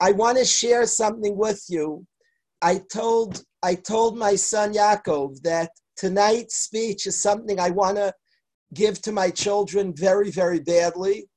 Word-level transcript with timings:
I 0.00 0.12
want 0.12 0.38
to 0.38 0.44
share 0.44 0.86
something 0.86 1.36
with 1.36 1.64
you. 1.68 2.06
I 2.62 2.80
told 2.92 3.42
I 3.62 3.74
told 3.74 4.16
my 4.16 4.34
son 4.34 4.72
Yaakov 4.72 5.42
that 5.42 5.70
tonight's 5.96 6.56
speech 6.56 7.06
is 7.06 7.20
something 7.20 7.60
I 7.60 7.70
want 7.70 7.96
to 7.98 8.12
give 8.72 9.02
to 9.02 9.12
my 9.12 9.30
children 9.30 9.92
very, 9.94 10.30
very 10.30 10.60
badly. 10.60 11.28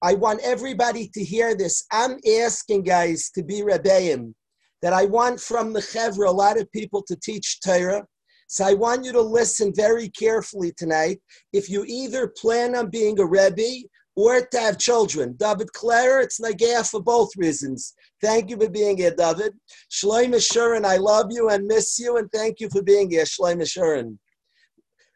I 0.00 0.14
want 0.14 0.40
everybody 0.42 1.10
to 1.12 1.24
hear 1.24 1.54
this. 1.54 1.84
I'm 1.92 2.16
asking 2.40 2.84
guys 2.84 3.30
to 3.34 3.42
be 3.42 3.62
rebbeim, 3.62 4.32
that 4.80 4.92
I 4.92 5.04
want 5.04 5.40
from 5.40 5.72
the 5.72 5.80
chevra 5.80 6.28
a 6.28 6.30
lot 6.30 6.58
of 6.58 6.70
people 6.72 7.02
to 7.08 7.16
teach 7.16 7.60
Torah. 7.60 8.06
So 8.46 8.64
I 8.64 8.74
want 8.74 9.04
you 9.04 9.12
to 9.12 9.20
listen 9.20 9.72
very 9.74 10.08
carefully 10.08 10.72
tonight. 10.76 11.20
If 11.52 11.68
you 11.68 11.84
either 11.86 12.32
plan 12.40 12.74
on 12.74 12.88
being 12.88 13.18
a 13.20 13.26
rebbe 13.26 13.86
or 14.18 14.40
to 14.40 14.58
have 14.58 14.78
children, 14.78 15.36
David 15.38 15.72
Clare, 15.72 16.18
it's 16.18 16.40
nagaya 16.40 16.84
for 16.90 17.00
both 17.00 17.30
reasons. 17.36 17.94
Thank 18.20 18.50
you 18.50 18.56
for 18.56 18.68
being 18.68 18.96
here, 18.96 19.14
David. 19.14 19.52
Shloim 19.92 20.34
Shuren, 20.34 20.84
I 20.84 20.96
love 20.96 21.26
you 21.30 21.50
and 21.50 21.64
miss 21.68 22.00
you, 22.00 22.16
and 22.16 22.28
thank 22.32 22.58
you 22.58 22.68
for 22.68 22.82
being 22.82 23.12
here, 23.12 23.22
Shloim 23.22 23.60
Shuren. 23.62 24.18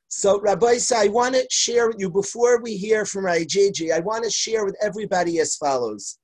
So, 0.07 0.41
Rabbi, 0.41 0.79
I 0.95 1.09
want 1.09 1.35
to 1.35 1.45
share 1.51 1.89
with 1.89 1.97
you 1.99 2.11
before 2.11 2.63
we 2.63 2.77
hear 2.77 3.05
from 3.05 3.25
Rajiji, 3.25 3.93
I 3.93 3.99
want 3.99 4.23
to 4.23 4.31
share 4.31 4.65
with 4.65 4.77
everybody 4.81 5.41
as 5.41 5.57
follows. 5.57 6.21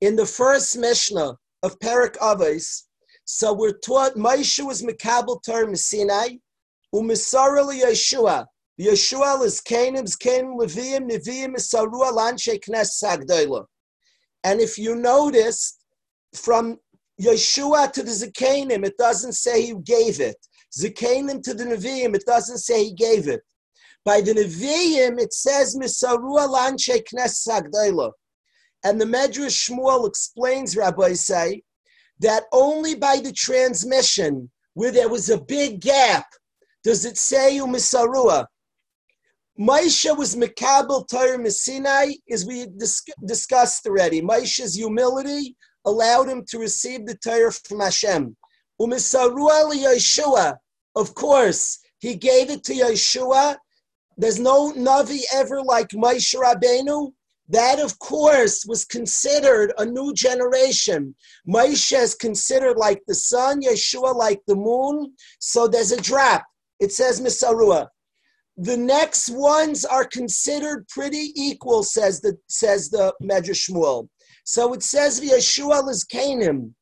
In 0.00 0.16
the 0.16 0.24
first 0.24 0.78
Mishnah 0.78 1.36
of 1.62 1.78
Perak 1.80 2.16
Avos, 2.20 2.84
so 3.26 3.52
we're 3.52 3.76
taught 3.76 4.14
Moshe 4.14 4.64
was 4.64 4.80
Mekabel 4.80 5.42
Torah 5.44 5.76
Sinai, 5.76 6.36
Umisara 6.94 7.62
Yeshua. 7.82 8.46
Yeshua 8.78 9.42
is 9.44 9.60
Canaan, 9.60 10.06
Canaan, 10.20 10.58
Leviim, 10.58 11.10
Neviim, 11.10 11.54
Misarua, 11.54 12.12
Lanshe 12.12 12.58
Knes 12.60 13.02
Sagdoila. 13.02 13.64
And 14.44 14.60
if 14.60 14.78
you 14.78 14.94
notice, 14.94 15.78
from 16.34 16.78
Yeshua 17.20 17.92
to 17.92 18.02
the 18.02 18.10
Zakanim, 18.10 18.84
it 18.84 18.96
doesn't 18.96 19.32
say 19.32 19.62
he 19.62 19.74
gave 19.84 20.20
it. 20.20 20.36
Zakanim 20.78 21.42
to 21.42 21.54
the 21.54 21.64
Nevi'im, 21.64 22.14
it 22.14 22.24
doesn't 22.26 22.58
say 22.58 22.84
he 22.84 22.94
gave 22.94 23.28
it. 23.28 23.40
By 24.04 24.20
the 24.20 24.32
Nevi'im, 24.32 25.20
it 25.20 25.32
says 25.34 25.76
Misarua 25.76 26.48
Lanshe 26.48 27.02
Knes 27.12 27.46
Sagdoila. 27.46 28.12
And 28.84 29.00
the 29.00 29.04
Medrash 29.04 29.68
Shmuel 29.68 30.08
explains, 30.08 30.76
Rabbi 30.76 31.12
say, 31.12 31.62
that 32.20 32.44
only 32.52 32.94
by 32.94 33.18
the 33.18 33.32
transmission, 33.32 34.50
where 34.74 34.92
there 34.92 35.08
was 35.08 35.28
a 35.28 35.40
big 35.40 35.80
gap, 35.80 36.26
does 36.82 37.04
it 37.04 37.18
say 37.18 37.58
Umisarua. 37.58 38.46
Maisha 39.60 40.16
was 40.16 40.36
Mekabel 40.36 41.06
Torah 41.06 41.36
Messinai, 41.36 42.14
as 42.30 42.46
we 42.46 42.66
dis- 42.78 43.02
discussed 43.26 43.86
already. 43.86 44.22
Maisha's 44.22 44.74
humility 44.74 45.54
allowed 45.84 46.30
him 46.30 46.46
to 46.48 46.58
receive 46.58 47.04
the 47.04 47.14
Torah 47.16 47.52
from 47.52 47.80
Hashem. 47.80 48.34
Umisarua 48.80 49.70
Yeshua, 49.74 50.56
of 50.96 51.14
course, 51.14 51.78
he 51.98 52.14
gave 52.14 52.48
it 52.48 52.64
to 52.64 52.72
Yeshua. 52.72 53.58
There's 54.16 54.40
no 54.40 54.72
Navi 54.72 55.20
ever 55.34 55.62
like 55.62 55.88
Maisha 55.88 56.40
Rabbeinu. 56.40 57.12
That, 57.50 57.80
of 57.80 57.98
course, 57.98 58.64
was 58.66 58.86
considered 58.86 59.74
a 59.76 59.84
new 59.84 60.14
generation. 60.14 61.14
Moshe 61.46 62.00
is 62.00 62.14
considered 62.14 62.78
like 62.78 63.02
the 63.06 63.14
sun, 63.14 63.60
Yeshua 63.60 64.14
like 64.14 64.40
the 64.46 64.56
moon. 64.56 65.12
So 65.38 65.68
there's 65.68 65.92
a 65.92 66.00
drop. 66.00 66.46
It 66.78 66.92
says 66.92 67.20
Misarua. 67.20 67.88
The 68.62 68.76
next 68.76 69.30
ones 69.30 69.86
are 69.86 70.04
considered 70.04 70.86
pretty 70.88 71.32
equal, 71.34 71.82
says 71.82 72.20
the 72.20 72.36
says 72.46 72.90
the 72.90 73.14
Medrash 73.22 73.70
Shmuel. 73.70 74.08
So 74.44 74.74
it 74.74 74.82
says 74.82 75.18
Yeshua 75.18 75.88
is 75.88 76.04
Canaan. 76.04 76.74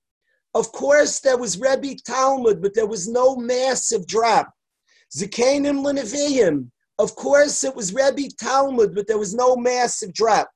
Of 0.55 0.73
course, 0.73 1.21
there 1.21 1.39
was 1.39 1.61
Rebbe 1.61 1.95
Talmud, 2.05 2.61
but 2.61 2.75
there 2.75 2.89
was 2.89 3.07
no 3.07 3.37
massive 3.37 4.09
drop. 4.09 4.51
Zakanim 5.17 5.85
Leneviyim. 5.85 6.69
Of 6.99 7.15
course, 7.15 7.63
it 7.63 7.77
was 7.77 7.95
Rebbe 7.95 8.29
Talmud, 8.41 8.93
but 8.93 9.07
there 9.07 9.19
was 9.19 9.33
no 9.33 9.55
massive 9.55 10.13
drop. 10.13 10.51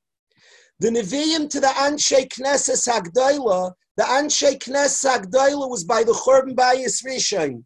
The 0.81 0.89
Nevi'im 0.89 1.49
to 1.51 1.61
the 1.61 1.69
Anshe 1.69 2.27
Knesset 2.31 2.89
Hagdaila, 2.89 3.71
the 3.97 4.03
Anshe 4.03 4.59
Knesset 4.59 5.23
Hagdaila 5.23 5.71
was 5.71 5.85
by 5.85 6.03
the 6.03 6.15
Churban 6.15 6.57
Bayis 6.57 7.05
Rishon. 7.07 7.63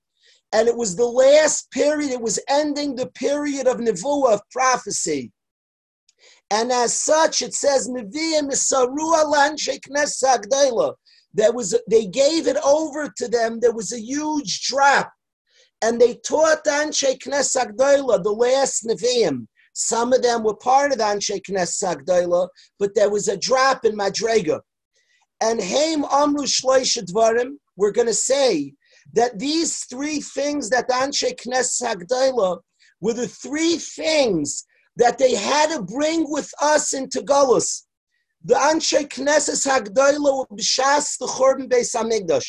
And 0.52 0.68
it 0.68 0.76
was 0.76 0.96
the 0.96 1.04
last 1.06 1.70
period, 1.70 2.10
it 2.10 2.20
was 2.20 2.38
ending 2.48 2.94
the 2.94 3.08
period 3.08 3.66
of 3.66 3.78
Nevuah, 3.78 4.34
of 4.34 4.40
prophecy. 4.50 5.32
And 6.50 6.70
as 6.70 6.94
such, 6.94 7.42
it 7.42 7.54
says, 7.54 7.88
There 11.34 11.52
was, 11.52 11.78
they 11.90 12.06
gave 12.06 12.46
it 12.46 12.56
over 12.64 13.12
to 13.16 13.28
them. 13.28 13.58
There 13.60 13.74
was 13.74 13.92
a 13.92 14.00
huge 14.00 14.62
drop. 14.62 15.12
And 15.82 16.00
they 16.00 16.14
taught 16.26 16.64
Anshe 16.64 17.18
Knesset 17.18 17.76
the 17.76 18.30
last 18.30 18.86
Nevi'im. 18.86 19.46
Some 19.74 20.14
of 20.14 20.22
them 20.22 20.42
were 20.42 20.56
part 20.56 20.92
of 20.92 20.98
Anshe 20.98 21.42
Knesset 21.42 22.48
but 22.78 22.94
there 22.94 23.10
was 23.10 23.28
a 23.28 23.36
drop 23.36 23.84
in 23.84 23.94
Madrega. 23.94 24.60
And 25.42 25.60
Haim 25.60 26.04
Amru 26.10 26.46
Shloisha 26.46 27.04
Dvarim, 27.04 27.56
we're 27.76 27.90
going 27.90 28.06
to 28.06 28.14
say 28.14 28.72
that 29.16 29.38
these 29.38 29.84
three 29.86 30.20
things 30.20 30.70
that 30.70 30.88
Anshe 30.90 31.34
Knesset 31.40 31.82
Sagdoila 31.82 32.60
were 33.00 33.14
the 33.14 33.26
three 33.26 33.76
things 33.76 34.64
that 34.96 35.18
they 35.18 35.34
had 35.34 35.70
to 35.70 35.82
bring 35.82 36.30
with 36.30 36.50
us 36.62 36.92
into 36.92 37.22
Galus. 37.22 37.84
The 38.44 38.54
Anshe 38.54 39.08
Knesset 39.08 39.66
Hagdoila 39.66 40.38
were 40.38 40.56
b'shas 40.56 41.18
the 41.18 41.26
Churban 41.26 41.68
Beis 41.68 41.96
Hamikdash. 41.96 42.46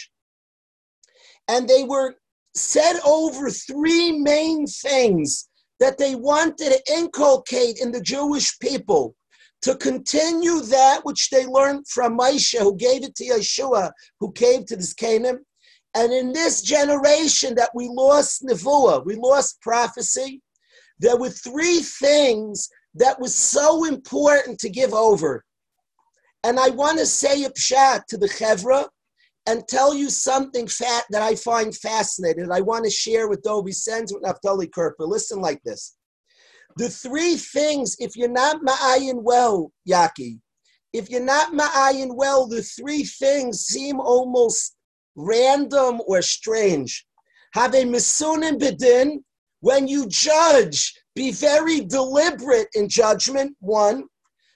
And 1.48 1.68
they 1.70 1.84
were 1.84 2.16
said 2.54 3.00
over 3.06 3.50
three 3.50 4.20
main 4.20 4.68
things 4.68 5.48
that 5.80 5.98
they 5.98 6.16
wanted 6.16 6.72
to 6.72 6.94
inculcate 6.94 7.80
in 7.80 7.92
the 7.92 8.02
Jewish 8.02 8.60
people 8.60 9.16
to 9.62 9.76
continue 9.76 10.62
that 10.62 11.02
which 11.04 11.30
they 11.30 11.46
learned 11.46 11.88
from 11.88 12.18
Moshe, 12.18 12.60
who 12.60 12.76
gave 12.76 13.04
it 13.04 13.16
to 13.16 13.26
Yeshua, 13.26 13.92
who 14.20 14.32
came 14.34 14.66
to 14.66 14.76
this 14.76 14.94
Canaan. 14.94 15.46
And 15.98 16.14
in 16.14 16.32
this 16.32 16.62
generation 16.62 17.56
that 17.56 17.72
we 17.74 17.90
lost 17.92 18.46
Nevuah, 18.46 19.04
we 19.04 19.16
lost 19.16 19.60
prophecy, 19.62 20.44
there 21.00 21.18
were 21.18 21.32
three 21.32 21.80
things 21.80 22.70
that 22.94 23.20
was 23.20 23.34
so 23.34 23.84
important 23.86 24.60
to 24.60 24.70
give 24.70 24.94
over. 24.94 25.44
And 26.44 26.60
I 26.60 26.70
want 26.70 27.00
to 27.00 27.06
say 27.08 27.46
a 27.46 27.50
pshat 27.50 28.06
to 28.10 28.18
the 28.18 28.28
Chevra 28.28 28.88
and 29.48 29.68
tell 29.68 29.96
you 29.96 30.12
something 30.12 30.68
fat 30.68 31.06
that 31.10 31.24
I 31.24 31.34
find 31.34 31.76
fascinating. 31.76 32.52
I 32.52 32.62
want 32.62 32.86
to 32.86 32.92
share 32.92 33.28
with 33.28 33.42
Dovi 33.42 33.74
Sens 33.74 34.14
with 34.14 34.22
Naftali 34.22 34.70
Kerper. 34.70 35.08
Listen 35.08 35.42
like 35.42 35.64
this. 35.64 35.98
The 36.76 36.90
three 36.90 37.38
things, 37.38 37.96
if 37.98 38.16
you're 38.16 38.30
not 38.30 38.62
ma'ayin 38.62 39.24
well, 39.24 39.72
Yaki, 39.90 40.42
if 40.94 41.10
you're 41.10 41.24
not 41.24 41.54
ma'ayin 41.54 42.16
well, 42.16 42.46
the 42.46 42.62
three 42.62 43.04
things 43.04 43.62
seem 43.62 44.00
almost 44.00 44.77
random 45.18 46.00
or 46.08 46.22
strange. 46.22 47.06
Have 47.54 47.74
a 47.74 47.84
misunim 47.84 48.60
bedin, 48.60 49.24
when 49.60 49.88
you 49.88 50.08
judge, 50.08 50.94
be 51.16 51.32
very 51.32 51.82
deliberate 51.82 52.68
in 52.76 52.88
judgment, 52.88 53.58
one. 53.60 54.06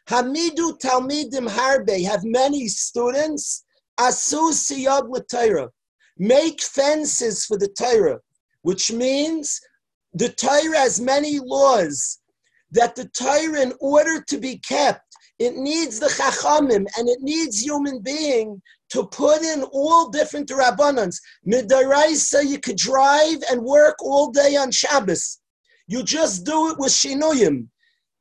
Hamidu 0.08 0.80
talmidim 0.80 1.50
harbe, 1.50 2.06
have 2.06 2.24
many 2.24 2.68
students. 2.68 3.66
Asu 4.00 4.52
siyad 4.52 5.10
l'Torah. 5.10 5.70
Make 6.18 6.62
fences 6.62 7.46
for 7.46 7.58
the 7.58 7.68
Torah, 7.70 8.20
which 8.62 8.92
means 8.92 9.60
the 10.14 10.30
Torah 10.30 10.78
has 10.78 11.02
many 11.02 11.40
laws 11.40 12.20
that 12.72 12.96
the 12.96 13.10
Torah, 13.10 13.62
in 13.62 13.74
order 13.80 14.22
to 14.28 14.38
be 14.38 14.58
kept, 14.60 15.02
it 15.40 15.56
needs 15.56 16.00
the 16.00 16.08
chachamim 16.08 16.86
and 16.98 17.10
it 17.10 17.22
needs 17.22 17.60
human 17.60 18.00
being 18.00 18.62
to 18.92 19.06
put 19.08 19.42
in 19.42 19.64
all 19.72 20.10
different 20.10 20.50
rabbanans. 20.50 21.18
Midaraisa, 21.48 22.48
you 22.48 22.60
could 22.60 22.78
drive 22.78 23.38
and 23.50 23.62
work 23.62 23.96
all 24.02 24.32
day 24.32 24.56
on 24.56 24.72
Shabbos. 24.72 25.40
You 25.88 26.04
just 26.04 26.46
do 26.46 26.70
it 26.70 26.78
with 26.78 26.92
shinuyim. 26.92 27.68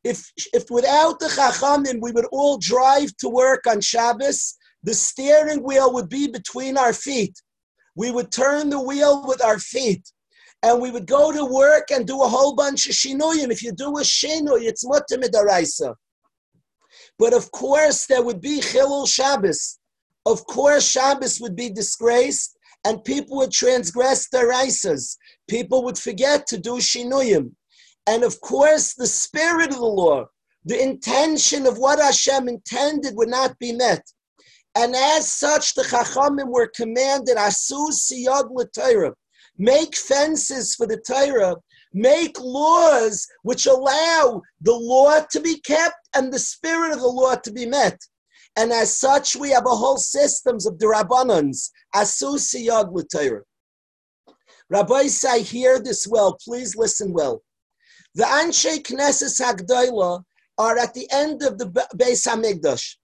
If, 0.04 0.32
if 0.54 0.70
without 0.70 1.18
the 1.18 1.26
chachamim, 1.26 2.00
we 2.00 2.12
would 2.12 2.26
all 2.32 2.56
drive 2.58 3.16
to 3.18 3.28
work 3.28 3.66
on 3.66 3.80
Shabbos, 3.80 4.56
the 4.82 4.94
steering 4.94 5.62
wheel 5.62 5.92
would 5.92 6.08
be 6.08 6.28
between 6.28 6.78
our 6.78 6.92
feet. 6.92 7.34
We 7.96 8.10
would 8.10 8.32
turn 8.32 8.70
the 8.70 8.80
wheel 8.80 9.26
with 9.26 9.44
our 9.44 9.58
feet. 9.58 10.10
And 10.62 10.80
we 10.80 10.90
would 10.90 11.06
go 11.06 11.32
to 11.32 11.44
work 11.44 11.90
and 11.90 12.06
do 12.06 12.22
a 12.22 12.28
whole 12.28 12.54
bunch 12.54 12.86
of 12.86 12.94
shinuyim. 12.94 13.50
If 13.50 13.62
you 13.62 13.72
do 13.72 13.88
a 13.98 14.02
shinuy, 14.02 14.62
it's 14.62 14.84
mutamidaraisa. 14.84 15.94
But 17.18 17.32
of 17.34 17.50
course, 17.50 18.06
there 18.06 18.22
would 18.22 18.40
be 18.40 18.60
chilul 18.60 19.08
Shabbos. 19.08 19.79
Of 20.26 20.46
course, 20.46 20.88
Shabbos 20.88 21.40
would 21.40 21.56
be 21.56 21.70
disgraced, 21.70 22.58
and 22.84 23.04
people 23.04 23.38
would 23.38 23.52
transgress 23.52 24.28
their 24.28 24.50
raisas. 24.50 25.16
People 25.48 25.82
would 25.84 25.98
forget 25.98 26.46
to 26.48 26.58
do 26.58 26.74
shinuyim. 26.74 27.52
And 28.06 28.24
of 28.24 28.40
course, 28.40 28.94
the 28.94 29.06
spirit 29.06 29.70
of 29.70 29.78
the 29.78 29.84
law, 29.84 30.26
the 30.64 30.82
intention 30.82 31.66
of 31.66 31.78
what 31.78 32.00
Hashem 32.00 32.48
intended 32.48 33.16
would 33.16 33.28
not 33.28 33.58
be 33.58 33.72
met. 33.72 34.02
And 34.74 34.94
as 34.94 35.30
such, 35.30 35.74
the 35.74 35.82
Chachamim 35.82 36.48
were 36.48 36.70
commanded, 36.74 37.36
Asu 37.36 37.90
siyag 37.90 38.50
l'Torah, 38.50 39.14
make 39.58 39.96
fences 39.96 40.74
for 40.74 40.86
the 40.86 40.98
Torah, 40.98 41.56
make 41.92 42.38
laws 42.40 43.26
which 43.42 43.66
allow 43.66 44.42
the 44.60 44.72
law 44.72 45.20
to 45.30 45.40
be 45.40 45.58
kept 45.60 45.96
and 46.14 46.32
the 46.32 46.38
spirit 46.38 46.92
of 46.92 47.00
the 47.00 47.06
law 47.06 47.34
to 47.34 47.52
be 47.52 47.66
met. 47.66 47.98
And 48.56 48.72
as 48.72 48.96
such, 48.98 49.36
we 49.36 49.50
have 49.50 49.66
a 49.66 49.70
whole 49.70 49.96
systems 49.96 50.66
of 50.66 50.78
the 50.78 50.86
Rabbanans, 50.86 51.70
Asu 51.94 52.36
siyag 52.36 52.92
l'Torah. 52.92 53.42
Rabbi 54.68 55.06
say, 55.06 55.42
hear 55.42 55.80
this 55.80 56.06
well, 56.08 56.36
please 56.44 56.76
listen 56.76 57.12
well. 57.12 57.42
The 58.14 58.24
Anshe 58.24 58.82
Knesset 58.82 59.40
Hagdoila 59.40 60.22
are 60.58 60.78
at 60.78 60.94
the 60.94 61.08
end 61.10 61.42
of 61.42 61.58
the 61.58 61.66
Beis 61.96 62.26
Hamikdash. 62.26 62.96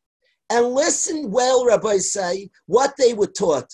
And 0.51 0.69
listen 0.69 1.31
well, 1.31 1.67
Rabbi 1.67 1.99
say, 1.99 2.51
what 2.67 2.95
they 2.99 3.15
were 3.15 3.27
taught. 3.27 3.69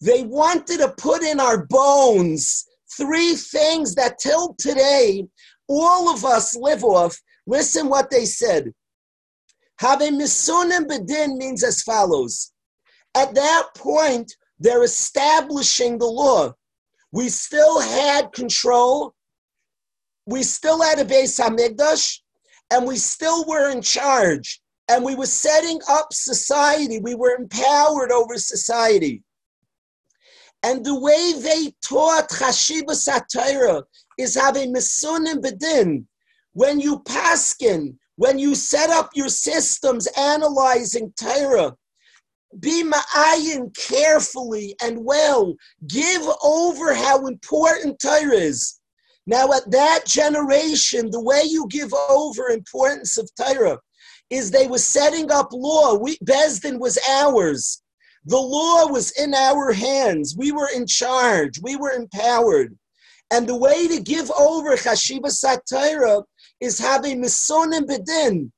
They 0.00 0.22
wanted 0.22 0.78
to 0.78 0.94
put 0.98 1.22
in 1.22 1.40
our 1.40 1.66
bones 1.66 2.64
three 2.96 3.34
things 3.34 3.94
that 3.94 4.18
till 4.18 4.54
today 4.58 5.26
all 5.68 6.08
of 6.12 6.24
us 6.24 6.56
live 6.56 6.84
off. 6.84 7.18
Listen 7.46 7.88
what 7.88 8.10
they 8.10 8.24
said. 8.24 8.72
Have 9.78 10.00
misunim 10.00 10.86
bedin 10.86 11.36
means 11.36 11.62
as 11.62 11.82
follows. 11.82 12.52
At 13.14 13.34
that 13.34 13.68
point, 13.76 14.32
they're 14.58 14.84
establishing 14.84 15.98
the 15.98 16.06
law. 16.06 16.54
We 17.12 17.28
still 17.28 17.80
had 17.80 18.32
control. 18.32 19.14
We 20.26 20.42
still 20.42 20.82
had 20.82 20.98
a 20.98 21.04
Beis 21.04 21.38
Hamikdash, 21.38 22.20
and 22.70 22.86
we 22.86 22.96
still 22.96 23.44
were 23.46 23.70
in 23.70 23.80
charge 23.82 24.60
and 24.88 25.04
we 25.04 25.14
were 25.14 25.26
setting 25.26 25.80
up 25.88 26.12
society. 26.12 27.00
We 27.00 27.14
were 27.14 27.36
empowered 27.36 28.12
over 28.12 28.36
society. 28.36 29.22
And 30.62 30.84
the 30.84 30.98
way 30.98 31.34
they 31.38 31.74
taught 31.84 32.30
Chashiva 32.30 32.90
Satira 32.90 33.82
is 34.18 34.34
having 34.34 34.72
Misunim 34.74 35.40
Bedin. 35.42 36.04
When 36.52 36.80
you 36.80 37.00
paskin, 37.00 37.96
when 38.16 38.38
you 38.38 38.54
set 38.54 38.90
up 38.90 39.10
your 39.14 39.28
systems 39.28 40.06
analyzing 40.18 41.12
Torah, 41.18 41.74
be 42.58 42.82
ma'ayin 42.82 43.76
carefully 43.76 44.74
and 44.82 45.04
well. 45.04 45.54
Give 45.86 46.22
over 46.42 46.94
how 46.94 47.26
important 47.26 48.00
Torah 48.00 48.36
is. 48.36 48.80
Now, 49.26 49.52
at 49.52 49.70
that 49.70 50.04
generation, 50.06 51.10
the 51.10 51.20
way 51.20 51.42
you 51.44 51.66
give 51.68 51.92
over 52.08 52.48
importance 52.48 53.18
of 53.18 53.28
Torah 53.34 53.78
is 54.30 54.50
they 54.50 54.66
were 54.66 54.78
setting 54.78 55.30
up 55.30 55.48
law. 55.52 55.94
We, 55.94 56.16
Besdin 56.18 56.78
was 56.78 56.98
ours. 57.08 57.82
The 58.24 58.38
law 58.38 58.86
was 58.86 59.10
in 59.12 59.34
our 59.34 59.72
hands. 59.72 60.34
We 60.36 60.52
were 60.52 60.68
in 60.74 60.86
charge. 60.86 61.60
We 61.60 61.76
were 61.76 61.92
empowered. 61.92 62.76
And 63.30 63.46
the 63.46 63.56
way 63.56 63.88
to 63.88 64.00
give 64.00 64.30
over 64.32 64.76
Chashiva 64.76 65.26
Satira 65.26 66.22
is 66.60 66.78
having 66.78 67.22
Misonim 67.22 67.86
Bedin, 67.86 68.50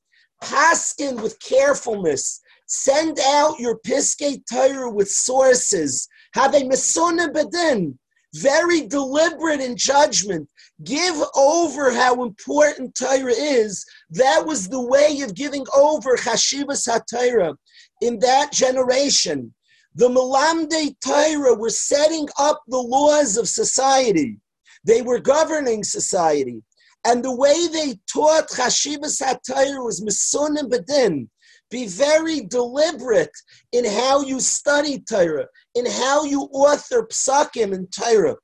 paskin 0.42 1.20
with 1.22 1.38
carefulness. 1.40 2.40
Send 2.66 3.18
out 3.26 3.58
your 3.58 3.78
Piskei 3.86 4.40
Torah 4.50 4.90
with 4.90 5.10
sources. 5.10 6.08
Have 6.34 6.54
a 6.54 6.60
Misonim 6.60 7.32
Bedin, 7.32 7.98
very 8.34 8.86
deliberate 8.86 9.60
in 9.60 9.76
judgment 9.76 10.48
give 10.84 11.16
over 11.34 11.92
how 11.92 12.22
important 12.22 12.94
Torah 12.94 13.32
is. 13.32 13.84
That 14.10 14.44
was 14.46 14.68
the 14.68 14.80
way 14.80 15.20
of 15.22 15.34
giving 15.34 15.66
over 15.76 16.16
Chashivas 16.16 16.88
HaTorah 16.88 17.56
in 18.00 18.18
that 18.20 18.52
generation. 18.52 19.54
The 19.94 20.08
Malamde 20.08 20.94
Torah 21.04 21.54
were 21.54 21.70
setting 21.70 22.28
up 22.38 22.62
the 22.68 22.78
laws 22.78 23.36
of 23.36 23.48
society. 23.48 24.38
They 24.84 25.02
were 25.02 25.18
governing 25.18 25.82
society. 25.82 26.62
And 27.04 27.24
the 27.24 27.34
way 27.34 27.66
they 27.68 27.98
taught 28.12 28.48
Chashivas 28.48 29.22
HaTorah 29.22 29.84
was 29.84 30.02
Misunim 30.02 30.70
Badin. 30.70 31.28
Be 31.70 31.86
very 31.86 32.40
deliberate 32.40 33.30
in 33.72 33.84
how 33.84 34.22
you 34.22 34.40
study 34.40 35.00
Torah, 35.00 35.46
in 35.74 35.84
how 35.84 36.24
you 36.24 36.42
author 36.52 37.06
psakim 37.06 37.74
in 37.74 37.86
Torah. 37.88 38.36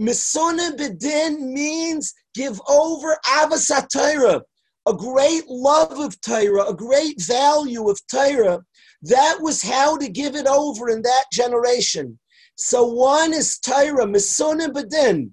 Misona 0.00 0.76
bedin 0.76 1.52
means 1.52 2.12
give 2.34 2.60
over 2.68 3.16
avas 3.26 3.70
Torah, 3.90 4.42
a 4.86 4.92
great 4.92 5.44
love 5.48 5.98
of 5.98 6.20
Torah, 6.20 6.68
a 6.68 6.74
great 6.74 7.20
value 7.22 7.88
of 7.88 8.00
Torah. 8.10 8.60
That 9.02 9.38
was 9.40 9.62
how 9.62 9.96
to 9.98 10.08
give 10.08 10.34
it 10.34 10.46
over 10.46 10.88
in 10.88 11.02
that 11.02 11.24
generation. 11.32 12.18
So 12.56 12.86
one 12.86 13.34
is 13.34 13.58
Torah, 13.58 14.06
Misona 14.06 14.68
bedin 14.68 15.32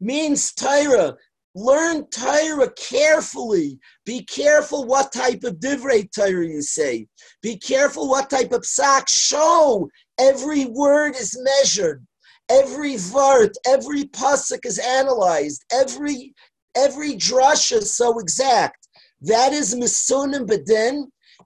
means 0.00 0.52
Torah. 0.52 1.16
Learn 1.58 2.06
Torah 2.10 2.70
carefully. 2.72 3.78
Be 4.04 4.22
careful 4.24 4.84
what 4.84 5.10
type 5.10 5.42
of 5.42 5.54
divrei 5.54 6.06
Torah 6.14 6.46
you 6.46 6.60
say. 6.60 7.06
Be 7.40 7.56
careful 7.56 8.10
what 8.10 8.28
type 8.28 8.52
of 8.52 8.60
psak. 8.60 9.08
Show 9.08 9.88
every 10.20 10.66
word 10.66 11.16
is 11.16 11.34
measured. 11.40 12.06
Every 12.50 12.96
vart, 12.96 13.54
every 13.66 14.04
pasuk 14.04 14.66
is 14.66 14.78
analyzed. 14.78 15.64
Every 15.72 16.34
every 16.76 17.14
drush 17.14 17.72
is 17.72 17.96
so 17.96 18.18
exact. 18.18 18.86
That 19.22 19.54
is 19.54 19.74
misunim 19.74 20.46
bedin, 20.46 21.04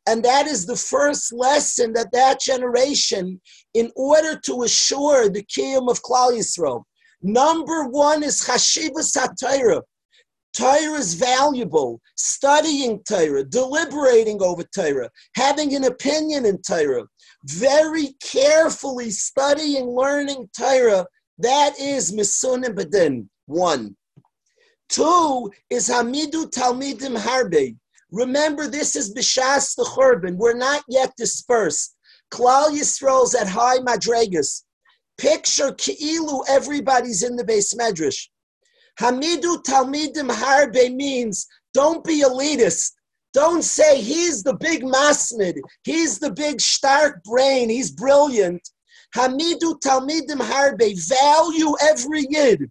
and 0.08 0.24
that 0.24 0.48
is 0.48 0.66
the 0.66 0.74
first 0.74 1.32
lesson 1.32 1.92
that 1.92 2.10
that 2.10 2.40
generation, 2.40 3.40
in 3.74 3.92
order 3.94 4.36
to 4.40 4.64
assure 4.64 5.28
the 5.28 5.44
kiyum 5.44 5.88
of 5.88 6.02
Klal 6.02 6.32
Yisrael, 6.32 6.82
number 7.22 7.84
one 7.84 8.24
is 8.24 8.40
chashiva 8.40 9.04
satira. 9.04 9.82
Torah 10.56 10.98
is 10.98 11.14
valuable. 11.14 12.00
Studying 12.16 13.02
Torah, 13.04 13.44
deliberating 13.44 14.42
over 14.42 14.64
Torah, 14.74 15.10
having 15.36 15.74
an 15.74 15.84
opinion 15.84 16.44
in 16.44 16.60
Torah, 16.62 17.04
very 17.44 18.14
carefully 18.22 19.10
studying, 19.10 19.86
learning 19.86 20.48
Torah, 20.56 21.06
that 21.38 21.78
is 21.80 22.12
Misunim 22.12 22.74
Badin. 22.74 23.26
One. 23.46 23.96
Two 24.88 25.50
is 25.70 25.88
Hamidu 25.88 26.50
Talmidim 26.50 27.16
Harbe. 27.16 27.76
Remember, 28.12 28.66
this 28.66 28.96
is 28.96 29.14
Bishas 29.14 29.74
the 29.76 29.84
Churban. 29.84 30.36
We're 30.36 30.56
not 30.56 30.82
yet 30.88 31.12
dispersed. 31.16 31.96
Klal 32.32 32.70
Yisrael's 32.70 33.34
at 33.34 33.48
high 33.48 33.78
Madregas. 33.78 34.62
Picture 35.16 35.72
Ki'ilu, 35.72 36.44
everybody's 36.48 37.22
in 37.22 37.36
the 37.36 37.44
Beis 37.44 37.74
Medrash. 37.74 38.28
Hamidu 39.00 39.62
Talmidim 39.62 40.30
Harbe 40.30 40.94
means 40.94 41.46
don't 41.72 42.04
be 42.04 42.22
elitist. 42.22 42.92
Don't 43.32 43.62
say 43.62 44.00
he's 44.00 44.42
the 44.42 44.54
big 44.54 44.82
masmid, 44.82 45.58
he's 45.84 46.18
the 46.18 46.32
big 46.32 46.60
stark 46.60 47.22
brain, 47.24 47.70
he's 47.70 47.90
brilliant. 47.90 48.60
Hamidu 49.16 49.80
Talmidim 49.80 50.40
Harbe, 50.40 51.08
value 51.08 51.74
every 51.80 52.26
yid. 52.28 52.70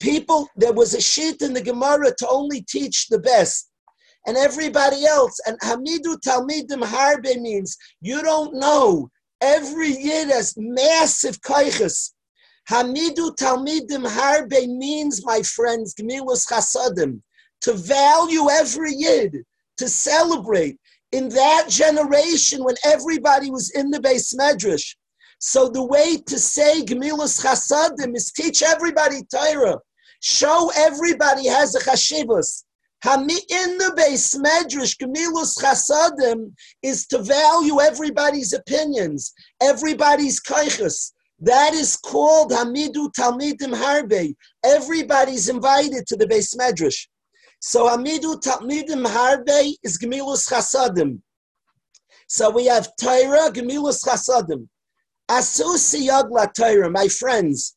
People, 0.00 0.48
there 0.56 0.72
was 0.72 0.94
a 0.94 1.00
sheet 1.00 1.42
in 1.42 1.52
the 1.52 1.62
Gemara 1.62 2.14
to 2.18 2.28
only 2.28 2.62
teach 2.62 3.08
the 3.08 3.18
best. 3.18 3.70
And 4.26 4.36
everybody 4.36 5.04
else, 5.04 5.38
and 5.46 5.58
Hamidu 5.60 6.16
Talmidim 6.26 6.82
Harbe 6.82 7.40
means 7.40 7.76
you 8.00 8.22
don't 8.22 8.54
know. 8.54 9.10
Every 9.42 9.90
yid 9.90 10.28
has 10.28 10.54
massive 10.56 11.40
kaiches. 11.42 12.12
Hamidu 12.70 13.34
Talmidim 13.36 14.06
Harbe 14.06 14.66
means, 14.66 15.24
my 15.24 15.42
friends, 15.42 15.94
Gemilas 15.94 16.46
Chasadim 16.46 17.20
to 17.62 17.72
value 17.74 18.50
every 18.50 18.92
yid, 18.92 19.44
to 19.78 19.88
celebrate. 19.88 20.78
In 21.12 21.28
that 21.28 21.66
generation, 21.68 22.64
when 22.64 22.76
everybody 22.84 23.50
was 23.50 23.70
in 23.70 23.90
the 23.90 23.98
Beis 23.98 24.34
medrash, 24.34 24.96
so 25.38 25.68
the 25.68 25.84
way 25.84 26.16
to 26.26 26.38
say 26.38 26.82
Gemilas 26.82 27.40
Chasadim 27.44 28.16
is 28.16 28.32
teach 28.32 28.62
everybody 28.62 29.22
Torah. 29.24 29.78
Show 30.20 30.70
everybody 30.76 31.48
has 31.48 31.74
a 31.74 31.80
chashivas. 31.80 32.64
Hami 33.04 33.38
in 33.50 33.78
the 33.78 33.92
Beis 33.98 34.36
medrash, 34.36 34.96
Gemilus 34.96 35.60
Chasadim 35.60 36.52
is 36.82 37.06
to 37.08 37.18
value 37.18 37.80
everybody's 37.80 38.52
opinions, 38.52 39.32
everybody's 39.60 40.40
kaiches. 40.40 41.12
That 41.42 41.74
is 41.74 41.96
called 41.96 42.52
Hamidu 42.52 43.12
Talmidim 43.18 43.74
Harbe. 43.74 44.32
Everybody's 44.64 45.48
invited 45.48 46.06
to 46.06 46.16
the 46.16 46.24
Beis 46.24 46.56
medrash. 46.56 47.08
So 47.58 47.88
Hamidu 47.88 48.40
Talmidim 48.40 49.04
Harbe 49.04 49.74
is 49.82 49.98
Gemilus 49.98 50.48
Chasadim. 50.48 51.18
So 52.28 52.50
we 52.50 52.66
have 52.66 52.88
Torah, 52.94 53.50
Gemilus 53.50 54.04
Chasadim. 54.06 54.68
Asusi 55.28 56.06
Yagla 56.08 56.54
Torah, 56.54 56.88
my 56.88 57.08
friends. 57.08 57.76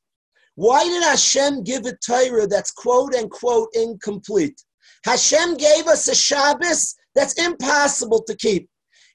Why 0.54 0.84
did 0.84 1.02
Hashem 1.02 1.64
give 1.64 1.88
a 1.88 1.98
Torah 2.06 2.46
that's 2.46 2.70
quote 2.70 3.16
unquote 3.16 3.70
incomplete? 3.74 4.62
Hashem 5.06 5.56
gave 5.56 5.88
us 5.88 6.08
a 6.08 6.14
Shabbos 6.14 6.94
that's 7.16 7.34
impossible 7.44 8.22
to 8.28 8.36
keep. 8.36 8.70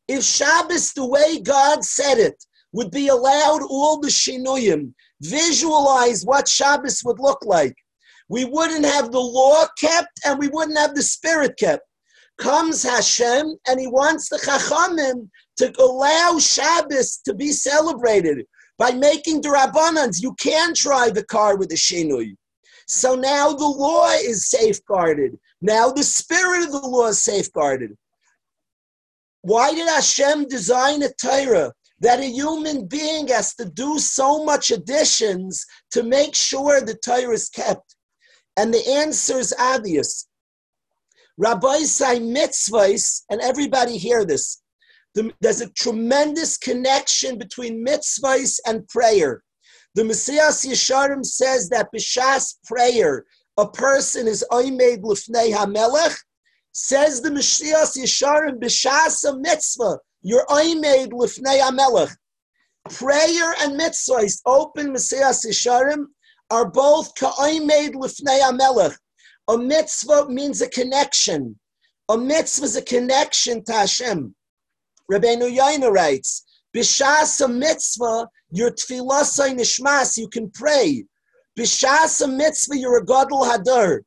If 0.09 0.25
Shabbos, 0.25 0.93
the 0.93 1.07
way 1.07 1.41
God 1.41 1.85
said 1.85 2.19
it, 2.19 2.45
would 2.73 2.91
be 2.91 3.09
allowed 3.09 3.63
all 3.69 3.99
the 3.99 4.09
shinuyim, 4.09 4.93
visualize 5.21 6.25
what 6.25 6.49
Shabbos 6.49 7.03
would 7.05 7.19
look 7.19 7.45
like, 7.45 7.75
we 8.31 8.45
wouldn't 8.45 8.85
have 8.85 9.11
the 9.11 9.19
law 9.19 9.67
kept 9.77 10.21
and 10.25 10.39
we 10.39 10.49
wouldn't 10.49 10.79
have 10.79 10.95
the 10.95 11.03
spirit 11.03 11.59
kept. 11.59 11.83
Comes 12.39 12.83
Hashem 12.83 13.57
and 13.67 13.81
he 13.81 13.89
wants 13.89 14.29
the 14.29 14.39
Chachamim 14.39 15.29
to 15.57 15.83
allow 15.83 16.39
Shabbos 16.39 17.21
to 17.25 17.35
be 17.35 17.51
celebrated 17.51 18.47
by 18.79 18.93
making 18.93 19.43
the 19.43 19.49
Rabbanans. 19.49 20.23
You 20.23 20.35
can't 20.35 20.77
drive 20.77 21.17
a 21.17 21.25
car 21.25 21.59
with 21.59 21.73
a 21.73 21.75
Shinui. 21.75 22.37
So 22.87 23.17
now 23.17 23.53
the 23.53 23.67
law 23.67 24.11
is 24.13 24.49
safeguarded. 24.49 25.37
Now 25.61 25.91
the 25.91 26.05
spirit 26.05 26.65
of 26.65 26.71
the 26.71 26.87
law 26.87 27.09
is 27.09 27.21
safeguarded. 27.21 27.97
Why 29.43 29.75
did 29.75 29.89
Hashem 29.89 30.47
design 30.47 31.03
a 31.03 31.09
Torah 31.21 31.73
that 32.01 32.21
a 32.21 32.25
human 32.27 32.87
being 32.87 33.29
has 33.29 33.55
to 33.55 33.65
do 33.65 33.99
so 33.99 34.45
much 34.45 34.71
additions 34.71 35.65
to 35.91 36.03
make 36.03 36.35
sure 36.35 36.81
the 36.81 36.95
Torah 36.95 37.35
is 37.35 37.49
kept? 37.49 37.97
And 38.57 38.73
the 38.73 38.87
answer 38.89 39.39
is 39.39 39.55
obvious. 39.59 40.29
Rabbi 41.39 41.79
say 41.85 42.21
mitzvahs, 42.21 43.23
and 43.31 43.41
everybody 43.41 43.97
hear 43.97 44.25
this. 44.25 44.63
The, 45.15 45.33
there's 45.41 45.61
a 45.61 45.71
tremendous 45.71 46.57
connection 46.57 47.39
between 47.39 47.85
mitzvahs 47.85 48.61
and 48.67 48.87
prayer. 48.89 49.43
The 49.95 50.03
Mesillas 50.03 50.67
Yesharim 50.67 51.25
says 51.25 51.69
that 51.71 51.89
b'shas 51.95 52.57
prayer, 52.65 53.25
a 53.57 53.69
person 53.69 54.29
is 54.29 54.45
oimed 54.53 55.03
lufnei 55.03 55.53
hamelech. 55.53 56.17
Says 56.73 57.21
the 57.21 57.31
Mesillas 57.31 57.97
Yesharim 57.97 58.61
b'shas 58.61 59.29
a 59.29 59.37
mitzvah, 59.37 59.99
you're 60.23 60.47
oimed 60.47 61.11
lufnei 61.11 61.61
hamelech. 61.61 62.15
Prayer 62.89 63.55
and 63.61 63.79
mitzvahs 63.79 64.41
open 64.47 64.95
Mesillas 64.95 65.45
Yesharim 65.45 66.07
are 66.51 66.71
both 66.71 67.15
ka'oimed 67.17 67.95
lufnei 67.95 68.41
hamelech. 68.41 68.97
A 69.49 69.59
mitzvah 69.59 70.29
means 70.29 70.63
a 70.63 70.69
connection. 70.69 71.59
A 72.09 72.17
mitzvah 72.17 72.65
is 72.67 72.77
a 72.77 72.83
connection 72.83 73.65
to 73.65 73.73
Hashem. 73.73 74.35
Rabbeinu 75.11 75.53
Yonah 75.53 75.91
writes, 75.91 76.45
B'shas 76.75 77.45
a 77.45 77.49
mitzvah, 77.49 78.29
your 78.53 78.71
tefillah 78.71 79.25
nishmas, 79.57 80.17
you 80.17 80.29
can 80.29 80.51
pray. 80.51 81.05
B'shas 81.59 82.23
a 82.23 82.29
mitzvah, 82.29 82.79
you're 82.79 82.99
a 82.99 83.05
gadol 83.05 83.45
hadar. 83.45 84.03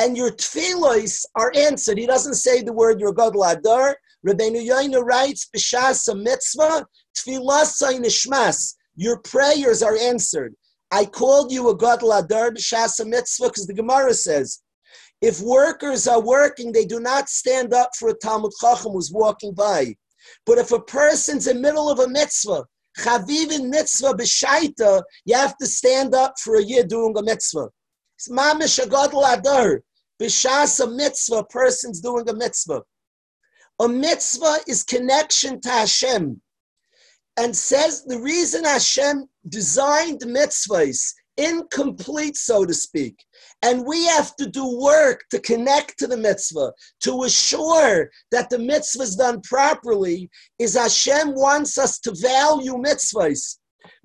And 0.00 0.16
your 0.16 0.30
tefillahs 0.30 1.26
are 1.34 1.52
answered. 1.54 1.98
He 1.98 2.06
doesn't 2.06 2.36
say 2.36 2.62
the 2.62 2.72
word 2.72 3.00
your 3.00 3.12
God 3.12 3.34
hadar. 3.34 3.96
Rabbeinu 4.26 4.64
Yonah 4.64 5.02
writes, 5.02 5.50
B'shas 5.54 6.08
a 6.08 6.14
mitzvah, 6.14 6.86
tefillah 7.14 8.00
nishmas. 8.00 8.76
Your 8.96 9.18
prayers 9.18 9.82
are 9.82 9.98
answered. 9.98 10.54
I 10.90 11.04
called 11.04 11.52
you 11.52 11.68
a 11.68 11.76
God 11.76 12.00
hadar 12.00 12.56
b'shas 12.56 12.98
a 12.98 13.04
mitzvah 13.04 13.48
because 13.48 13.66
the 13.66 13.74
Gemara 13.74 14.14
says, 14.14 14.62
if 15.20 15.38
workers 15.42 16.08
are 16.08 16.22
working, 16.22 16.72
they 16.72 16.86
do 16.86 16.98
not 16.98 17.28
stand 17.28 17.74
up 17.74 17.90
for 17.98 18.08
a 18.08 18.14
Talmud 18.14 18.52
Chacham 18.58 18.92
who's 18.92 19.12
walking 19.12 19.52
by. 19.52 19.94
But 20.46 20.56
if 20.56 20.72
a 20.72 20.80
person's 20.80 21.46
in 21.46 21.56
the 21.56 21.62
middle 21.62 21.90
of 21.90 21.98
a 21.98 22.08
mitzvah, 22.08 22.64
chavivin 22.98 23.68
mitzvah 23.68 24.14
b'shaita, 24.14 25.02
you 25.26 25.36
have 25.36 25.58
to 25.58 25.66
stand 25.66 26.14
up 26.14 26.38
for 26.42 26.56
a 26.56 26.62
year 26.62 26.84
doing 26.84 27.14
a 27.18 27.22
mitzvah. 27.22 27.68
It's 28.16 28.30
mamish 28.30 28.78
gadol 28.90 29.26
adar. 29.26 29.82
B'shas 30.20 30.84
a 30.84 30.90
mitzvah, 30.90 31.36
a 31.36 31.46
person's 31.46 32.00
doing 32.00 32.28
a 32.28 32.34
mitzvah. 32.34 32.82
A 33.80 33.88
mitzvah 33.88 34.58
is 34.68 34.82
connection 34.82 35.60
to 35.62 35.68
Hashem. 35.70 36.40
And 37.38 37.56
says 37.56 38.04
the 38.04 38.18
reason 38.18 38.64
Hashem 38.64 39.26
designed 39.48 40.20
mitzvahs 40.20 41.14
incomplete, 41.40 42.36
so 42.36 42.66
to 42.66 42.74
speak. 42.74 43.24
And 43.62 43.86
we 43.86 44.04
have 44.06 44.36
to 44.36 44.46
do 44.46 44.78
work 44.78 45.22
to 45.30 45.40
connect 45.40 45.98
to 45.98 46.06
the 46.06 46.16
mitzvah, 46.16 46.72
to 47.02 47.24
assure 47.24 48.10
that 48.30 48.50
the 48.50 48.58
mitzvah 48.58 49.02
is 49.02 49.16
done 49.16 49.40
properly, 49.42 50.28
is 50.58 50.74
Hashem 50.74 51.34
wants 51.34 51.78
us 51.78 51.98
to 52.00 52.14
value 52.20 52.74
mitzvahs. 52.74 53.56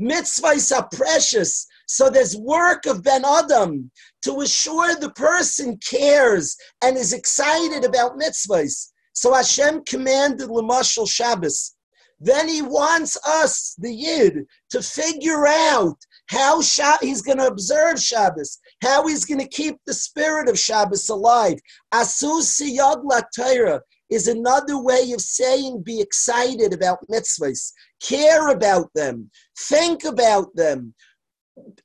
Mitzvahs 0.01 0.75
are 0.75 0.87
precious. 0.93 1.67
So 1.87 2.09
there's 2.09 2.35
work 2.35 2.85
of 2.85 3.03
Ben 3.03 3.23
Adam 3.25 3.91
to 4.23 4.41
assure 4.41 4.95
the 4.95 5.11
person 5.11 5.77
cares 5.77 6.55
and 6.83 6.97
is 6.97 7.13
excited 7.13 7.83
about 7.83 8.17
mitzvahs. 8.17 8.91
So 9.13 9.33
Hashem 9.33 9.83
commanded 9.85 10.49
Lamashal 10.49 11.09
Shabbos. 11.09 11.75
Then 12.19 12.47
he 12.47 12.61
wants 12.61 13.17
us, 13.25 13.75
the 13.77 13.93
Yid, 13.93 14.45
to 14.71 14.81
figure 14.81 15.45
out 15.47 15.97
how 16.27 16.61
he's 17.01 17.21
going 17.21 17.37
to 17.37 17.47
observe 17.47 17.99
Shabbos, 17.99 18.57
how 18.81 19.05
he's 19.07 19.25
going 19.25 19.41
to 19.41 19.47
keep 19.47 19.77
the 19.85 19.93
spirit 19.93 20.49
of 20.49 20.57
Shabbos 20.57 21.09
alive. 21.09 21.59
Asus 21.93 22.59
siyad 22.59 23.03
Torah 23.35 23.81
is 24.09 24.27
another 24.27 24.81
way 24.81 25.11
of 25.11 25.21
saying 25.21 25.83
be 25.83 25.99
excited 25.99 26.73
about 26.73 27.05
mitzvahs, 27.11 27.71
care 28.01 28.49
about 28.49 28.89
them, 28.95 29.29
think 29.57 30.03
about 30.03 30.55
them, 30.55 30.93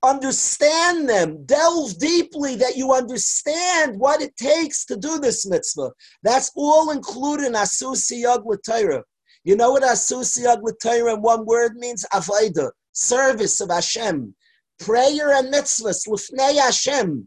understand 0.02 1.08
them, 1.08 1.44
delve 1.44 1.98
deeply 1.98 2.56
that 2.56 2.76
you 2.76 2.92
understand 2.92 3.98
what 3.98 4.20
it 4.20 4.36
takes 4.36 4.84
to 4.86 4.96
do 4.96 5.18
this 5.18 5.46
mitzvah. 5.46 5.90
That's 6.22 6.50
all 6.56 6.90
included 6.90 7.46
in 7.46 7.52
Asusi 7.52 8.24
Yagla 8.24 8.58
Torah. 8.66 9.04
You 9.44 9.56
know 9.56 9.72
what 9.72 9.82
Asusi 9.82 10.44
Torah 10.82 11.14
in 11.14 11.22
one 11.22 11.46
word 11.46 11.76
means? 11.76 12.04
Avaida 12.12 12.70
service 12.92 13.60
of 13.60 13.70
Hashem, 13.70 14.34
prayer 14.78 15.32
and 15.32 15.52
mitzvahs, 15.52 16.08
lifnei 16.08 16.58
Hashem. 16.58 17.26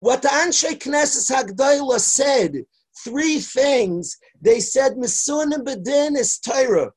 What 0.00 0.22
the 0.22 0.28
Anshe 0.28 0.78
Knesset 0.78 1.30
Hagdoila 1.30 1.98
said, 1.98 2.64
three 3.04 3.40
things, 3.40 4.16
they 4.40 4.60
said, 4.60 4.92
Misunim 4.92 5.64
Bedin 5.64 6.16
is 6.16 6.38
Torah. 6.38 6.92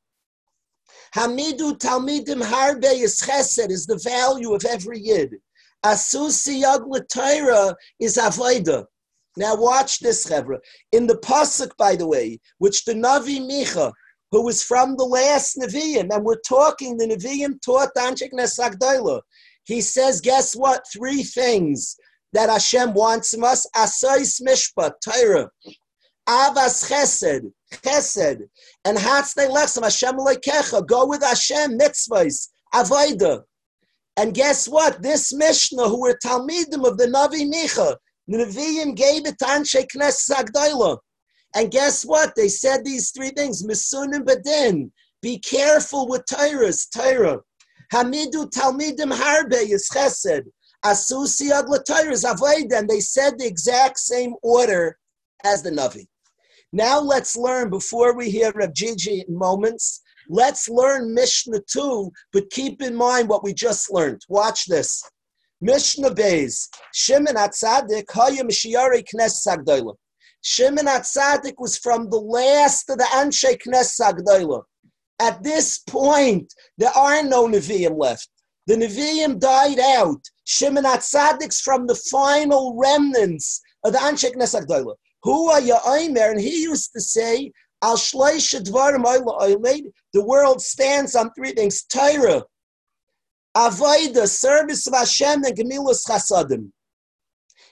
Hamidu 1.15 1.77
Talmidim 1.77 2.41
Harbe 2.41 2.85
is 2.85 3.21
Chesed, 3.21 3.69
is 3.69 3.85
the 3.85 3.97
value 3.97 4.53
of 4.53 4.63
every 4.65 4.99
Yid. 4.99 5.35
Asusi 5.85 6.63
Yagla 6.63 7.01
Torah 7.09 7.75
is 7.99 8.17
Avodah. 8.17 8.85
Now 9.35 9.55
watch 9.55 9.99
this, 9.99 10.27
Chevra. 10.27 10.59
In 10.91 11.07
the 11.07 11.15
Pasuk, 11.15 11.75
by 11.77 11.95
the 11.95 12.07
way, 12.07 12.39
which 12.59 12.85
the 12.85 12.93
Navi 12.93 13.39
Micha, 13.39 13.91
who 14.31 14.43
was 14.43 14.63
from 14.63 14.95
the 14.95 15.03
last 15.03 15.57
Nevi'im, 15.57 16.13
and 16.13 16.23
we're 16.23 16.39
talking, 16.47 16.97
the 16.97 17.05
Nevi'im 17.05 17.61
taught 17.61 17.89
Anshik 17.97 18.31
Nesagdaila. 18.31 19.21
He 19.65 19.81
says, 19.81 20.21
guess 20.21 20.55
what? 20.55 20.83
Three 20.93 21.23
things 21.23 21.95
that 22.33 22.49
Hashem 22.49 22.93
wants 22.93 23.31
from 23.31 23.43
us. 23.43 23.65
Asais 23.75 24.41
Mishpat, 24.41 24.93
Torah. 25.03 25.49
Avas 26.27 26.89
Chesed, 26.89 27.51
Chesed. 27.71 28.41
And 28.85 28.97
Hatzne 28.97 29.49
Lechsam, 29.49 29.83
Hashem 29.83 30.15
Lekecha. 30.17 30.85
Go 30.85 31.07
with 31.07 31.23
Hashem, 31.23 31.77
mitzvahs, 31.77 32.49
Avoida. 32.73 33.43
And 34.17 34.33
guess 34.33 34.67
what? 34.67 35.01
This 35.01 35.33
Mishnah, 35.33 35.87
who 35.87 36.01
were 36.01 36.19
Talmidim 36.23 36.85
of 36.85 36.97
the 36.97 37.07
Navi 37.07 37.49
Micha, 37.51 37.95
the 38.27 38.37
Nevi'im 38.37 38.95
gave 38.95 39.25
it 39.25 39.37
to 39.39 39.45
Anshe 39.45 39.85
Knesset 39.95 40.99
and 41.55 41.71
guess 41.71 42.03
what? 42.03 42.33
They 42.35 42.47
said 42.47 42.85
these 42.85 43.11
three 43.11 43.31
things. 43.31 43.63
Misunim 43.63 44.23
badin. 44.23 44.91
Be 45.21 45.37
careful 45.39 46.07
with 46.07 46.25
Tyrus, 46.25 46.87
Tyra. 46.95 47.39
Hamidu 47.93 48.49
Talmidim 48.49 49.13
Harbe 49.13 49.69
is 49.69 49.89
Chesed. 49.93 50.43
Asusi 50.85 51.51
Aglatyrus 51.51 52.29
Avoid. 52.29 52.71
And 52.71 52.89
they 52.89 53.01
said 53.01 53.37
the 53.37 53.45
exact 53.45 53.99
same 53.99 54.33
order 54.41 54.97
as 55.43 55.61
the 55.61 55.71
Navi. 55.71 56.07
Now 56.73 56.99
let's 56.99 57.35
learn, 57.35 57.69
before 57.69 58.15
we 58.15 58.29
hear 58.29 58.51
Rav 58.55 58.73
Gigi 58.73 59.25
in 59.27 59.37
moments, 59.37 60.01
let's 60.29 60.69
learn 60.69 61.13
Mishnah 61.13 61.61
2, 61.67 62.11
but 62.31 62.49
keep 62.49 62.81
in 62.81 62.95
mind 62.95 63.27
what 63.27 63.43
we 63.43 63.53
just 63.53 63.91
learned. 63.91 64.21
Watch 64.29 64.67
this. 64.67 65.03
Mishnah 65.59 66.11
Beis, 66.11 66.67
Shimon 66.93 67.35
Atzadik, 67.35 68.05
Hayim 68.05 68.49
Shiari 68.49 69.03
Knes 69.03 69.45
Sagdoilah. 69.45 69.95
Shimon 70.43 70.87
Atzadik 70.87 71.55
was 71.59 71.77
from 71.77 72.09
the 72.09 72.19
last 72.19 72.89
of 72.89 72.97
the 72.97 73.03
Anshe 73.03 73.57
Knesset 73.61 74.63
At 75.19 75.43
this 75.43 75.79
point, 75.79 76.51
there 76.77 76.89
are 76.97 77.21
no 77.21 77.47
Nevi'im 77.47 77.99
left. 77.99 78.29
The 78.65 78.75
Nevi'im 78.75 79.39
died 79.39 79.79
out. 79.79 80.21
Shimon 80.45 80.85
Atzadik's 80.85 81.61
from 81.61 81.85
the 81.85 81.95
final 81.95 82.75
remnants 82.75 83.61
of 83.83 83.93
the 83.93 83.99
Anshe 83.99 84.33
Knesset 84.33 84.65
Who 85.23 85.49
are 85.49 85.61
you, 85.61 85.77
Aimer? 85.87 86.31
And 86.31 86.39
he 86.41 86.63
used 86.63 86.91
to 86.93 87.01
say, 87.01 87.51
Al 87.83 87.97
the 90.13 90.23
world 90.23 90.61
stands 90.61 91.15
on 91.15 91.31
three 91.33 91.51
things. 91.51 91.83
Torah, 91.83 92.43
Avodah, 93.55 94.27
service 94.27 94.87
of 94.87 94.93
Hashem, 94.93 95.43
and 95.43 95.57
Gemilus 95.57 96.07
Chasadim. 96.07 96.71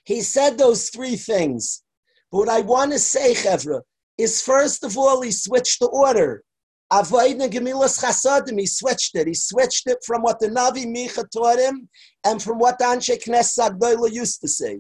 He 0.04 0.22
said 0.22 0.58
those 0.58 0.90
three 0.90 1.16
things. 1.16 1.84
But 2.32 2.38
what 2.40 2.50
I 2.50 2.62
want 2.62 2.92
to 2.92 3.00
say, 3.00 3.34
Chevra, 3.34 3.82
is 4.18 4.42
first 4.42 4.84
of 4.84 4.98
all, 4.98 5.22
he 5.22 5.32
switched 5.32 5.80
the 5.80 5.88
order. 5.88 6.44
Avoid 6.92 7.38
Gemilas 7.38 8.04
Chasadim, 8.04 8.60
he 8.60 8.66
switched 8.66 9.16
it. 9.16 9.28
He 9.28 9.36
switched 9.36 9.88
it 9.88 10.00
from 10.06 10.24
what 10.24 10.40
the 10.40 10.48
Navi 10.48 10.86
Micha 10.86 11.30
taught 11.30 11.60
him 11.60 11.88
and 12.26 12.42
from 12.42 12.58
what 12.58 12.80
Anshe 12.80 13.24
Knesset 13.24 13.78
Agdoila 13.78 14.12
used 14.12 14.42
to 14.42 14.48
say. 14.48 14.80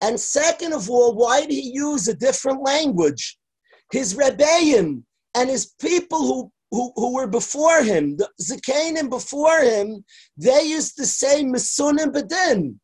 And 0.00 0.18
second 0.18 0.72
of 0.72 0.88
all, 0.88 1.14
why 1.14 1.40
did 1.40 1.50
he 1.50 1.72
use 1.72 2.06
a 2.08 2.14
different 2.14 2.62
language? 2.62 3.36
His 3.92 4.14
Rebbeim 4.14 5.02
and 5.34 5.50
his 5.50 5.74
people 5.80 6.20
who, 6.20 6.52
who, 6.70 6.92
who 6.94 7.14
were 7.14 7.26
before 7.26 7.82
him, 7.82 8.16
the 8.16 8.28
Zakanim 8.40 9.10
before 9.10 9.60
him, 9.60 10.04
they 10.36 10.62
used 10.64 10.96
to 10.98 11.06
say 11.06 11.42
Misunim 11.42 12.12
Bedin. 12.12 12.78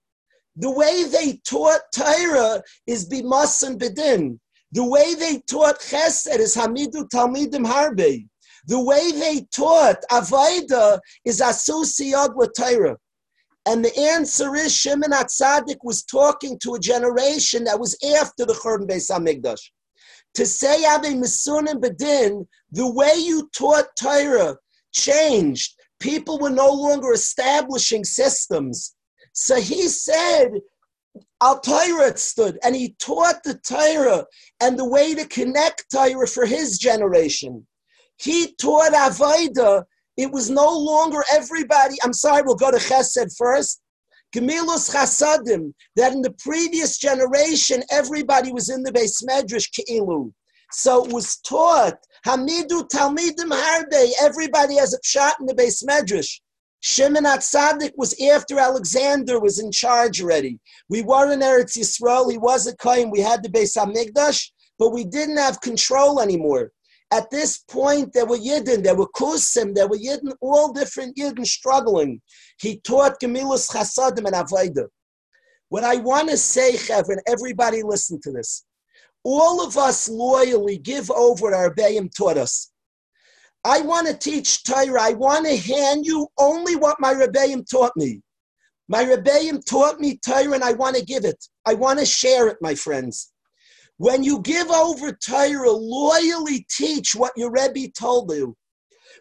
The 0.56 0.70
way 0.70 1.04
they 1.04 1.40
taught 1.48 1.80
Torah 1.94 2.62
is 2.86 3.08
Bimas 3.08 3.66
and 3.66 3.78
Bedin. 3.78 4.38
The 4.72 4.84
way 4.84 5.14
they 5.14 5.40
taught 5.48 5.80
Chesed 5.80 6.38
is 6.38 6.56
Hamidu 6.56 7.08
Talmidim 7.08 7.64
Harbe. 7.66 8.26
The 8.66 8.82
way 8.82 9.12
they 9.12 9.46
taught 9.54 9.98
Avaida 10.10 10.98
is 11.24 11.40
Asusiyag 11.40 12.34
with 12.34 12.52
Torah. 12.56 12.96
And 13.66 13.84
the 13.84 13.98
answer 13.98 14.54
is 14.54 14.74
Shimon 14.74 15.12
Atzadik 15.12 15.78
was 15.82 16.02
talking 16.04 16.58
to 16.60 16.74
a 16.74 16.80
generation 16.80 17.64
that 17.64 17.80
was 17.80 17.96
after 18.18 18.44
the 18.44 18.52
Churban 18.52 18.88
Beis 18.88 19.10
Hamikdash. 19.10 19.60
To 20.34 20.44
say 20.44 20.84
Ave 20.84 21.14
Misunim 21.14 21.80
Bedin, 21.80 22.46
the 22.72 22.90
way 22.90 23.14
you 23.16 23.48
taught 23.56 23.86
Torah 23.98 24.56
changed. 24.92 25.74
People 26.00 26.38
were 26.38 26.50
no 26.50 26.70
longer 26.70 27.12
establishing 27.12 28.04
systems. 28.04 28.94
So 29.32 29.60
he 29.60 29.88
said, 29.88 30.50
Al 31.40 31.60
Torah 31.60 32.16
stood, 32.16 32.58
and 32.62 32.74
he 32.74 32.96
taught 32.98 33.42
the 33.44 33.58
Torah 33.58 34.26
and 34.60 34.78
the 34.78 34.88
way 34.88 35.14
to 35.14 35.26
connect 35.26 35.90
Torah 35.90 36.26
for 36.26 36.46
his 36.46 36.78
generation. 36.78 37.66
He 38.16 38.54
taught 38.54 38.92
Avodah. 38.92 39.84
It 40.16 40.30
was 40.30 40.50
no 40.50 40.70
longer 40.76 41.24
everybody. 41.32 41.96
I'm 42.04 42.12
sorry, 42.12 42.42
we'll 42.44 42.54
go 42.54 42.70
to 42.70 42.76
Chesed 42.76 43.36
first. 43.36 43.80
Gemilus 44.34 44.92
Chasadim, 44.92 45.72
that 45.94 46.12
in 46.12 46.20
the 46.20 46.34
previous 46.42 46.98
generation, 46.98 47.82
everybody 47.90 48.52
was 48.52 48.68
in 48.68 48.82
the 48.82 48.90
Beis 48.90 49.22
Medrash 49.24 49.70
Ke'ilu. 49.70 50.32
So 50.72 51.04
it 51.04 51.12
was 51.12 51.36
taught, 51.46 51.94
Hamidu 52.26 52.88
Talmidim 52.88 53.52
Harbe, 53.52 54.10
everybody 54.20 54.76
has 54.76 54.92
a 54.92 54.98
shot 55.04 55.36
in 55.38 55.46
the 55.46 55.54
Beis 55.54 55.84
Medrash. 55.84 56.40
Shimon 56.80 57.24
Atzadik 57.24 57.92
was 57.96 58.20
after 58.20 58.58
Alexander 58.58 59.40
was 59.40 59.60
in 59.60 59.70
charge 59.70 60.20
already. 60.20 60.58
We 60.88 61.02
were 61.02 61.32
in 61.32 61.40
Eretz 61.40 61.78
Yisrael, 61.78 62.30
he 62.30 62.36
was 62.36 62.66
a 62.66 62.76
Kohen, 62.76 63.10
we 63.10 63.20
had 63.20 63.42
the 63.42 63.48
Beis 63.48 63.76
HaMikdash, 63.76 64.50
but 64.78 64.90
we 64.90 65.04
didn't 65.04 65.38
have 65.38 65.60
control 65.60 66.20
anymore. 66.20 66.72
At 67.12 67.30
this 67.30 67.58
point, 67.58 68.12
there 68.12 68.26
were 68.26 68.38
Yidden, 68.38 68.82
there 68.82 68.96
were 68.96 69.08
Kusim, 69.08 69.74
there 69.74 69.86
were 69.86 69.98
Yidden, 69.98 70.32
all 70.40 70.72
different 70.72 71.16
Yidden 71.16 71.46
struggling. 71.46 72.20
He 72.60 72.80
taught 72.80 73.20
Gemilus 73.20 73.70
Chasadim 73.70 74.26
and 74.26 74.34
Avayda. 74.34 74.86
What 75.68 75.84
I 75.84 75.96
want 75.96 76.30
to 76.30 76.36
say, 76.36 76.72
Chevra, 76.72 77.16
everybody 77.26 77.82
listen 77.82 78.20
to 78.22 78.32
this. 78.32 78.64
All 79.22 79.64
of 79.66 79.76
us 79.76 80.08
loyally 80.08 80.78
give 80.78 81.10
over 81.10 81.44
what 81.44 81.54
our 81.54 81.70
Rebbeim 81.70 82.14
taught 82.14 82.36
us. 82.36 82.72
I 83.64 83.80
want 83.80 84.06
to 84.06 84.14
teach 84.14 84.62
Torah. 84.62 85.00
I 85.00 85.12
want 85.14 85.46
to 85.46 85.56
hand 85.56 86.04
you 86.04 86.28
only 86.38 86.76
what 86.76 87.00
my 87.00 87.14
Rebbeim 87.14 87.68
taught 87.68 87.92
me. 87.96 88.20
My 88.88 89.04
Rebbeim 89.04 89.64
taught 89.64 89.98
me 90.00 90.18
Torah 90.18 90.52
and 90.52 90.62
I 90.62 90.72
want 90.72 90.96
to 90.96 91.04
give 91.04 91.24
it. 91.24 91.42
I 91.64 91.74
want 91.74 91.98
to 91.98 92.06
share 92.06 92.48
it, 92.48 92.58
my 92.60 92.74
friends. 92.74 93.32
When 93.98 94.24
you 94.24 94.40
give 94.40 94.70
over 94.70 95.12
Torah, 95.12 95.70
loyally 95.70 96.66
teach 96.70 97.14
what 97.14 97.32
your 97.36 97.50
Rebbe 97.50 97.92
told 97.92 98.32
you, 98.32 98.56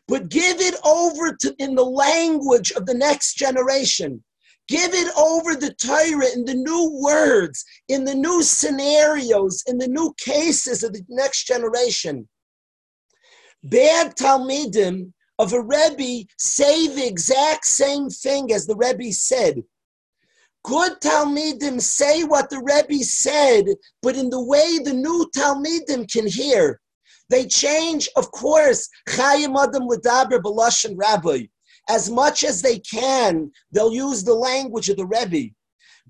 but 0.08 0.30
give 0.30 0.60
it 0.60 0.76
over 0.84 1.36
to 1.42 1.56
in 1.60 1.76
the 1.76 1.86
language 1.86 2.72
of 2.72 2.86
the 2.86 2.94
next 2.94 3.36
generation. 3.36 4.24
Give 4.68 4.94
it 4.94 5.14
over 5.18 5.56
the 5.56 5.74
Torah 5.74 6.32
in 6.34 6.46
the 6.46 6.56
new 6.56 7.00
words, 7.04 7.66
in 7.90 8.06
the 8.06 8.16
new 8.16 8.42
scenarios, 8.42 9.62
in 9.68 9.78
the 9.78 9.88
new 9.88 10.14
cases 10.18 10.84
of 10.84 10.94
the 10.94 11.04
next 11.10 11.46
generation. 11.46 12.28
Bad 13.64 14.16
Talmidim 14.16 15.14
of 15.38 15.54
a 15.54 15.62
Rebbe 15.62 16.28
say 16.38 16.88
the 16.88 17.06
exact 17.06 17.66
same 17.66 18.10
thing 18.10 18.52
as 18.54 18.66
the 18.66 18.76
Rebbe 18.76 19.12
said. 19.12 19.64
Good 20.64 21.02
Talmidim 21.02 21.82
say 21.82 22.24
what 22.24 22.50
the 22.50 22.60
Rebbe 22.60 23.04
said, 23.04 23.66
but 24.02 24.16
in 24.16 24.30
the 24.30 24.44
way 24.44 24.80
the 24.80 24.94
new 24.94 25.30
Talmidim 25.36 26.10
can 26.10 26.26
hear. 26.26 26.80
They 27.30 27.46
change, 27.48 28.10
of 28.16 28.32
course, 28.32 28.88
Chayim 29.10 29.62
Adam 29.62 29.88
L'daber 29.88 30.40
B'Lashon 30.40 30.94
Rabbi. 30.96 31.48
As 31.90 32.10
much 32.10 32.46
as 32.46 32.62
they 32.62 32.80
can, 32.80 33.52
they'll 33.72 33.94
use 33.94 34.24
the 34.24 34.34
language 34.34 34.88
of 34.88 34.96
the 34.96 35.06
Rebbe. 35.06 35.54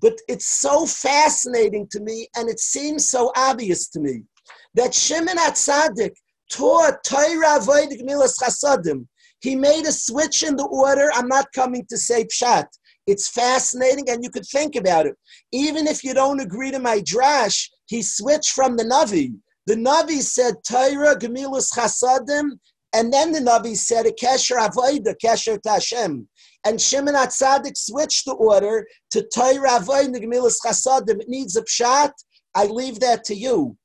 But 0.00 0.18
it's 0.28 0.46
so 0.46 0.86
fascinating 0.86 1.88
to 1.90 2.00
me, 2.00 2.28
and 2.36 2.48
it 2.48 2.60
seems 2.60 3.08
so 3.08 3.32
obvious 3.36 3.88
to 3.88 4.00
me, 4.00 4.22
that 4.74 4.94
Shimon 4.94 5.36
Atzadik 5.38 6.14
taught 6.50 7.02
Torah 7.04 7.58
Avodah 7.58 8.00
Gemilas 8.00 8.34
Chasadim. 8.40 9.06
He 9.40 9.56
made 9.56 9.84
a 9.86 9.92
switch 9.92 10.42
in 10.42 10.56
the 10.56 10.66
order. 10.66 11.10
I'm 11.12 11.28
not 11.28 11.52
coming 11.52 11.86
to 11.88 11.96
say 11.96 12.24
Pshat. 12.24 12.66
It's 13.06 13.28
fascinating, 13.28 14.08
and 14.08 14.24
you 14.24 14.30
could 14.30 14.46
think 14.46 14.76
about 14.76 15.06
it. 15.06 15.14
Even 15.52 15.86
if 15.86 16.02
you 16.02 16.14
don't 16.14 16.40
agree 16.40 16.70
to 16.70 16.78
my 16.78 17.00
drash, 17.00 17.68
he 17.86 18.02
switched 18.02 18.52
from 18.52 18.76
the 18.76 18.84
Navi. 18.84 19.34
The 19.66 19.74
Navi 19.74 20.20
said 20.22 20.54
Torah, 20.66 21.16
Gemilus 21.16 21.72
Chasadim, 21.74 22.58
and 22.94 23.12
then 23.12 23.32
the 23.32 23.40
Navi 23.40 23.76
said 23.76 24.06
a 24.06 24.12
Kesher 24.12 24.56
Avoida, 24.56 25.14
Kesher 25.22 25.58
Tashem. 25.58 26.26
And 26.66 26.80
Shimon 26.80 27.14
Atzadik 27.14 27.76
switched 27.76 28.24
the 28.24 28.34
order 28.34 28.86
to 29.10 29.26
Torah 29.34 29.80
Avoida, 29.80 30.22
Gemilus 30.22 30.56
Chasadim. 30.64 31.20
It 31.20 31.28
needs 31.28 31.56
a 31.56 31.62
pshat. 31.62 32.12
I 32.54 32.66
leave 32.66 33.00
that 33.00 33.24
to 33.24 33.34
you. 33.34 33.76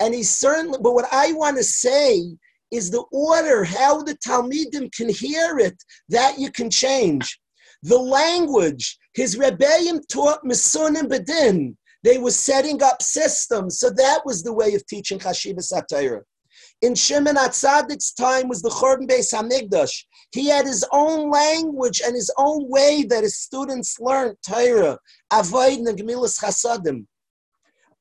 And 0.00 0.14
he 0.14 0.22
certainly, 0.22 0.78
but 0.80 0.94
what 0.94 1.06
I 1.12 1.32
want 1.32 1.56
to 1.58 1.64
say 1.64 2.22
is 2.70 2.90
the 2.90 3.04
order, 3.12 3.62
how 3.62 4.02
the 4.02 4.16
Talmidim 4.26 4.90
can 4.94 5.08
hear 5.08 5.58
it, 5.58 5.76
that 6.08 6.38
you 6.38 6.50
can 6.50 6.70
change 6.70 7.38
the 7.84 7.98
language. 7.98 8.98
His 9.14 9.36
Rebbeim 9.36 10.00
taught 10.08 10.42
Misunim 10.44 11.08
Bedin. 11.08 11.76
They 12.02 12.18
were 12.18 12.30
setting 12.30 12.82
up 12.82 13.00
systems. 13.02 13.78
So 13.78 13.90
that 13.90 14.22
was 14.24 14.42
the 14.42 14.52
way 14.52 14.74
of 14.74 14.86
teaching 14.86 15.18
Chashivas 15.18 15.72
HaTorah. 15.72 16.22
In 16.82 16.94
Shimon 16.94 17.36
Atzadik's 17.36 18.12
time 18.12 18.48
was 18.48 18.62
the 18.62 18.70
Churban 18.70 19.08
Beis 19.08 19.32
Hamikdash. 19.32 20.04
He 20.32 20.48
had 20.48 20.66
his 20.66 20.84
own 20.92 21.30
language 21.30 22.00
and 22.04 22.14
his 22.14 22.30
own 22.36 22.68
way 22.68 23.04
that 23.08 23.22
his 23.22 23.38
students 23.40 23.98
learned 24.00 24.36
Torah, 24.46 24.98
Avoid 25.32 25.78
and 25.78 25.98
Gemilas 25.98 26.42
Chasadim. 26.42 27.06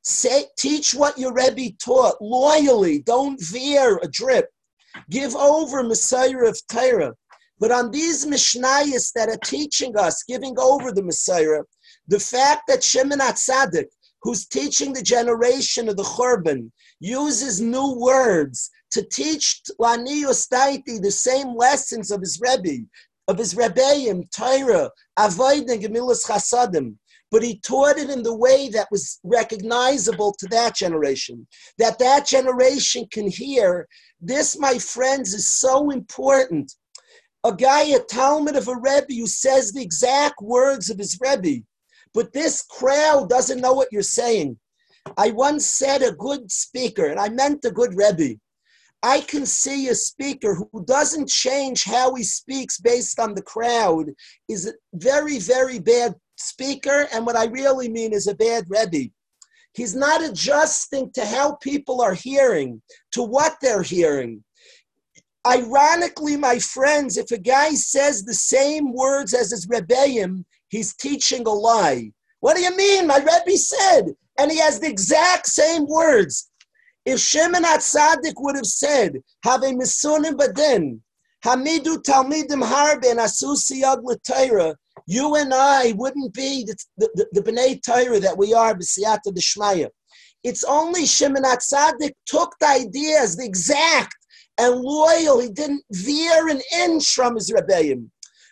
Say, 0.01 0.45
teach 0.57 0.93
what 0.93 1.17
your 1.17 1.33
Rebbe 1.33 1.75
taught 1.81 2.15
loyally. 2.21 2.99
Don't 2.99 3.41
veer 3.41 3.99
a 4.01 4.07
drip. 4.07 4.49
Give 5.09 5.33
over 5.35 5.83
Messiah 5.83 6.45
of 6.45 6.59
Torah. 6.67 7.13
But 7.59 7.71
on 7.71 7.91
these 7.91 8.25
Mishnayos 8.25 9.11
that 9.13 9.29
are 9.29 9.39
teaching 9.45 9.97
us, 9.97 10.23
giving 10.23 10.55
over 10.59 10.91
the 10.91 11.03
Messiah, 11.03 11.61
the 12.07 12.19
fact 12.19 12.63
that 12.67 12.83
Shimon 12.83 13.19
Atzadik, 13.19 13.87
who's 14.21 14.47
teaching 14.47 14.93
the 14.93 15.01
generation 15.01 15.87
of 15.87 15.97
the 15.97 16.03
Churban, 16.03 16.71
uses 16.99 17.61
new 17.61 17.95
words 17.99 18.69
to 18.91 19.03
teach 19.03 19.61
Lani 19.79 20.23
Daiti 20.23 21.01
the 21.01 21.11
same 21.11 21.55
lessons 21.55 22.11
of 22.11 22.21
his 22.21 22.39
Rebbe, 22.41 22.85
of 23.27 23.37
his 23.37 23.53
Rebbeim, 23.53 24.29
Torah, 24.31 24.89
Avoid 25.17 25.69
and 25.69 25.81
Gemilas 25.81 26.25
Chasadim. 26.25 26.95
But 27.31 27.43
he 27.43 27.59
taught 27.59 27.97
it 27.97 28.11
in 28.11 28.21
the 28.21 28.35
way 28.35 28.69
that 28.69 28.91
was 28.91 29.19
recognizable 29.23 30.35
to 30.37 30.47
that 30.49 30.75
generation, 30.75 31.47
that 31.79 31.97
that 31.97 32.27
generation 32.27 33.07
can 33.11 33.27
hear. 33.27 33.87
This, 34.21 34.57
my 34.59 34.77
friends, 34.77 35.33
is 35.33 35.51
so 35.51 35.89
important 35.89 36.71
a 37.43 37.53
guy, 37.53 37.83
a 37.83 37.99
Talmud 37.99 38.55
of 38.55 38.67
a 38.67 38.75
Rebbe, 38.75 39.13
who 39.13 39.27
says 39.27 39.71
the 39.71 39.81
exact 39.81 40.41
words 40.41 40.89
of 40.89 40.97
his 40.97 41.17
Rebbe. 41.21 41.63
But 42.13 42.31
this 42.31 42.61
crowd 42.61 43.29
doesn't 43.29 43.61
know 43.61 43.73
what 43.73 43.89
you're 43.91 44.01
saying. 44.01 44.57
I 45.17 45.31
once 45.31 45.65
said 45.65 46.01
a 46.01 46.13
good 46.13 46.51
speaker, 46.51 47.07
and 47.07 47.19
I 47.19 47.29
meant 47.29 47.65
a 47.65 47.71
good 47.71 47.95
Rebbe. 47.95 48.39
I 49.01 49.19
can 49.19 49.45
see 49.45 49.89
a 49.89 49.95
speaker 49.95 50.55
who 50.55 50.85
doesn't 50.85 51.27
change 51.27 51.83
how 51.83 52.15
he 52.15 52.23
speaks 52.23 52.79
based 52.79 53.19
on 53.19 53.33
the 53.33 53.41
crowd 53.41 54.11
is 54.47 54.67
a 54.67 54.73
very, 54.93 55.39
very 55.39 55.79
bad 55.79 56.15
speaker, 56.37 57.07
and 57.13 57.25
what 57.25 57.35
I 57.35 57.45
really 57.45 57.89
mean 57.89 58.13
is 58.13 58.27
a 58.27 58.35
bad 58.35 58.65
Rebbe. 58.69 59.11
He's 59.73 59.95
not 59.95 60.23
adjusting 60.23 61.11
to 61.13 61.25
how 61.25 61.55
people 61.55 61.99
are 61.99 62.13
hearing, 62.13 62.81
to 63.11 63.23
what 63.23 63.57
they're 63.61 63.81
hearing. 63.81 64.43
Ironically, 65.45 66.37
my 66.37 66.57
friends, 66.59 67.17
if 67.17 67.31
a 67.31 67.37
guy 67.37 67.71
says 67.71 68.23
the 68.23 68.33
same 68.33 68.93
words 68.93 69.33
as 69.33 69.51
his 69.51 69.67
Rebbeim, 69.67 70.45
he's 70.69 70.95
teaching 70.95 71.45
a 71.45 71.51
lie. 71.51 72.11
What 72.39 72.55
do 72.55 72.61
you 72.61 72.75
mean? 72.75 73.07
My 73.07 73.17
Rebbe 73.17 73.57
said, 73.57 74.15
and 74.39 74.51
he 74.51 74.59
has 74.59 74.79
the 74.79 74.87
exact 74.87 75.47
same 75.47 75.85
words. 75.85 76.49
If 77.05 77.19
Shimon 77.19 77.63
HaTzadik 77.63 78.35
would 78.37 78.55
have 78.55 78.65
said, 78.65 79.17
have 79.43 79.63
a 79.63 79.67
misunim 79.67 80.35
badin, 80.35 80.99
hamidu 81.43 82.01
talmidim 82.01 82.63
harbe 82.63 83.09
and 83.09 83.19
asusi 83.19 83.83
Torah, 84.25 84.75
you 85.05 85.35
and 85.35 85.53
I 85.53 85.91
wouldn't 85.97 86.33
be 86.33 86.63
the, 86.63 86.77
the, 86.97 87.27
the, 87.33 87.41
the 87.41 87.81
Torah 87.85 88.19
that 88.21 88.37
we 88.37 88.53
are, 88.53 88.73
b'siyata 88.73 89.33
d'shmaya. 89.33 89.89
It's 90.45 90.63
only 90.63 91.05
Shimon 91.05 91.43
HaTzadik 91.43 92.13
took 92.25 92.55
the 92.59 92.67
ideas, 92.67 93.35
the 93.35 93.45
exact 93.45 94.15
and 94.57 94.81
loyal. 94.81 95.39
He 95.39 95.49
didn't 95.49 95.83
veer 95.91 96.47
an 96.47 96.61
inch 96.75 97.13
from 97.13 97.35
his 97.35 97.51
rebellion. 97.51 98.11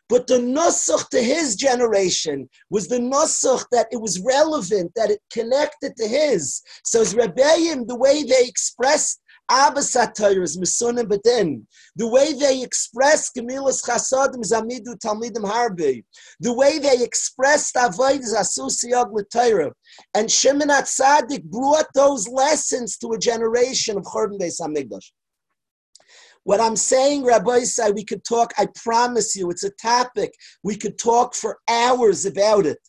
But 0.10 0.28
the 0.28 0.40
nusach 0.40 1.08
to 1.10 1.24
his 1.24 1.56
generation 1.56 2.50
was 2.70 2.90
the 2.90 3.00
nusach 3.00 3.66
that 3.72 3.88
it 3.92 4.02
was 4.02 4.20
relevant, 4.20 4.92
that 4.98 5.10
it 5.10 5.22
connected 5.32 5.96
to 5.96 6.08
his. 6.08 6.62
So 6.84 7.00
his 7.00 7.16
rebellion, 7.16 7.88
the 7.88 7.96
way 7.96 8.24
they 8.24 8.44
expressed 8.46 9.22
Abbas 9.50 9.96
HaTorahs, 9.96 10.58
Misunim 10.58 11.08
Bedin, 11.08 11.66
the 11.96 12.08
way 12.08 12.34
they 12.34 12.62
expressed 12.62 13.36
Gemilas 13.36 13.82
Chasadim, 13.84 14.44
Zamidu 14.44 14.96
Talmidim 14.98 15.46
Harbi, 15.50 16.04
the 16.42 16.54
way 16.54 16.80
they 16.80 17.02
expressed 17.02 17.76
Avodah 17.76 18.36
Asusiyag 18.38 19.12
L'Torah, 19.14 19.72
and 20.14 20.30
Shimon 20.30 20.70
HaTzadik 20.70 21.44
brought 21.44 21.88
those 21.96 22.28
lessons 22.28 22.98
to 22.98 23.14
a 23.14 23.18
generation 23.18 23.98
of 23.98 24.04
Chorban 24.04 24.40
Beis 24.40 24.60
HaMikdash. 24.62 25.12
What 26.44 26.60
I'm 26.60 26.76
saying, 26.76 27.24
Rabbi 27.24 27.60
Say, 27.60 27.92
we 27.92 28.04
could 28.04 28.24
talk, 28.24 28.52
I 28.58 28.68
promise 28.76 29.36
you, 29.36 29.50
it's 29.52 29.64
a 29.64 29.72
topic. 29.72 30.34
We 30.64 30.76
could 30.76 30.98
talk 30.98 31.36
for 31.36 31.60
hours 31.70 32.26
about 32.26 32.66
it. 32.66 32.80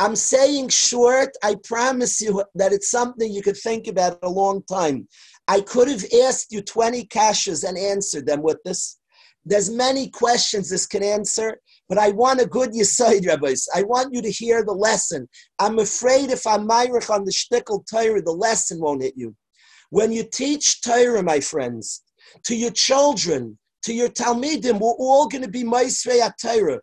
I'm 0.00 0.16
saying 0.16 0.70
short, 0.70 1.30
I 1.42 1.56
promise 1.62 2.20
you 2.20 2.42
that 2.56 2.72
it's 2.72 2.90
something 2.90 3.32
you 3.32 3.42
could 3.42 3.56
think 3.56 3.86
about 3.86 4.18
a 4.22 4.28
long 4.28 4.62
time. 4.64 5.06
I 5.46 5.60
could 5.60 5.88
have 5.88 6.04
asked 6.24 6.52
you 6.52 6.62
20 6.62 7.06
kashas 7.06 7.68
and 7.68 7.78
answered 7.78 8.26
them 8.26 8.42
with 8.42 8.58
this. 8.64 8.98
There's 9.44 9.70
many 9.70 10.08
questions 10.08 10.70
this 10.70 10.86
can 10.86 11.02
answer, 11.02 11.60
but 11.88 11.98
I 11.98 12.10
want 12.10 12.40
a 12.40 12.46
good 12.46 12.72
yisaid, 12.72 13.26
rabbis. 13.26 13.68
I 13.74 13.82
want 13.82 14.14
you 14.14 14.22
to 14.22 14.30
hear 14.30 14.64
the 14.64 14.72
lesson. 14.72 15.28
I'm 15.58 15.78
afraid 15.78 16.30
if 16.30 16.46
I'm 16.46 16.66
myrich 16.66 17.10
on 17.10 17.24
the 17.24 17.30
shtickle 17.30 17.84
Torah, 17.88 18.22
the 18.22 18.32
lesson 18.32 18.80
won't 18.80 19.02
hit 19.02 19.14
you. 19.16 19.36
When 19.90 20.12
you 20.12 20.24
teach 20.24 20.80
Torah, 20.80 21.22
my 21.22 21.40
friends, 21.40 22.02
to 22.44 22.56
your 22.56 22.70
children, 22.70 23.58
to 23.84 23.94
your 23.94 24.08
Talmidim, 24.08 24.80
we're 24.80 24.92
all 24.92 25.28
going 25.28 25.44
to 25.44 25.50
be 25.50 25.62
Maisrei 25.62 26.30
Torah. 26.40 26.80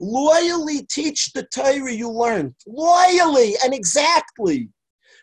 Loyally 0.00 0.86
teach 0.86 1.32
the 1.32 1.46
Torah 1.54 1.92
you 1.92 2.10
learned. 2.10 2.54
Loyally 2.66 3.54
and 3.64 3.74
exactly. 3.74 4.68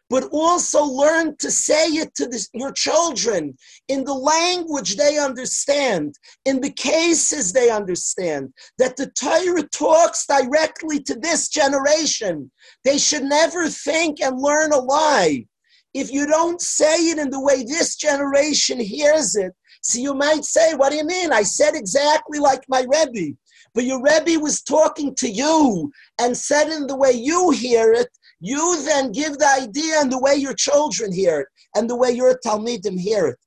But 0.08 0.26
also 0.26 0.84
learn 0.84 1.36
to 1.38 1.50
say 1.50 1.88
it 1.88 2.14
to 2.16 2.30
your 2.54 2.72
children 2.72 3.58
in 3.88 4.04
the 4.04 4.14
language 4.14 4.98
they 4.98 5.18
understand, 5.18 6.14
in 6.46 6.62
the 6.62 6.72
cases 6.72 7.52
they 7.52 7.72
understand, 7.72 8.54
that 8.78 8.98
the 8.98 9.10
Torah 9.20 9.68
talks 9.70 10.28
directly 10.28 11.02
to 11.04 11.16
this 11.16 11.50
generation. 11.50 12.52
They 12.84 13.00
should 13.00 13.24
never 13.24 13.68
think 13.68 14.22
and 14.22 14.40
learn 14.40 14.74
a 14.74 14.78
lie. 14.78 15.48
If 15.96 16.12
you 16.12 16.28
don't 16.28 16.62
say 16.62 17.10
it 17.10 17.18
in 17.18 17.32
the 17.32 17.42
way 17.42 17.64
this 17.64 17.96
generation 17.96 18.80
hears 18.80 19.36
it, 19.36 19.54
so 19.86 20.00
you 20.00 20.16
might 20.16 20.44
say, 20.44 20.74
What 20.74 20.90
do 20.90 20.96
you 20.98 21.06
mean? 21.06 21.32
I 21.32 21.44
said 21.44 21.76
exactly 21.76 22.40
like 22.40 22.64
my 22.68 22.88
Rebbe. 22.90 23.38
But 23.76 23.84
your 23.84 24.02
Rebbe 24.02 24.40
was 24.40 24.64
talking 24.64 25.14
to 25.14 25.30
you 25.30 25.92
and 26.20 26.36
said 26.36 26.70
in 26.70 26.88
the 26.88 26.96
way 26.96 27.12
you 27.12 27.52
hear 27.52 27.94
it, 27.94 28.08
you 28.40 28.84
then 28.84 29.12
give 29.12 29.38
the 29.38 29.48
idea 29.62 30.02
in 30.02 30.10
the 30.10 30.18
way 30.20 30.34
your 30.34 30.56
children 30.56 31.14
hear 31.14 31.42
it 31.42 31.48
and 31.76 31.88
the 31.88 31.96
way 31.96 32.10
your 32.10 32.40
Talmidim 32.44 33.00
hear 33.00 33.28
it. 33.28 33.38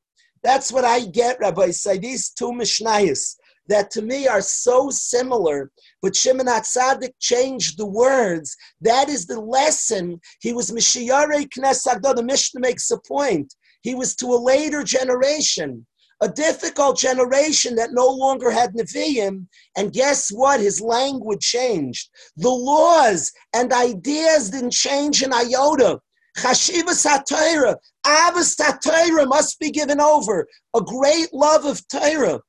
That's 0.44 0.70
what 0.70 0.84
I 0.84 1.06
get, 1.06 1.40
Rabbi 1.40 1.72
say. 1.72 1.98
These 1.98 2.30
two 2.30 2.52
Mishnayos 2.52 3.34
that 3.66 3.90
to 3.90 4.02
me 4.02 4.28
are 4.28 4.40
so 4.40 4.90
similar, 4.90 5.72
but 6.02 6.14
Shimon 6.14 6.46
HaTzadik 6.46 7.14
changed 7.18 7.78
the 7.78 7.86
words. 7.86 8.56
That 8.80 9.08
is 9.08 9.26
the 9.26 9.40
lesson. 9.40 10.20
He 10.40 10.52
was 10.52 10.70
Mishiyare 10.70 11.48
Knesagdo. 11.48 12.14
The 12.14 12.22
Mishnah 12.22 12.60
makes 12.60 12.92
a 12.92 13.00
point. 13.00 13.52
He 13.82 13.96
was 13.96 14.14
to 14.16 14.26
a 14.26 14.38
later 14.38 14.84
generation 14.84 15.84
a 16.20 16.28
difficult 16.28 16.98
generation 16.98 17.76
that 17.76 17.92
no 17.92 18.08
longer 18.08 18.50
had 18.50 18.74
Nevi'im. 18.74 19.46
And 19.76 19.92
guess 19.92 20.30
what? 20.30 20.60
His 20.60 20.80
language 20.80 21.40
changed. 21.40 22.08
The 22.36 22.50
laws 22.50 23.32
and 23.54 23.72
ideas 23.72 24.50
didn't 24.50 24.72
change 24.72 25.22
in 25.22 25.32
iota. 25.32 26.00
Chashivas 26.36 27.06
HaTorah, 27.06 27.76
Avas 28.06 28.56
HaTorah 28.60 29.28
must 29.28 29.58
be 29.58 29.70
given 29.70 30.00
over. 30.00 30.46
A 30.74 30.80
great 30.80 31.32
love 31.32 31.64
of 31.64 31.86
Torah. 31.88 32.40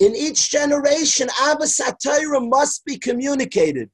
In 0.00 0.14
each 0.14 0.50
generation, 0.50 1.28
Avas 1.28 1.80
HaTorah 1.80 2.48
must 2.48 2.84
be 2.84 2.98
communicated. 2.98 3.90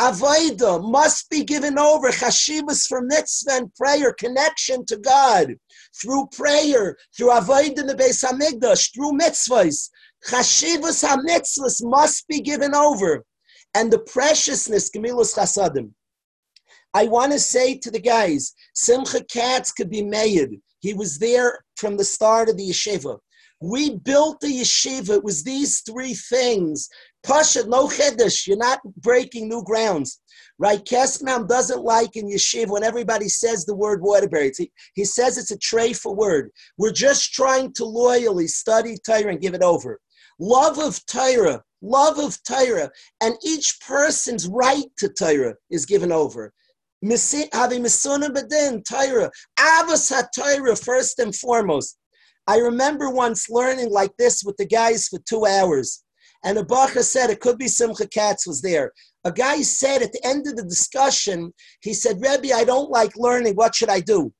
Avaida 0.00 0.82
must 0.90 1.30
be 1.30 1.44
given 1.44 1.78
over. 1.78 2.10
Chashivas 2.10 2.86
for 2.86 3.02
mitzvah 3.02 3.52
and 3.52 3.74
prayer, 3.74 4.12
connection 4.12 4.84
to 4.86 4.96
God 4.96 5.54
through 6.00 6.28
prayer, 6.32 6.96
through 7.16 7.36
avoid 7.36 7.78
in 7.78 7.86
the 7.86 7.94
Beis 7.94 8.24
Hamikdash, 8.24 8.94
through 8.94 9.12
mitzvahs. 9.12 9.88
Chashivas 10.28 11.06
ha-mitzvahs 11.06 11.84
must 11.84 12.26
be 12.28 12.40
given 12.40 12.74
over. 12.74 13.24
And 13.74 13.92
the 13.92 14.00
preciousness, 14.00 14.90
Gemilus 14.90 15.34
Chasadim. 15.36 15.90
I 16.94 17.06
want 17.06 17.32
to 17.32 17.38
say 17.38 17.78
to 17.78 17.90
the 17.90 18.00
guys, 18.00 18.54
Simcha 18.74 19.24
Katz 19.24 19.72
could 19.72 19.88
be 19.88 20.02
made. 20.02 20.60
He 20.80 20.92
was 20.94 21.18
there 21.18 21.64
from 21.76 21.96
the 21.96 22.04
start 22.04 22.48
of 22.48 22.56
the 22.56 22.68
yeshiva. 22.68 23.18
We 23.62 23.96
built 23.96 24.40
the 24.40 24.48
yeshiva. 24.48 25.16
It 25.16 25.24
was 25.24 25.42
these 25.42 25.80
three 25.80 26.14
things. 26.14 26.88
Pasha, 27.24 27.66
no 27.66 27.86
chedesh. 27.86 28.46
You're 28.46 28.56
not 28.56 28.80
breaking 28.96 29.48
new 29.48 29.62
grounds. 29.62 30.20
Right? 30.58 30.84
Kesnam 30.84 31.48
doesn't 31.48 31.82
like 31.82 32.16
in 32.16 32.28
yeshiva 32.28 32.68
when 32.68 32.84
everybody 32.84 33.28
says 33.28 33.64
the 33.64 33.74
word 33.74 34.00
Waterbury. 34.02 34.52
He, 34.56 34.70
he 34.94 35.04
says 35.04 35.38
it's 35.38 35.50
a 35.50 35.58
tray 35.58 35.92
for 35.92 36.14
word. 36.14 36.50
We're 36.78 36.92
just 36.92 37.32
trying 37.32 37.72
to 37.74 37.84
loyally 37.84 38.46
study 38.46 38.96
Torah 39.04 39.32
and 39.32 39.40
give 39.40 39.54
it 39.54 39.62
over. 39.62 39.98
Love 40.38 40.78
of 40.78 41.04
Torah, 41.06 41.62
love 41.82 42.18
of 42.18 42.38
Torah, 42.44 42.90
and 43.20 43.34
each 43.44 43.80
person's 43.80 44.46
right 44.48 44.86
to 44.98 45.08
Torah 45.08 45.54
is 45.70 45.86
given 45.86 46.12
over. 46.12 46.52
Having 47.02 47.82
Misuna 47.82 48.28
Bedin, 48.32 48.84
Torah, 48.84 49.30
Avos 49.58 50.12
HaTorah, 50.12 50.82
first 50.82 51.18
and 51.18 51.34
foremost. 51.34 51.98
I 52.46 52.58
remember 52.58 53.10
once 53.10 53.50
learning 53.50 53.90
like 53.90 54.16
this 54.18 54.42
with 54.44 54.56
the 54.56 54.66
guys 54.66 55.08
for 55.08 55.18
two 55.28 55.46
hours. 55.46 56.04
And 56.44 56.66
Bacha 56.66 57.02
said 57.02 57.30
it 57.30 57.40
could 57.40 57.58
be 57.58 57.68
Simcha 57.68 58.06
Katz 58.08 58.46
was 58.46 58.60
there. 58.62 58.92
A 59.24 59.32
guy 59.32 59.62
said 59.62 60.02
at 60.02 60.12
the 60.12 60.26
end 60.26 60.46
of 60.48 60.56
the 60.56 60.64
discussion, 60.64 61.52
he 61.80 61.94
said, 61.94 62.20
Rebbe, 62.20 62.54
I 62.54 62.64
don't 62.64 62.90
like 62.90 63.16
learning. 63.16 63.54
What 63.54 63.74
should 63.74 63.90
I 63.90 64.00
do? 64.00 64.32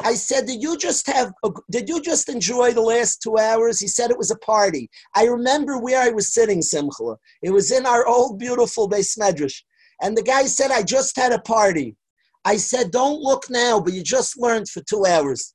I 0.00 0.14
said, 0.14 0.46
did 0.46 0.62
you 0.62 0.76
just 0.76 1.06
have, 1.08 1.32
a, 1.44 1.50
did 1.70 1.88
you 1.88 2.00
just 2.00 2.28
enjoy 2.28 2.72
the 2.72 2.80
last 2.80 3.20
two 3.20 3.36
hours? 3.36 3.80
He 3.80 3.88
said 3.88 4.10
it 4.10 4.18
was 4.18 4.30
a 4.30 4.38
party. 4.38 4.88
I 5.14 5.24
remember 5.24 5.78
where 5.78 6.00
I 6.00 6.10
was 6.10 6.32
sitting, 6.32 6.62
Simcha. 6.62 7.16
It 7.42 7.50
was 7.50 7.72
in 7.72 7.84
our 7.84 8.06
old 8.06 8.38
beautiful 8.38 8.88
Beis 8.88 9.18
Medrash. 9.18 9.60
And 10.00 10.16
the 10.16 10.22
guy 10.22 10.44
said, 10.44 10.70
I 10.70 10.82
just 10.84 11.16
had 11.16 11.32
a 11.32 11.40
party. 11.40 11.96
I 12.44 12.56
said, 12.56 12.92
don't 12.92 13.20
look 13.20 13.50
now, 13.50 13.80
but 13.80 13.92
you 13.92 14.02
just 14.02 14.38
learned 14.38 14.68
for 14.68 14.82
two 14.82 15.04
hours. 15.04 15.54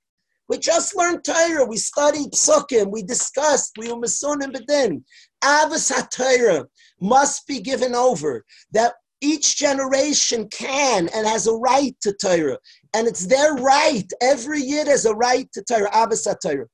We 0.49 0.57
just 0.57 0.95
learned 0.95 1.23
Torah. 1.23 1.65
We 1.65 1.77
studied 1.77 2.33
Psukim. 2.33 2.91
We 2.91 3.01
discussed. 3.01 3.71
We 3.77 3.91
were 3.91 3.99
Masunim 3.99 4.53
Bedin. 4.53 5.03
Avos 5.43 6.65
must 6.99 7.47
be 7.47 7.59
given 7.59 7.93
over. 7.93 8.43
That 8.71 8.93
each 9.21 9.57
generation 9.57 10.47
can 10.49 11.09
and 11.15 11.25
has 11.25 11.47
a 11.47 11.53
right 11.53 11.95
to 12.01 12.13
Torah. 12.21 12.57
And 12.93 13.07
it's 13.07 13.25
their 13.25 13.53
right. 13.55 14.05
Every 14.21 14.59
year 14.59 14.85
has 14.85 15.05
a 15.05 15.15
right 15.15 15.49
to 15.53 15.63
Torah. 15.63 15.89
Avos 15.91 16.27
HaTorah. 16.27 16.65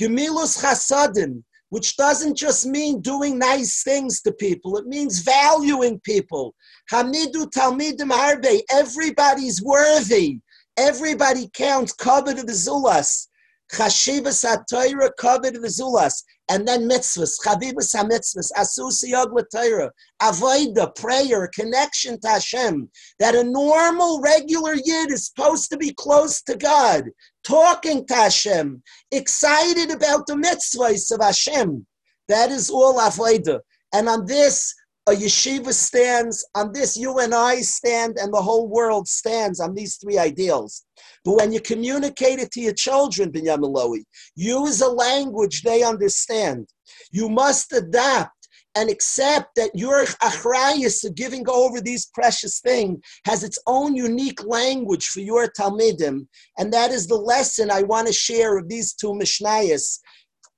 Gemilus 0.00 0.62
Chasadim, 0.62 1.42
which 1.68 1.96
doesn't 1.96 2.36
just 2.36 2.66
mean 2.66 3.02
doing 3.02 3.38
nice 3.38 3.82
things 3.82 4.22
to 4.22 4.32
people. 4.32 4.78
It 4.78 4.86
means 4.86 5.20
valuing 5.20 6.00
people. 6.00 6.54
Hamidu 6.90 7.50
Talmidim 7.50 8.10
Harbe. 8.10 8.60
Everybody's 8.70 9.62
worthy. 9.62 10.40
Everybody 10.78 11.50
counts. 11.54 11.92
Covered 11.92 12.38
of 12.38 12.46
the 12.46 12.52
Zulas. 12.52 13.28
Chashivas 13.72 14.44
HaTorah 14.44 15.10
covered 15.18 15.54
the 15.54 15.68
Zulas. 15.68 16.22
And 16.50 16.66
then 16.66 16.88
mitzvahs, 16.88 17.34
chavivas 17.44 17.94
ha-mitzvahs, 17.94 18.50
asusi 18.56 19.12
Torah, 19.52 19.90
avoida, 20.22 20.96
prayer, 20.96 21.48
connection 21.54 22.18
to 22.20 22.28
Hashem. 22.28 22.88
That 23.18 23.34
a 23.34 23.44
normal, 23.44 24.22
regular 24.22 24.74
yid 24.74 25.10
is 25.10 25.26
supposed 25.26 25.70
to 25.70 25.76
be 25.76 25.92
close 25.92 26.40
to 26.42 26.56
God, 26.56 27.04
talking 27.44 28.06
to 28.06 28.14
Hashem, 28.14 28.82
excited 29.12 29.90
about 29.90 30.26
the 30.26 30.36
mitzvahs 30.36 31.12
of 31.12 31.22
Hashem. 31.22 31.86
That 32.28 32.50
is 32.50 32.70
all 32.70 32.98
avoida. 32.98 33.60
And 33.92 34.08
on 34.08 34.24
this, 34.24 34.74
a 35.08 35.12
yeshiva 35.12 35.72
stands 35.72 36.46
on 36.54 36.72
this, 36.72 36.96
you 36.96 37.18
and 37.18 37.34
I 37.34 37.62
stand, 37.62 38.18
and 38.18 38.32
the 38.32 38.42
whole 38.42 38.68
world 38.68 39.08
stands 39.08 39.58
on 39.58 39.74
these 39.74 39.96
three 39.96 40.18
ideals. 40.18 40.84
But 41.24 41.36
when 41.36 41.50
you 41.50 41.60
communicate 41.60 42.38
it 42.38 42.50
to 42.52 42.60
your 42.60 42.74
children, 42.74 43.32
Binyamin 43.32 43.74
Lowy, 43.74 44.04
use 44.36 44.82
a 44.82 44.88
language 44.88 45.62
they 45.62 45.82
understand. 45.82 46.68
You 47.10 47.30
must 47.30 47.72
adapt 47.72 48.48
and 48.74 48.90
accept 48.90 49.54
that 49.56 49.70
your 49.74 50.04
achrayus 50.22 51.02
of 51.04 51.14
giving 51.14 51.48
over 51.48 51.80
these 51.80 52.10
precious 52.12 52.60
things 52.60 52.98
has 53.24 53.42
its 53.42 53.58
own 53.66 53.96
unique 53.96 54.44
language 54.44 55.06
for 55.06 55.20
your 55.20 55.48
talmidim, 55.48 56.26
and 56.58 56.70
that 56.72 56.90
is 56.90 57.06
the 57.06 57.16
lesson 57.16 57.70
I 57.70 57.82
want 57.82 58.08
to 58.08 58.12
share 58.12 58.58
of 58.58 58.68
these 58.68 58.92
two 58.92 59.14
mishnayos. 59.14 60.00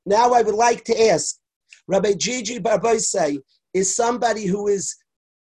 Now 0.06 0.32
I 0.32 0.42
would 0.42 0.56
like 0.56 0.82
to 0.84 1.08
ask, 1.08 1.36
Rabbi 1.86 2.14
Gigi 2.14 2.58
Barboisai 2.58 3.38
is 3.74 3.94
somebody 3.94 4.46
who 4.46 4.68
is 4.68 4.94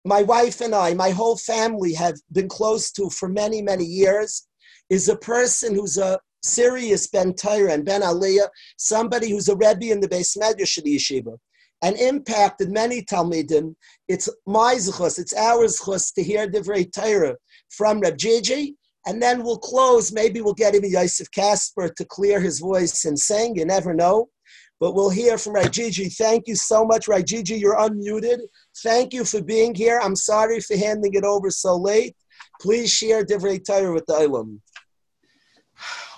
my 0.06 0.22
wife 0.22 0.62
and 0.62 0.76
I, 0.76 0.94
my 0.94 1.10
whole 1.10 1.38
family 1.38 1.94
have 1.94 2.16
been 2.32 2.48
close 2.48 2.92
to 2.92 3.10
for 3.10 3.28
many, 3.28 3.62
many 3.62 3.86
years, 3.86 4.48
is 4.90 5.10
a 5.10 5.18
person 5.18 5.74
who's 5.74 5.98
a 5.98 6.20
serious 6.44 7.08
Ben 7.08 7.34
Torah 7.34 7.74
and 7.74 7.86
Ben 7.86 8.02
Aliyah, 8.02 8.50
somebody 8.78 9.32
who's 9.32 9.50
a 9.50 9.56
Rebbe 9.56 9.92
in 9.92 10.00
the 10.00 10.08
Beis 10.08 10.38
Medrash 10.38 10.78
of 10.78 10.84
Yeshiva 10.84 11.38
and 11.84 11.98
impacted 11.98 12.72
many 12.72 13.02
Talmidim. 13.02 13.76
It's 14.08 14.30
my 14.46 14.76
zchus, 14.76 15.20
it's 15.20 15.34
our 15.34 15.66
zchus 15.66 16.14
to 16.14 16.24
hear 16.24 16.48
Divrei 16.48 16.92
Torah 16.92 17.36
from 17.70 18.00
Reb 18.00 18.18
Gigi, 18.18 18.76
and 19.06 19.22
then 19.22 19.44
we'll 19.44 19.58
close. 19.58 20.12
Maybe 20.12 20.42
we'll 20.42 20.54
get 20.54 20.76
even 20.76 20.90
Yosef 20.90 21.30
Casper 21.32 21.90
to 21.90 22.06
clear 22.06 22.40
his 22.40 22.60
voice 22.60 23.06
and 23.06 23.18
sing. 23.20 23.56
You 23.56 23.66
never 23.66 23.94
know. 23.94 24.30
But 24.80 24.94
we'll 24.94 25.10
hear 25.10 25.38
from 25.38 25.56
Rajiji. 25.56 26.14
Thank 26.16 26.48
you 26.48 26.56
so 26.56 26.86
much, 26.86 27.08
Rajiji. 27.08 27.60
You're 27.60 27.78
unmuted. 27.78 28.40
Thank 28.84 29.14
you 29.14 29.24
for 29.24 29.42
being 29.42 29.74
here. 29.74 30.00
I'm 30.04 30.16
sorry 30.16 30.60
for 30.60 30.76
handing 30.76 31.14
it 31.14 31.24
over 31.24 31.50
so 31.50 31.78
late. 31.78 32.16
Please 32.62 32.92
share 32.92 33.24
Divrei 33.24 33.64
Torah 33.66 33.94
with 33.94 34.06
the 34.06 34.14
Ilam. 34.14 34.60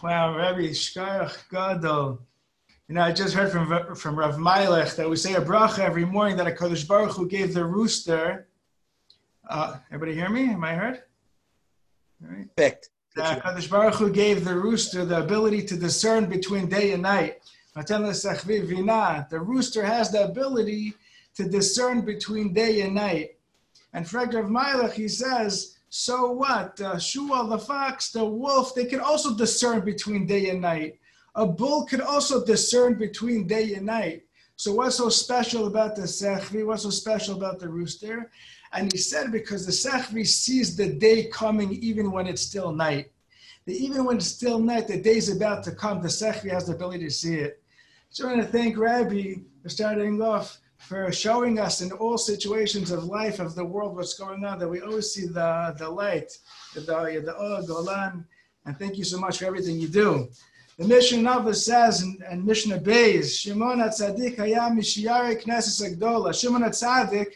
Wow, 0.04 0.36
Rabbi 0.36 0.70
Shkayach 0.70 1.50
Gadol. 1.50 2.20
You 2.88 2.96
know, 2.96 3.02
I 3.02 3.12
just 3.12 3.34
heard 3.34 3.52
from 3.52 3.96
from 3.96 4.18
Rav 4.18 4.36
Meilech 4.38 4.96
that 4.96 5.10
we 5.10 5.18
say 5.18 5.34
a 5.34 5.42
bracha 5.42 5.80
every 5.80 6.06
morning 6.06 6.38
that 6.38 6.48
a 6.48 6.52
Kodesh 6.52 6.88
Baruch 6.88 7.16
who 7.16 7.28
gave 7.28 7.54
the 7.54 7.66
rooster. 7.66 8.48
Uh, 9.50 9.78
everybody 9.92 10.16
hear 10.16 10.30
me? 10.30 10.50
Am 10.50 10.64
I 10.64 10.74
heard? 10.74 11.04
All 12.24 12.30
right. 12.30 12.48
Perfect. 12.56 12.90
That 13.16 13.44
Kodesh 13.44 13.70
Baruch 13.70 13.96
who 13.96 14.12
gave 14.12 14.46
the 14.46 14.56
rooster 14.56 15.04
the 15.04 15.20
ability 15.20 15.64
to 15.64 15.76
discern 15.76 16.28
between 16.28 16.70
day 16.70 16.94
and 16.94 17.02
night. 17.02 17.40
The 17.86 19.40
rooster 19.40 19.86
has 19.86 20.12
the 20.12 20.26
ability 20.26 20.94
to 21.36 21.48
discern 21.48 22.02
between 22.02 22.54
day 22.54 22.82
and 22.82 22.96
night. 22.96 23.38
And 23.94 24.08
Frederick 24.08 24.46
Rav 24.50 24.94
he 24.94 25.08
says, 25.08 25.78
so 25.90 26.32
what? 26.32 26.80
Uh, 26.82 26.96
Shual, 26.96 27.50
the 27.50 27.58
fox, 27.58 28.12
the 28.12 28.26
wolf, 28.26 28.76
they 28.76 28.86
can 28.86 29.00
also 29.00 29.36
discern 29.36 29.82
between 29.82 30.26
day 30.26 30.50
and 30.50 30.62
night. 30.62 31.00
A 31.36 31.46
bull 31.46 31.86
could 31.86 32.02
also 32.02 32.44
discern 32.44 32.96
between 32.96 33.48
day 33.48 33.76
and 33.76 33.86
night. 33.86 34.24
So 34.56 34.74
what's 34.74 34.96
so 34.96 35.10
special 35.10 35.68
about 35.68 35.96
the 35.96 36.02
sechvi? 36.02 36.66
What's 36.66 36.84
so 36.84 36.90
special 36.90 37.38
about 37.38 37.60
the 37.60 37.70
rooster? 37.70 38.32
And 38.74 38.92
he 38.92 38.98
said 38.98 39.32
because 39.32 39.66
the 39.66 39.72
sechvi 39.72 40.26
sees 40.28 40.76
the 40.76 40.94
day 40.94 41.28
coming 41.28 41.74
even 41.74 42.12
when 42.12 42.28
it's 42.28 42.42
still 42.42 42.72
night. 42.72 43.12
That 43.66 43.76
even 43.76 44.04
when 44.04 44.18
it's 44.18 44.26
still 44.26 44.60
night, 44.60 44.88
the 44.88 45.00
day's 45.00 45.30
about 45.30 45.64
to 45.66 45.72
come. 45.72 46.02
The 46.02 46.08
sechvi 46.08 46.50
has 46.50 46.66
the 46.66 46.74
ability 46.74 47.06
to 47.06 47.12
see 47.12 47.36
it. 47.36 47.62
So 48.10 48.28
I 48.28 48.34
want 48.34 48.42
to 48.42 48.48
thank 48.48 48.78
Rabbi 48.78 49.36
for 49.62 49.70
starting 49.70 50.22
off 50.22 50.60
for 50.78 51.12
showing 51.12 51.60
us 51.60 51.82
in 51.82 51.92
all 51.92 52.18
situations 52.18 52.92
of 52.92 53.04
life 53.04 53.40
of 53.40 53.54
the 53.56 53.66
world 53.66 53.96
what's 53.96 54.14
going 54.14 54.46
on 54.46 54.60
that 54.60 54.68
we 54.68 54.82
always 54.82 55.12
see 55.12 55.26
the 55.26 55.76
the 55.78 55.90
light, 55.90 56.32
the 56.74 56.82
the, 56.82 57.22
the 57.26 57.66
Golan. 57.68 58.26
And 58.66 58.78
thank 58.78 58.98
you 58.98 59.04
so 59.04 59.20
much 59.20 59.40
for 59.40 59.46
everything 59.46 59.80
you 59.80 59.88
do. 59.88 60.30
The 60.78 60.88
Mishnah 60.88 61.20
Nava 61.20 61.56
says 61.56 62.02
and, 62.02 62.24
in 62.32 62.46
Mishnah 62.46 62.80
Beis, 62.80 63.40
Shimon 63.40 63.80
HaTzadik 63.80 64.38
hayam 64.38 64.78
mishiyare 64.78 65.42
Knesset 65.42 65.98
Agdola. 65.98 66.40
Shimon 66.40 66.64
HaTzadik 66.64 67.34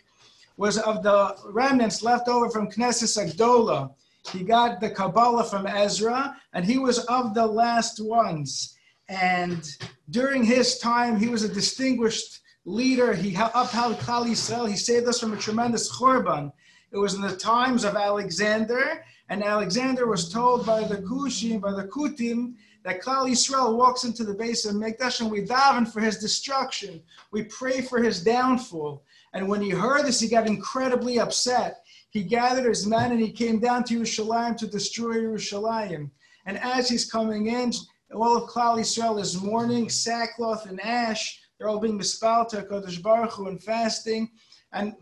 was 0.57 0.77
of 0.77 1.03
the 1.03 1.35
remnants 1.45 2.03
left 2.03 2.27
over 2.27 2.49
from 2.49 2.69
Knesset 2.69 3.17
Agdola. 3.17 3.93
He 4.31 4.43
got 4.43 4.79
the 4.79 4.89
Kabbalah 4.89 5.43
from 5.43 5.65
Ezra, 5.65 6.37
and 6.53 6.63
he 6.63 6.77
was 6.77 6.99
of 7.05 7.33
the 7.33 7.45
last 7.45 7.99
ones. 7.99 8.77
And 9.11 9.69
during 10.09 10.45
his 10.45 10.77
time, 10.77 11.19
he 11.19 11.27
was 11.27 11.43
a 11.43 11.53
distinguished 11.53 12.39
leader. 12.63 13.13
He 13.13 13.35
upheld 13.35 13.97
Klal 13.97 14.25
Yisrael. 14.25 14.69
He 14.69 14.77
saved 14.77 15.05
us 15.05 15.19
from 15.19 15.33
a 15.33 15.37
tremendous 15.37 15.91
churban. 15.91 16.53
It 16.93 16.97
was 16.97 17.13
in 17.13 17.21
the 17.21 17.35
times 17.35 17.83
of 17.83 17.95
Alexander, 17.95 19.03
and 19.27 19.43
Alexander 19.43 20.07
was 20.07 20.31
told 20.31 20.65
by 20.65 20.85
the 20.85 20.97
Kushim, 20.97 21.59
by 21.59 21.73
the 21.73 21.89
Kutim, 21.89 22.55
that 22.83 23.01
Klal 23.01 23.29
Yisrael 23.29 23.75
walks 23.75 24.05
into 24.05 24.23
the 24.23 24.33
base 24.33 24.65
of 24.65 24.75
Mikdash 24.75 25.19
and 25.19 25.29
we 25.29 25.45
daven 25.45 25.91
for 25.91 25.99
his 25.99 26.17
destruction. 26.17 27.01
We 27.31 27.43
pray 27.43 27.81
for 27.81 28.01
his 28.01 28.23
downfall. 28.23 29.03
And 29.33 29.47
when 29.47 29.61
he 29.61 29.69
heard 29.69 30.05
this, 30.05 30.21
he 30.21 30.29
got 30.29 30.47
incredibly 30.47 31.19
upset. 31.19 31.83
He 32.09 32.23
gathered 32.23 32.65
his 32.65 32.87
men 32.87 33.11
and 33.11 33.21
he 33.21 33.31
came 33.31 33.59
down 33.59 33.83
to 33.85 33.99
Yerushalayim 33.99 34.57
to 34.57 34.67
destroy 34.67 35.17
Yerushalayim. 35.17 36.09
And 36.45 36.57
as 36.57 36.89
he's 36.89 37.09
coming 37.09 37.47
in, 37.47 37.71
all 38.13 38.37
of 38.37 38.49
Klal 38.49 38.79
Yisrael 38.79 39.19
is 39.19 39.41
mourning, 39.41 39.89
sackcloth 39.89 40.65
and 40.67 40.79
ash. 40.81 41.39
They're 41.57 41.67
all 41.67 41.79
being 41.79 41.99
mispal 41.99 42.47
to 42.49 42.63
Kodesh 42.63 43.01
Baruch 43.01 43.31
Hu 43.33 43.47
and 43.47 43.61
fasting. 43.61 44.31
And 44.73 44.95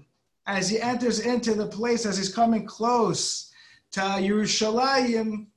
as 0.45 0.69
he 0.69 0.81
enters 0.81 1.19
into 1.19 1.53
the 1.53 1.67
place, 1.67 2.05
as 2.05 2.17
he's 2.17 2.33
coming 2.33 2.65
close 2.65 3.51
to 3.91 4.01
Yerushalayim, 4.01 5.47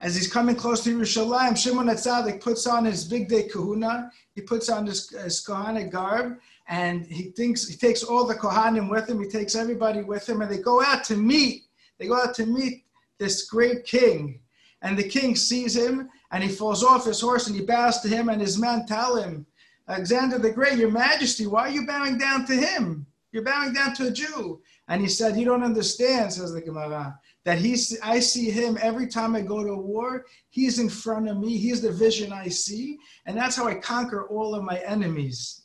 as 0.00 0.14
he's 0.14 0.32
coming 0.32 0.56
close 0.56 0.82
to 0.84 0.96
Yerushalayim, 0.96 1.56
Shimon 1.56 1.88
Atzadik 1.88 2.40
puts 2.40 2.66
on 2.66 2.84
his 2.84 3.10
bigdei 3.10 3.50
kehuna. 3.50 4.10
He 4.34 4.40
puts 4.40 4.68
on 4.68 4.86
his, 4.86 5.10
his 5.10 5.44
kohanic 5.44 5.90
garb, 5.90 6.38
and 6.68 7.04
he 7.06 7.24
thinks 7.32 7.68
he 7.68 7.76
takes 7.76 8.02
all 8.02 8.26
the 8.26 8.34
kohanim 8.34 8.90
with 8.90 9.08
him. 9.08 9.20
He 9.20 9.28
takes 9.28 9.54
everybody 9.54 10.02
with 10.02 10.26
him, 10.28 10.40
and 10.40 10.50
they 10.50 10.58
go 10.58 10.82
out 10.82 11.04
to 11.04 11.16
meet. 11.16 11.64
They 11.98 12.06
go 12.06 12.16
out 12.16 12.34
to 12.36 12.46
meet 12.46 12.84
this 13.18 13.44
great 13.44 13.84
king, 13.84 14.40
and 14.82 14.98
the 14.98 15.08
king 15.08 15.36
sees 15.36 15.76
him, 15.76 16.08
and 16.30 16.42
he 16.42 16.48
falls 16.48 16.82
off 16.82 17.06
his 17.06 17.20
horse, 17.20 17.46
and 17.46 17.56
he 17.56 17.62
bows 17.62 18.00
to 18.00 18.08
him, 18.08 18.28
and 18.28 18.40
his 18.40 18.58
men 18.58 18.86
tell 18.86 19.16
him, 19.16 19.46
Alexander 19.88 20.38
the 20.38 20.50
Great, 20.50 20.78
Your 20.78 20.90
Majesty, 20.90 21.46
why 21.46 21.62
are 21.62 21.70
you 21.70 21.86
bowing 21.86 22.16
down 22.16 22.46
to 22.46 22.54
him? 22.54 23.06
You're 23.32 23.44
bowing 23.44 23.72
down 23.72 23.94
to 23.94 24.08
a 24.08 24.10
Jew. 24.10 24.60
And 24.88 25.00
he 25.00 25.08
said, 25.08 25.36
You 25.36 25.44
don't 25.44 25.62
understand, 25.62 26.32
says 26.32 26.52
the 26.52 26.60
Gemara 26.60 27.18
that 27.44 27.58
he's 27.58 27.98
I 28.02 28.20
see 28.20 28.50
him 28.50 28.78
every 28.82 29.06
time 29.06 29.34
I 29.34 29.40
go 29.40 29.64
to 29.64 29.74
war. 29.74 30.26
He's 30.50 30.78
in 30.78 30.88
front 30.88 31.28
of 31.28 31.38
me. 31.38 31.56
He's 31.56 31.80
the 31.80 31.92
vision 31.92 32.32
I 32.32 32.48
see, 32.48 32.98
and 33.26 33.36
that's 33.36 33.56
how 33.56 33.66
I 33.66 33.74
conquer 33.74 34.26
all 34.28 34.54
of 34.54 34.64
my 34.64 34.78
enemies. 34.80 35.62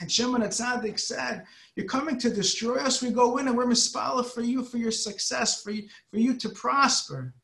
And 0.00 0.10
Shimon 0.10 0.42
Atzadik 0.42 1.00
said, 1.00 1.44
"You're 1.74 1.86
coming 1.86 2.18
to 2.18 2.30
destroy 2.30 2.76
us. 2.76 3.02
We 3.02 3.10
go 3.10 3.38
in 3.38 3.48
and 3.48 3.56
we're 3.56 3.66
mispala 3.66 4.24
for 4.24 4.42
you, 4.42 4.62
for 4.64 4.78
your 4.78 4.92
success, 4.92 5.60
for 5.60 5.72
you, 5.72 5.88
for 6.10 6.18
you 6.18 6.36
to 6.36 6.48
prosper." 6.50 7.34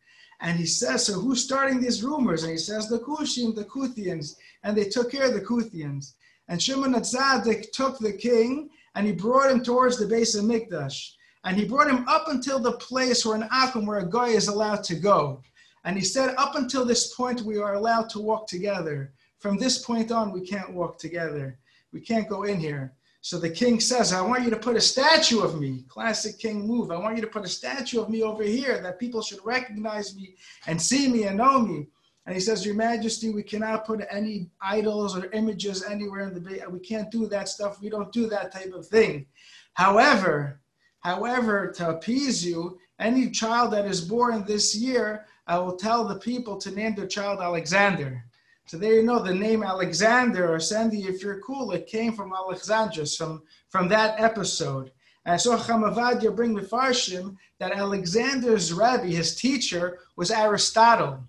And 0.44 0.58
he 0.58 0.66
says, 0.66 1.06
"So 1.06 1.14
who's 1.14 1.42
starting 1.42 1.80
these 1.80 2.04
rumors?" 2.04 2.42
And 2.42 2.52
he 2.52 2.58
says, 2.58 2.86
"The 2.86 2.98
Kushim, 2.98 3.54
the 3.54 3.64
Kuthians." 3.64 4.36
And 4.62 4.76
they 4.76 4.84
took 4.84 5.10
care 5.10 5.28
of 5.28 5.34
the 5.34 5.40
Kuthians. 5.40 6.12
And 6.48 6.62
Shimon 6.62 6.92
Atzadik 6.92 7.72
took 7.72 7.98
the 7.98 8.12
king 8.12 8.68
and 8.94 9.06
he 9.06 9.12
brought 9.12 9.50
him 9.50 9.62
towards 9.62 9.96
the 9.96 10.06
base 10.06 10.34
of 10.34 10.44
Mikdash. 10.44 11.12
And 11.44 11.56
he 11.56 11.64
brought 11.64 11.90
him 11.90 12.06
up 12.06 12.28
until 12.28 12.58
the 12.58 12.76
place 12.88 13.24
where 13.24 13.36
an 13.36 13.48
akum, 13.48 13.86
where 13.86 14.00
a 14.00 14.10
guy 14.18 14.28
is 14.28 14.48
allowed 14.48 14.84
to 14.84 14.94
go. 14.94 15.42
And 15.84 15.96
he 15.96 16.04
said, 16.04 16.34
up 16.36 16.54
until 16.56 16.84
this 16.84 17.14
point, 17.14 17.40
we 17.42 17.58
are 17.58 17.74
allowed 17.74 18.08
to 18.10 18.20
walk 18.20 18.46
together. 18.46 19.12
From 19.38 19.58
this 19.58 19.78
point 19.78 20.10
on, 20.12 20.32
we 20.32 20.40
can't 20.40 20.72
walk 20.72 20.98
together. 20.98 21.58
We 21.92 22.00
can't 22.00 22.28
go 22.28 22.44
in 22.44 22.58
here. 22.60 22.94
So 23.24 23.38
the 23.38 23.48
king 23.48 23.80
says, 23.80 24.12
I 24.12 24.20
want 24.20 24.44
you 24.44 24.50
to 24.50 24.58
put 24.58 24.76
a 24.76 24.80
statue 24.82 25.40
of 25.40 25.58
me. 25.58 25.86
Classic 25.88 26.38
king 26.38 26.66
move. 26.66 26.90
I 26.90 26.98
want 26.98 27.16
you 27.16 27.22
to 27.22 27.28
put 27.28 27.46
a 27.46 27.48
statue 27.48 28.02
of 28.02 28.10
me 28.10 28.22
over 28.22 28.42
here 28.42 28.78
that 28.82 28.98
people 28.98 29.22
should 29.22 29.38
recognize 29.46 30.14
me 30.14 30.34
and 30.66 30.80
see 30.80 31.08
me 31.08 31.22
and 31.24 31.38
know 31.38 31.58
me. 31.60 31.86
And 32.26 32.34
he 32.34 32.40
says, 32.40 32.66
Your 32.66 32.74
Majesty, 32.74 33.30
we 33.30 33.42
cannot 33.42 33.86
put 33.86 34.04
any 34.10 34.50
idols 34.60 35.16
or 35.16 35.30
images 35.32 35.82
anywhere 35.82 36.20
in 36.20 36.34
the 36.34 36.40
bay. 36.40 36.60
We 36.68 36.80
can't 36.80 37.10
do 37.10 37.26
that 37.28 37.48
stuff. 37.48 37.80
We 37.80 37.88
don't 37.88 38.12
do 38.12 38.28
that 38.28 38.52
type 38.52 38.74
of 38.74 38.86
thing. 38.86 39.24
However, 39.72 40.60
However, 41.04 41.70
to 41.76 41.90
appease 41.90 42.44
you, 42.44 42.78
any 42.98 43.30
child 43.30 43.74
that 43.74 43.84
is 43.84 44.00
born 44.00 44.44
this 44.44 44.74
year, 44.74 45.26
I 45.46 45.58
will 45.58 45.76
tell 45.76 46.06
the 46.06 46.18
people 46.18 46.56
to 46.56 46.70
name 46.70 46.94
their 46.94 47.06
child 47.06 47.40
Alexander. 47.40 48.24
So 48.66 48.78
there 48.78 48.94
you 48.94 49.02
know 49.02 49.22
the 49.22 49.34
name 49.34 49.62
Alexander 49.62 50.54
or 50.54 50.58
Sandy, 50.58 51.02
if 51.02 51.22
you're 51.22 51.40
cool, 51.40 51.72
it 51.72 51.86
came 51.86 52.14
from 52.14 52.32
Alexandros, 52.32 53.16
from, 53.16 53.42
from 53.68 53.88
that 53.88 54.18
episode. 54.18 54.90
And 55.26 55.38
so 55.38 55.56
Chamavadia 55.56 56.34
bring 56.34 56.56
Mefarshim 56.56 57.36
that 57.58 57.72
Alexander's 57.72 58.72
Rebbe, 58.72 59.06
his 59.06 59.36
teacher, 59.36 59.98
was 60.16 60.30
Aristotle. 60.30 61.28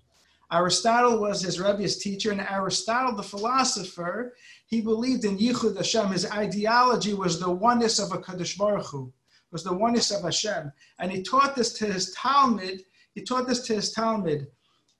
Aristotle 0.50 1.18
was 1.18 1.42
his 1.42 1.60
Rebbe's 1.60 1.98
teacher, 1.98 2.30
and 2.30 2.40
Aristotle, 2.40 3.16
the 3.16 3.22
philosopher, 3.22 4.34
He 4.66 4.80
believed 4.80 5.24
in 5.24 5.38
Yichud 5.38 5.76
Hashem. 5.76 6.08
His 6.08 6.30
ideology 6.30 7.14
was 7.14 7.38
the 7.38 7.50
oneness 7.50 7.98
of 7.98 8.12
a 8.12 8.18
Kadosh 8.18 8.56
Baruch 8.56 8.86
Hu, 8.86 9.12
was 9.50 9.62
the 9.62 9.74
oneness 9.74 10.10
of 10.10 10.22
Hashem. 10.22 10.72
And 10.98 11.12
he 11.12 11.22
taught 11.22 11.54
this 11.54 11.72
to 11.74 11.86
his 11.86 12.12
Talmud. 12.14 12.82
He 13.14 13.22
taught 13.22 13.46
this 13.46 13.60
to 13.66 13.74
his 13.74 13.92
Talmud. 13.92 14.46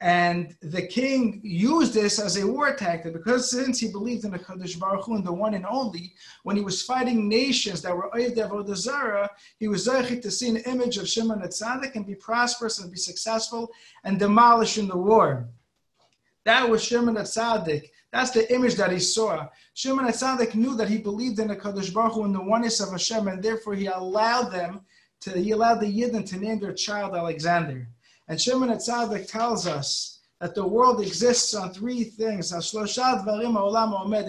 And 0.00 0.54
the 0.60 0.86
king 0.86 1.40
used 1.42 1.94
this 1.94 2.18
as 2.18 2.36
a 2.36 2.46
war 2.46 2.74
tactic 2.74 3.14
because 3.14 3.50
since 3.50 3.80
he 3.80 3.90
believed 3.90 4.26
in 4.26 4.30
the 4.30 4.38
Kadosh 4.38 4.78
Baruch 4.78 5.06
Hu 5.06 5.22
the 5.22 5.32
one 5.32 5.54
and 5.54 5.64
only, 5.64 6.12
when 6.42 6.54
he 6.54 6.62
was 6.62 6.82
fighting 6.82 7.28
nations 7.28 7.80
that 7.80 7.96
were 7.96 8.10
Oyev 8.14 8.36
Avodah 8.36 9.28
he 9.58 9.68
was 9.68 9.88
zeichet 9.88 10.20
to 10.20 10.30
see 10.30 10.50
an 10.50 10.58
image 10.58 10.98
of 10.98 11.08
Shimon 11.08 11.40
Tzaddik 11.40 11.96
and 11.96 12.06
be 12.06 12.14
prosperous 12.14 12.78
and 12.78 12.90
be 12.90 12.98
successful 12.98 13.70
and 14.04 14.18
demolish 14.18 14.76
in 14.76 14.86
the 14.86 14.96
war. 14.96 15.48
That 16.44 16.68
was 16.68 16.84
Shimon 16.84 17.14
Tzaddik. 17.14 17.88
That's 18.12 18.32
the 18.32 18.52
image 18.54 18.74
that 18.74 18.92
he 18.92 19.00
saw. 19.00 19.48
Shimon 19.72 20.04
Tzaddik 20.08 20.54
knew 20.54 20.76
that 20.76 20.90
he 20.90 20.98
believed 20.98 21.38
in 21.38 21.48
the 21.48 21.56
Kadosh 21.56 21.92
Baruch 21.92 22.12
Hu 22.12 22.24
and 22.24 22.34
the 22.34 22.42
oneness 22.42 22.80
of 22.80 22.90
Hashem, 22.90 23.28
and 23.28 23.42
therefore 23.42 23.74
he 23.74 23.86
allowed 23.86 24.50
them 24.52 24.82
to, 25.20 25.30
he 25.38 25.52
allowed 25.52 25.80
the 25.80 25.86
Yidden 25.86 26.26
to 26.26 26.36
name 26.36 26.60
their 26.60 26.74
child 26.74 27.14
Alexander. 27.14 27.88
And 28.28 28.40
Shimon 28.40 28.70
Atzadik 28.70 29.30
tells 29.30 29.66
us 29.66 30.20
that 30.40 30.54
the 30.54 30.66
world 30.66 31.00
exists 31.00 31.54
on 31.54 31.72
three 31.72 32.04
things. 32.04 32.52
It 32.52 32.62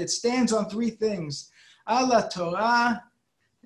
stands 0.10 0.54
on 0.54 0.70
three 0.70 0.90
things. 0.92 1.52
Al 1.88 2.12
HaTorah, 2.12 3.02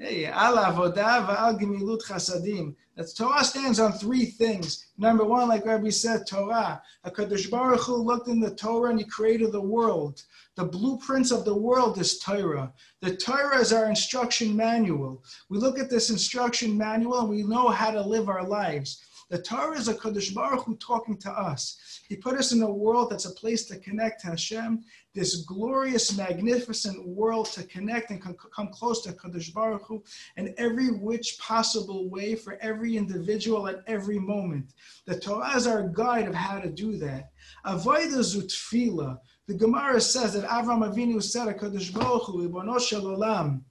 Al 0.02 0.58
HaAvodah, 0.58 1.28
Va'al 1.28 1.60
Gemilut 1.60 2.04
Chasadim. 2.04 2.76
That 2.96 3.16
Torah 3.16 3.44
stands 3.44 3.80
on 3.80 3.94
three 3.94 4.26
things. 4.26 4.88
Number 4.98 5.24
one, 5.24 5.48
like 5.48 5.66
Rabbi 5.66 5.90
said, 5.90 6.28
Torah. 6.28 6.82
HaKadosh 7.06 7.50
Baruch 7.50 7.82
Hu 7.82 7.96
looked 7.96 8.28
in 8.28 8.40
the 8.40 8.54
Torah 8.56 8.90
and 8.90 9.00
he 9.00 9.06
created 9.06 9.52
the 9.52 9.62
world. 9.62 10.24
The 10.56 10.66
blueprints 10.66 11.32
of 11.32 11.46
the 11.46 11.56
world 11.56 11.98
is 12.00 12.20
Torah. 12.20 12.74
The 13.00 13.16
Torah 13.16 13.60
is 13.60 13.72
our 13.72 13.86
instruction 13.86 14.56
manual. 14.56 15.24
We 15.50 15.58
look 15.58 15.80
at 15.80 15.90
this 15.90 16.10
instruction 16.10 16.78
manual 16.78 17.22
and 17.22 17.30
we 17.30 17.44
know 17.44 17.70
how 17.70 17.92
to 17.92 18.02
live 18.02 18.28
our 18.28 18.46
lives. 18.46 19.04
The 19.32 19.42
Torah 19.42 19.78
is 19.78 19.88
a 19.88 19.94
Kadosh 19.94 20.34
Baruch 20.34 20.66
Hu 20.66 20.76
talking 20.76 21.16
to 21.20 21.32
us. 21.32 22.02
He 22.10 22.18
put 22.18 22.38
us 22.38 22.52
in 22.52 22.62
a 22.64 22.70
world 22.70 23.10
that's 23.10 23.24
a 23.24 23.32
place 23.32 23.64
to 23.68 23.80
connect 23.80 24.20
to 24.22 24.28
Hashem, 24.28 24.84
this 25.16 25.38
glorious, 25.46 26.18
magnificent 26.18 27.08
world 27.08 27.46
to 27.54 27.64
connect 27.64 28.12
and 28.12 28.22
come 28.22 28.68
close 28.74 29.02
to 29.04 29.14
Kadosh 29.14 29.54
Baruch 29.54 29.84
Hu 29.88 30.04
in 30.36 30.54
every 30.58 30.90
which 30.92 31.38
possible 31.40 32.10
way 32.10 32.36
for 32.36 32.58
every 32.60 32.98
individual 32.98 33.70
at 33.70 33.84
every 33.88 34.20
moment. 34.20 34.74
The 35.06 35.18
Torah 35.18 35.56
is 35.56 35.66
our 35.66 35.88
guide 35.88 36.28
of 36.28 36.36
how 36.36 36.60
to 36.60 36.70
do 36.70 36.98
that. 36.98 37.32
Avodah 37.66 38.24
zu 38.24 38.42
tefillah. 38.42 39.18
The 39.48 39.54
Gemara 39.54 40.02
says 40.02 40.34
that 40.34 40.44
Avram 40.44 40.86
Avinu 40.86 41.24
said, 41.24 41.58
"Kadosh 41.58 41.94
Baruch 41.94 42.24
Hu, 42.24 42.80
Shel 42.82 43.04
Olam." 43.04 43.62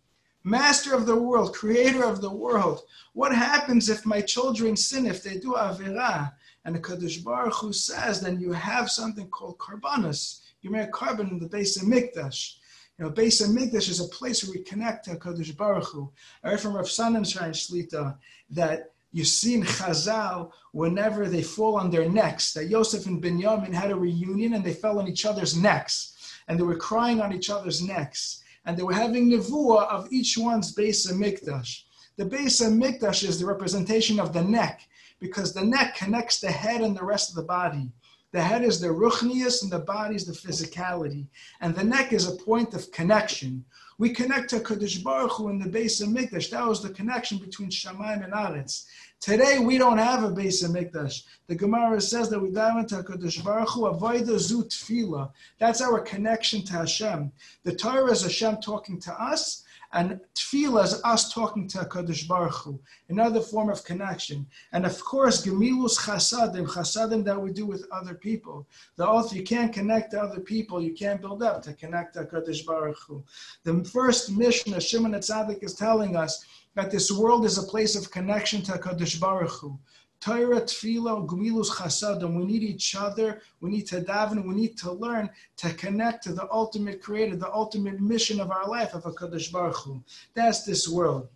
Master 0.45 0.95
of 0.95 1.05
the 1.05 1.17
world, 1.17 1.55
creator 1.55 2.05
of 2.05 2.23
the 2.23 2.31
world. 2.31 2.83
What 3.13 3.35
happens 3.35 3.89
if 3.91 4.07
my 4.07 4.23
children 4.23 4.75
sin, 4.75 5.07
if 5.07 5.23
they 5.23 5.37
do 5.37 5.53
Avirah? 5.53 6.33
And 6.65 6.75
the 6.75 6.81
Kadosh 6.81 7.23
Baruch 7.23 7.55
Hu 7.55 7.73
says, 7.73 8.21
then 8.21 8.41
you 8.41 8.53
have 8.53 8.91
something 8.91 9.29
called 9.29 9.59
Karbanas. 9.59 10.41
You 10.63 10.71
make 10.71 10.93
korban 10.93 11.31
in 11.31 11.39
the 11.39 11.49
Beis 11.49 11.79
HaMikdash. 11.79 12.57
You 12.99 13.05
know, 13.05 13.11
Beis 13.11 13.43
HaMikdash 13.43 13.89
is 13.89 14.01
a 14.01 14.09
place 14.09 14.43
where 14.43 14.53
we 14.53 14.63
connect 14.63 15.07
to 15.07 15.17
Kadosh 15.17 15.57
Baruch 15.57 15.89
Hu. 15.89 16.11
I 16.43 16.51
heard 16.51 16.61
from 16.61 16.75
Rav 16.75 16.87
Sonnenschein 16.87 17.51
Shlita 17.51 18.17
that 18.51 18.93
you 19.13 19.25
see 19.25 19.55
in 19.55 19.63
Chazal, 19.63 20.53
whenever 20.73 21.29
they 21.29 21.43
fall 21.43 21.77
on 21.77 21.91
their 21.91 22.09
necks, 22.09 22.53
that 22.55 22.69
Yosef 22.69 23.07
and 23.07 23.23
Binyamin 23.23 23.73
had 23.73 23.91
a 23.91 23.97
reunion 23.97 24.55
and 24.55 24.65
they 24.65 24.75
fell 24.75 25.01
on 25.01 25.09
each 25.09 25.27
other's 25.27 25.57
necks. 25.57 26.17
And 26.47 26.59
they 26.59 26.63
were 26.63 26.77
crying 26.77 27.21
on 27.21 27.33
each 27.33 27.51
other's 27.51 27.83
necks 27.83 28.43
and 28.65 28.77
they 28.77 28.83
were 28.83 28.93
having 28.93 29.31
nevuah 29.31 29.89
of 29.89 30.13
each 30.13 30.37
one's 30.37 30.75
Beis 30.75 31.11
HaMikdash. 31.11 31.83
The 32.17 32.25
Beis 32.25 32.61
HaMikdash 32.61 33.27
is 33.27 33.39
the 33.39 33.47
representation 33.47 34.21
of 34.21 34.33
the 34.33 34.45
neck, 34.45 34.83
because 35.21 35.53
the 35.53 35.65
neck 35.65 35.97
connects 35.97 36.41
the 36.41 36.51
head 36.51 36.81
and 36.81 36.97
the 36.97 37.05
rest 37.05 37.31
of 37.31 37.37
the 37.37 37.43
body. 37.43 37.91
The 38.33 38.43
head 38.43 38.63
is 38.63 38.81
the 38.81 38.89
ruchnius 38.89 39.63
and 39.63 39.73
the 39.73 39.81
body 39.81 40.15
is 40.15 40.25
the 40.25 40.33
physicality. 40.33 41.27
And 41.61 41.75
the 41.75 41.83
neck 41.83 42.13
is 42.13 42.29
a 42.29 42.37
point 42.37 42.75
of 42.75 42.91
connection. 42.93 43.65
We 43.99 44.11
connect 44.11 44.51
to 44.51 44.61
Kadosh 44.61 45.03
Baruch 45.03 45.33
Hu 45.33 45.49
in 45.49 45.59
the 45.59 45.69
Beis 45.69 46.01
HaMikdash. 46.01 46.51
That 46.51 46.67
was 46.67 46.81
the 46.83 46.91
connection 46.91 47.39
between 47.39 47.71
Shamayim 47.71 48.25
and 48.25 48.33
Aretz. 48.33 48.87
Today 49.21 49.59
we 49.59 49.77
don't 49.77 49.99
have 49.99 50.25
a 50.25 50.31
Beis 50.31 50.65
HaMikdash. 50.65 51.25
The 51.47 51.55
Gemara 51.55 52.01
says 52.01 52.31
that 52.31 52.41
we 52.41 52.51
dive 52.51 52.79
into 52.79 53.03
Kadosh 53.03 53.45
Baruch 53.45 53.69
Hu, 53.69 53.83
Avodah 53.83 54.39
Zu 54.39 54.65
Tefillah. 54.65 55.31
That's 55.59 55.83
our 55.83 56.01
connection 56.01 56.65
to 56.65 56.73
Hashem. 56.73 57.31
The 57.63 57.75
Torah 57.75 58.13
is 58.13 58.23
Hashem 58.23 58.63
talking 58.63 58.99
to 59.01 59.13
us, 59.23 59.65
and 59.93 60.21
tefillah 60.35 60.85
is 60.85 61.03
us 61.05 61.35
talking 61.35 61.69
to 61.69 61.81
Kadosh 61.81 62.27
Baruch 62.27 62.55
Hu, 62.55 62.81
another 63.11 63.41
form 63.41 63.69
of 63.69 63.85
connection. 63.85 64.47
And 64.73 64.87
of 64.87 64.99
course, 65.05 65.45
gemilus 65.45 65.99
chasadim, 65.99 66.67
chasadim 66.67 67.23
that 67.25 67.39
we 67.39 67.53
do 67.53 67.67
with 67.67 67.87
other 67.93 68.15
people. 68.15 68.67
The 68.97 69.07
oath 69.07 69.35
you 69.35 69.43
can't 69.43 69.73
connect 69.73 70.13
to 70.13 70.23
other 70.23 70.41
people, 70.41 70.81
you 70.81 70.95
can't 70.95 71.21
build 71.21 71.43
up 71.43 71.61
to 71.65 71.75
connect 71.75 72.15
to 72.15 72.25
Kadosh 72.25 72.65
Baruch 72.65 72.99
Hu. 73.07 73.23
The 73.65 73.85
first 73.85 74.31
mission 74.31 74.79
Shimon 74.81 75.13
Tzaddik 75.13 75.63
is 75.63 75.75
telling 75.75 76.17
us 76.17 76.43
that 76.75 76.91
this 76.91 77.11
world 77.11 77.45
is 77.45 77.59
a 77.59 77.63
place 77.63 77.97
of 77.97 78.11
connection 78.11 78.63
to 78.63 78.73
Kadosh 78.73 79.21
Baruch 79.21 79.51
Hu. 79.51 79.79
Torah, 80.21 80.61
Tefillah, 80.61 81.27
Gemilus 81.27 81.71
Chasadim. 81.71 82.35
We 82.35 82.45
need 82.45 82.63
each 82.63 82.95
other. 82.95 83.41
We 83.61 83.71
need 83.71 83.87
to 83.87 84.03
daven. 84.03 84.47
We 84.47 84.55
need 84.55 84.77
to 84.79 84.93
learn 84.93 85.31
to 85.57 85.73
connect 85.75 86.25
to 86.25 86.35
the 86.35 86.47
ultimate 86.53 87.01
creator, 87.01 87.37
the 87.37 87.53
ultimate 87.53 88.01
mission 88.01 88.39
of 88.39 88.51
our 88.51 88.69
life 88.69 88.95
of 88.95 89.07
a 89.07 89.13
Kadosh 89.13 89.51
Baruch 89.51 89.77
Hu. 89.77 90.03
That's 90.35 90.65
this 90.65 90.87
world. 90.87 91.29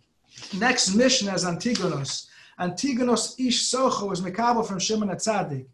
Next 0.57 0.93
mission 0.93 1.29
is 1.29 1.45
Antigonos. 1.45 2.27
Antigonos 2.59 3.39
Ish 3.39 3.63
Socho 3.63 4.13
is 4.13 4.21
Mekabel 4.21 4.65
from 4.65 4.79
Shimon 4.79 5.09
Atzadik. 5.09 5.65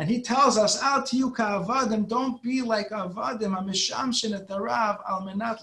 And 0.00 0.08
he 0.08 0.22
tells 0.22 0.56
us, 0.56 0.82
Al 0.82 1.02
tiyu 1.02 1.30
avadim, 1.36 2.08
don't 2.08 2.42
be 2.42 2.62
like 2.62 2.88
avadim,amishamshin 2.88 4.34
et 4.34 4.48
the 4.48 4.58
Rav 4.58 4.96
al 5.06 5.20
menat 5.20 5.60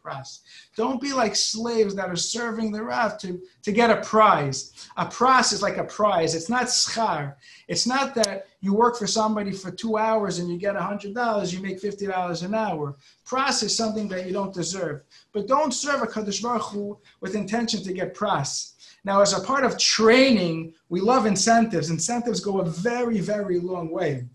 pras. 0.00 0.38
Don't 0.76 1.00
be 1.00 1.12
like 1.12 1.34
slaves 1.34 1.96
that 1.96 2.08
are 2.08 2.14
serving 2.14 2.70
the 2.70 2.80
Rav 2.80 3.18
to, 3.18 3.42
to 3.64 3.72
get 3.72 3.90
a 3.90 4.00
prize. 4.00 4.88
A 4.96 5.06
pras 5.06 5.52
is 5.52 5.62
like 5.62 5.78
a 5.78 5.84
prize. 5.84 6.36
It's 6.36 6.48
not 6.48 6.66
schar. 6.66 7.34
It's 7.66 7.84
not 7.84 8.14
that 8.14 8.46
you 8.60 8.72
work 8.72 8.96
for 8.96 9.08
somebody 9.08 9.50
for 9.50 9.72
two 9.72 9.98
hours 9.98 10.38
and 10.38 10.48
you 10.48 10.58
get 10.58 10.76
$100, 10.76 11.52
you 11.52 11.60
make 11.60 11.82
$50 11.82 12.44
an 12.44 12.54
hour. 12.54 12.94
Pras 13.26 13.64
is 13.64 13.76
something 13.76 14.06
that 14.10 14.26
you 14.26 14.32
don't 14.32 14.54
deserve. 14.54 15.02
But 15.32 15.48
don't 15.48 15.74
serve 15.74 16.02
a 16.02 16.06
Kadosh 16.06 16.40
Baruch 16.40 16.62
Hu 16.66 16.98
with 17.20 17.34
intention 17.34 17.82
to 17.82 17.92
get 17.92 18.14
pras. 18.14 18.71
Now, 19.04 19.20
as 19.20 19.32
a 19.32 19.40
part 19.40 19.64
of 19.64 19.78
training, 19.78 20.74
we 20.88 21.00
love 21.00 21.26
incentives. 21.26 21.90
Incentives 21.90 22.40
go 22.40 22.60
a 22.60 22.64
very, 22.64 23.20
very 23.20 23.58
long 23.58 23.90
way. 23.90 24.26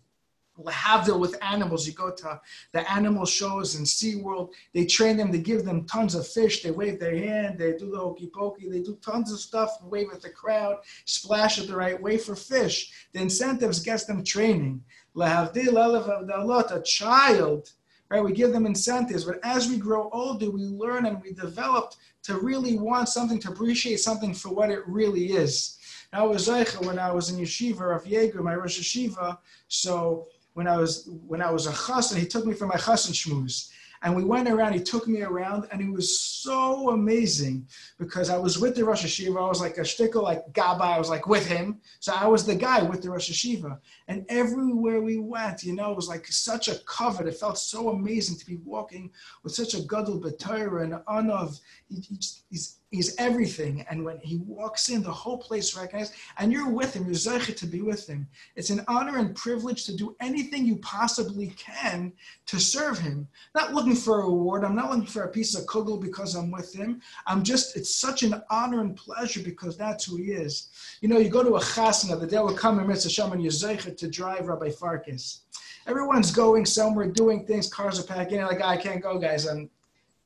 Lahavdil 0.60 1.20
with 1.20 1.38
animals, 1.44 1.86
you 1.86 1.94
go 1.94 2.12
to 2.12 2.42
the 2.74 2.92
animal 2.92 3.26
shows 3.26 3.76
in 3.76 3.84
SeaWorld, 3.84 4.52
they 4.74 4.86
train 4.88 5.16
them, 5.16 5.32
they 5.32 5.38
give 5.38 5.64
them 5.64 5.86
tons 5.86 6.16
of 6.16 6.28
fish, 6.28 6.64
they 6.64 6.72
wave 6.72 7.00
their 7.00 7.16
hand, 7.16 7.60
they 7.60 7.74
do 7.74 7.92
the 7.92 7.98
hokey 7.98 8.32
pokey, 8.34 8.68
they 8.68 8.82
do 8.82 8.98
tons 9.06 9.32
of 9.32 9.40
stuff, 9.40 9.78
wave 9.84 10.08
at 10.12 10.22
the 10.22 10.32
crowd, 10.32 10.78
splash 11.06 11.60
it 11.60 11.68
the 11.68 11.76
right 11.76 12.02
way 12.02 12.18
for 12.18 12.36
fish. 12.36 12.92
The 13.14 13.22
incentives 13.22 13.80
gets 13.82 14.06
them 14.06 14.24
training. 14.24 14.84
A 15.16 16.82
child 16.84 17.72
right? 18.10 18.24
We 18.24 18.32
give 18.32 18.54
them 18.54 18.66
incentives, 18.66 19.26
but 19.26 19.40
as 19.44 19.68
we 19.68 19.78
grow 19.78 20.10
older, 20.12 20.50
we 20.50 20.62
learn 20.62 21.06
and 21.06 21.22
we 21.22 21.34
develop 21.34 21.94
to 22.28 22.38
really 22.40 22.78
want 22.78 23.08
something, 23.08 23.40
to 23.40 23.50
appreciate 23.50 24.02
something 24.02 24.34
for 24.34 24.50
what 24.50 24.70
it 24.70 24.86
really 24.86 25.28
is. 25.32 25.78
Now, 26.12 26.26
I 26.26 26.28
was 26.28 26.50
Zeicha 26.50 26.86
when 26.86 27.00
I 27.00 27.10
was 27.10 27.30
in 27.30 27.38
yeshiva 27.38 27.96
of 27.96 28.04
Yeager, 28.04 28.44
my 28.44 28.54
Rosh 28.54 28.80
Yeshiva. 28.80 29.38
So 29.70 30.28
when 30.54 30.68
I 30.68 30.76
was 30.76 31.10
when 31.26 31.42
I 31.42 31.50
was 31.52 31.68
a 31.68 31.72
chassan, 31.72 32.18
he 32.18 32.26
took 32.26 32.46
me 32.46 32.54
for 32.54 32.68
my 32.68 32.76
chassan 32.76 33.14
shmooze. 33.14 33.70
And 34.04 34.16
we 34.16 34.24
went 34.24 34.48
around, 34.48 34.74
he 34.74 34.82
took 34.82 35.08
me 35.08 35.22
around, 35.22 35.68
and 35.72 35.82
it 35.82 35.92
was 35.92 36.20
so 36.20 36.92
amazing 36.92 37.68
because 37.98 38.30
I 38.30 38.38
was 38.38 38.60
with 38.60 38.76
the 38.76 38.86
Rosh 38.86 39.04
Yeshiva. 39.04 39.44
I 39.44 39.50
was 39.50 39.62
like 39.62 39.78
a 39.78 39.82
shtickle, 39.82 40.24
like 40.24 40.52
Gaba, 40.54 40.84
I 40.84 41.00
was 41.00 41.10
like 41.10 41.28
with 41.28 41.48
him. 41.48 41.80
So 42.00 42.14
I 42.14 42.28
was 42.28 42.46
the 42.46 42.56
guy 42.56 42.82
with 42.82 43.02
the 43.02 43.10
Rosh 43.10 43.30
Yeshiva. 43.30 43.80
And 44.08 44.26
everywhere 44.30 45.02
we 45.02 45.18
went, 45.18 45.64
you 45.64 45.74
know, 45.74 45.92
it 45.92 45.96
was 45.96 46.08
like 46.08 46.28
such 46.28 46.68
a 46.68 46.76
covet. 46.86 47.28
It 47.28 47.36
felt 47.36 47.58
so 47.58 47.90
amazing 47.90 48.38
to 48.38 48.46
be 48.46 48.58
walking 48.58 49.12
with 49.44 49.54
such 49.54 49.74
a 49.74 49.82
gadol 49.82 50.20
b'Torah 50.20 50.84
and 50.84 50.94
anav. 51.06 51.60
He, 51.90 52.20
he's 52.50 52.78
He's 52.92 53.18
everything. 53.18 53.86
And 53.90 54.06
when 54.06 54.20
he 54.20 54.38
walks 54.38 54.88
in, 54.88 55.04
the 55.04 55.12
whole 55.12 55.38
place 55.38 55.76
recognizes, 55.76 56.16
and 56.38 56.54
you're 56.54 56.70
with 56.70 56.94
him, 56.94 57.06
you're 57.06 57.16
zeichet 57.16 57.58
to 57.58 57.68
be 57.68 57.82
with 57.82 58.08
him. 58.08 58.28
It's 58.56 58.70
an 58.70 58.86
honor 58.88 59.18
and 59.18 59.36
privilege 59.36 59.84
to 59.86 59.96
do 59.96 60.16
anything 60.22 60.66
you 60.66 60.78
possibly 60.78 61.48
can 61.58 62.14
to 62.46 62.60
serve 62.60 62.98
him. 62.98 63.28
Not 63.54 63.74
looking 63.74 63.96
for 63.96 64.22
a 64.22 64.26
reward. 64.26 64.64
I'm 64.64 64.76
not 64.76 64.90
looking 64.90 65.06
for 65.06 65.24
a 65.24 65.28
piece 65.28 65.54
of 65.54 65.66
kugel 65.66 66.02
because 66.02 66.36
I'm 66.36 66.50
with 66.50 66.74
him. 66.74 67.02
I'm 67.26 67.44
just, 67.44 67.76
it's 67.76 67.94
such 67.94 68.24
an 68.24 68.42
honor 68.50 68.80
and 68.80 68.96
pleasure 68.96 69.42
because 69.42 69.76
that's 69.76 70.06
who 70.06 70.16
he 70.16 70.32
is. 70.32 70.70
You 71.02 71.10
know, 71.10 71.18
you 71.18 71.30
go 71.30 71.44
to 71.44 71.58
a 71.58 71.62
chasna, 71.62 72.18
the 72.18 72.26
day 72.26 72.40
will 72.40 72.54
come 72.54 72.80
and 72.80 72.88
Mitzvah 72.88 73.10
Shem, 73.10 73.34
and 73.34 73.44
you're 73.44 73.52
to 73.52 74.08
drive 74.08 74.48
Rabbi 74.48 74.70
Farkas. 74.70 75.42
Everyone's 75.88 76.32
going 76.32 76.66
somewhere, 76.66 77.08
doing 77.08 77.46
things, 77.46 77.72
cars 77.72 78.00
are 78.00 78.04
packing. 78.04 78.42
Like, 78.42 78.62
I 78.62 78.78
can't 78.78 79.02
go, 79.02 79.18
guys. 79.20 79.46
I'm 79.46 79.70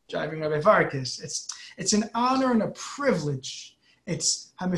driving 0.10 0.42
Rabbi 0.42 0.62
Farkas. 0.62 1.20
It's, 1.20 1.48
it's 1.78 1.94
an 1.94 2.10
honor 2.14 2.52
and 2.52 2.64
a 2.64 2.70
privilege. 2.70 3.78
It's 4.08 4.52
not 4.60 4.74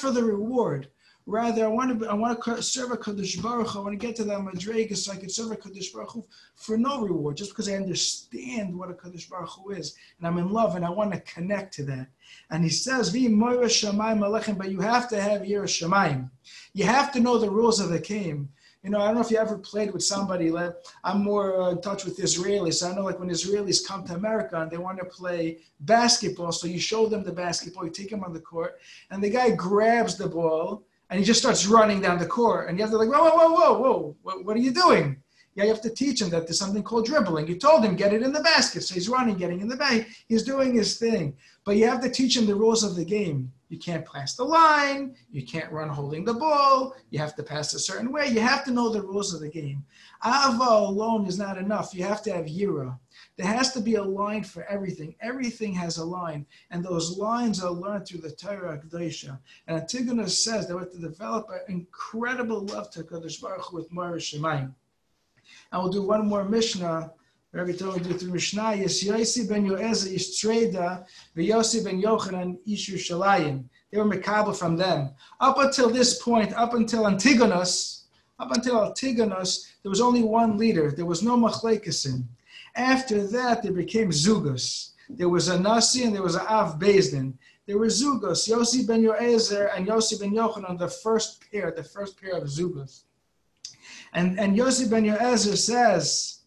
for 0.00 0.10
the 0.10 0.24
reward, 0.24 0.88
Rather, 1.28 1.66
I 1.66 1.68
want 1.68 2.00
to 2.00 2.08
I 2.08 2.14
want 2.14 2.42
to 2.42 2.62
serve 2.62 2.90
a 2.90 2.96
Kadosh 2.96 3.42
Baruch 3.42 3.76
I 3.76 3.80
want 3.80 3.92
to 3.92 4.06
get 4.06 4.16
to 4.16 4.24
that 4.24 4.38
Madrega 4.38 4.96
so 4.96 5.12
I 5.12 5.16
can 5.16 5.28
serve 5.28 5.50
a 5.52 5.56
Kadosh 5.56 5.92
Baruch 5.92 6.12
Hu 6.12 6.24
for 6.54 6.78
no 6.78 7.02
reward, 7.02 7.36
just 7.36 7.50
because 7.50 7.68
I 7.68 7.74
understand 7.74 8.74
what 8.74 8.88
a 8.88 8.94
Kadosh 8.94 9.28
Baruch 9.28 9.50
Hu 9.50 9.72
is, 9.72 9.94
and 10.16 10.26
I'm 10.26 10.38
in 10.38 10.50
love, 10.50 10.74
and 10.74 10.86
I 10.86 10.88
want 10.88 11.12
to 11.12 11.20
connect 11.20 11.74
to 11.74 11.82
that. 11.84 12.06
And 12.48 12.64
he 12.64 12.70
says, 12.70 13.10
"Vi 13.10 13.28
Shamayim 13.28 14.20
Alechem," 14.20 14.56
but 14.56 14.70
you 14.70 14.80
have 14.80 15.06
to 15.10 15.20
have 15.20 15.42
Shamayim. 15.42 16.30
You 16.72 16.84
have 16.84 17.12
to 17.12 17.20
know 17.20 17.36
the 17.36 17.50
rules 17.50 17.78
of 17.78 17.90
the 17.90 18.00
game. 18.00 18.48
You 18.82 18.90
know, 18.90 19.00
I 19.00 19.06
don't 19.06 19.16
know 19.16 19.20
if 19.22 19.30
you 19.30 19.38
ever 19.38 19.58
played 19.58 19.92
with 19.92 20.04
somebody. 20.04 20.50
Like, 20.50 20.72
I'm 21.02 21.22
more 21.22 21.60
uh, 21.60 21.70
in 21.70 21.80
touch 21.80 22.04
with 22.04 22.18
Israelis. 22.18 22.88
I 22.88 22.94
know, 22.94 23.02
like 23.02 23.18
when 23.18 23.28
Israelis 23.28 23.84
come 23.84 24.04
to 24.04 24.14
America 24.14 24.60
and 24.60 24.70
they 24.70 24.78
want 24.78 24.98
to 24.98 25.04
play 25.04 25.58
basketball, 25.80 26.52
so 26.52 26.68
you 26.68 26.78
show 26.78 27.06
them 27.06 27.24
the 27.24 27.32
basketball, 27.32 27.84
you 27.84 27.90
take 27.90 28.10
them 28.10 28.22
on 28.22 28.32
the 28.32 28.40
court, 28.40 28.78
and 29.10 29.22
the 29.22 29.30
guy 29.30 29.50
grabs 29.50 30.16
the 30.16 30.28
ball 30.28 30.84
and 31.10 31.18
he 31.18 31.24
just 31.24 31.40
starts 31.40 31.66
running 31.66 32.00
down 32.00 32.18
the 32.18 32.26
court. 32.26 32.68
And 32.68 32.78
you 32.78 32.84
have 32.84 32.90
to 32.92 32.98
like, 32.98 33.08
whoa, 33.08 33.30
whoa, 33.30 33.52
whoa, 33.52 33.78
whoa, 33.78 34.16
whoa, 34.22 34.38
what, 34.42 34.56
are 34.56 34.60
you 34.60 34.70
doing? 34.70 35.16
Yeah, 35.54 35.64
you 35.64 35.70
have 35.70 35.82
to 35.82 35.90
teach 35.90 36.20
him 36.20 36.30
that 36.30 36.46
there's 36.46 36.58
something 36.58 36.82
called 36.82 37.06
dribbling. 37.06 37.48
You 37.48 37.56
told 37.56 37.84
him 37.84 37.96
get 37.96 38.12
it 38.12 38.22
in 38.22 38.32
the 38.32 38.40
basket, 38.42 38.82
so 38.82 38.94
he's 38.94 39.08
running, 39.08 39.36
getting 39.36 39.60
in 39.60 39.68
the 39.68 39.76
bag. 39.76 40.06
He's 40.28 40.42
doing 40.42 40.74
his 40.74 40.98
thing, 40.98 41.36
but 41.64 41.76
you 41.76 41.86
have 41.86 42.02
to 42.02 42.10
teach 42.10 42.36
him 42.36 42.46
the 42.46 42.54
rules 42.54 42.84
of 42.84 42.94
the 42.94 43.04
game. 43.04 43.52
You 43.68 43.78
can't 43.78 44.06
pass 44.06 44.34
the 44.34 44.44
line. 44.44 45.14
You 45.30 45.44
can't 45.44 45.70
run 45.70 45.88
holding 45.88 46.24
the 46.24 46.34
ball. 46.34 46.94
You 47.10 47.18
have 47.18 47.34
to 47.36 47.42
pass 47.42 47.74
a 47.74 47.78
certain 47.78 48.10
way. 48.10 48.28
You 48.28 48.40
have 48.40 48.64
to 48.64 48.70
know 48.70 48.88
the 48.88 49.02
rules 49.02 49.34
of 49.34 49.40
the 49.40 49.48
game. 49.48 49.84
Ava 50.24 50.64
alone 50.64 51.26
is 51.26 51.38
not 51.38 51.58
enough. 51.58 51.94
You 51.94 52.04
have 52.04 52.22
to 52.22 52.32
have 52.32 52.46
yira. 52.46 52.98
There 53.36 53.46
has 53.46 53.72
to 53.74 53.80
be 53.80 53.96
a 53.96 54.02
line 54.02 54.42
for 54.42 54.64
everything. 54.64 55.14
Everything 55.20 55.74
has 55.74 55.98
a 55.98 56.04
line, 56.04 56.46
and 56.70 56.84
those 56.84 57.18
lines 57.18 57.62
are 57.62 57.70
learned 57.70 58.06
through 58.06 58.20
the 58.20 58.30
Torah 58.30 58.78
Kedusha. 58.78 59.38
And 59.66 59.80
Antigonus 59.80 60.42
says 60.42 60.66
that 60.66 60.74
we 60.74 60.80
have 60.80 60.92
to 60.92 60.98
develop 60.98 61.48
an 61.50 61.60
incredible 61.68 62.64
love 62.66 62.90
to 62.92 63.02
Kadosh 63.02 63.40
Baruch 63.40 63.66
Hu 63.66 63.76
with 63.76 63.92
Mara 63.92 64.18
Shemayim. 64.18 64.72
And 65.72 65.82
we'll 65.82 65.92
do 65.92 66.02
one 66.02 66.26
more 66.26 66.44
Mishnah. 66.44 67.12
Rabbi 67.58 67.72
told 67.72 68.06
me 68.06 68.12
through 68.12 68.30
Mishnah, 68.30 68.76
Yossi 68.76 69.48
ben 69.48 69.66
Yoezer 69.66 70.14
ish 70.14 70.40
Treda, 70.40 71.04
ben 71.34 72.00
Yochanan 72.00 72.56
ish. 72.64 73.08
They 73.08 73.98
were 73.98 74.04
Mekabel 74.04 74.56
from 74.56 74.76
them. 74.76 75.10
Up 75.40 75.58
until 75.58 75.90
this 75.90 76.22
point, 76.22 76.52
up 76.52 76.74
until 76.74 77.08
Antigonus, 77.08 78.04
up 78.38 78.52
until 78.52 78.84
Antigonus, 78.84 79.72
there 79.82 79.90
was 79.90 80.00
only 80.00 80.22
one 80.22 80.56
leader. 80.56 80.92
There 80.92 81.04
was 81.04 81.24
no 81.24 81.36
Machlekasim. 81.36 82.26
After 82.76 83.26
that, 83.26 83.64
there 83.64 83.72
became 83.72 84.10
Zugus. 84.10 84.92
There 85.10 85.28
was 85.28 85.48
a 85.48 85.58
Nasi 85.58 86.04
and 86.04 86.14
there 86.14 86.22
was 86.22 86.36
an 86.36 86.46
Av 86.46 86.78
Beis 86.78 87.10
Din. 87.10 87.36
There 87.66 87.78
were 87.78 87.86
Zugus, 87.86 88.48
Yossi 88.48 88.86
ben 88.86 89.02
Yoezer 89.02 89.76
and 89.76 89.84
Yossi 89.88 90.20
ben 90.20 90.32
Yochanan, 90.32 90.78
the 90.78 90.86
first 90.86 91.42
pair, 91.50 91.72
the 91.76 91.82
first 91.82 92.20
pair 92.20 92.36
of 92.36 92.44
Zugus. 92.44 93.02
And, 94.12 94.38
and 94.38 94.56
Yossi 94.56 94.88
ben 94.88 95.02
Yoezer 95.04 95.56
says, 95.56 96.37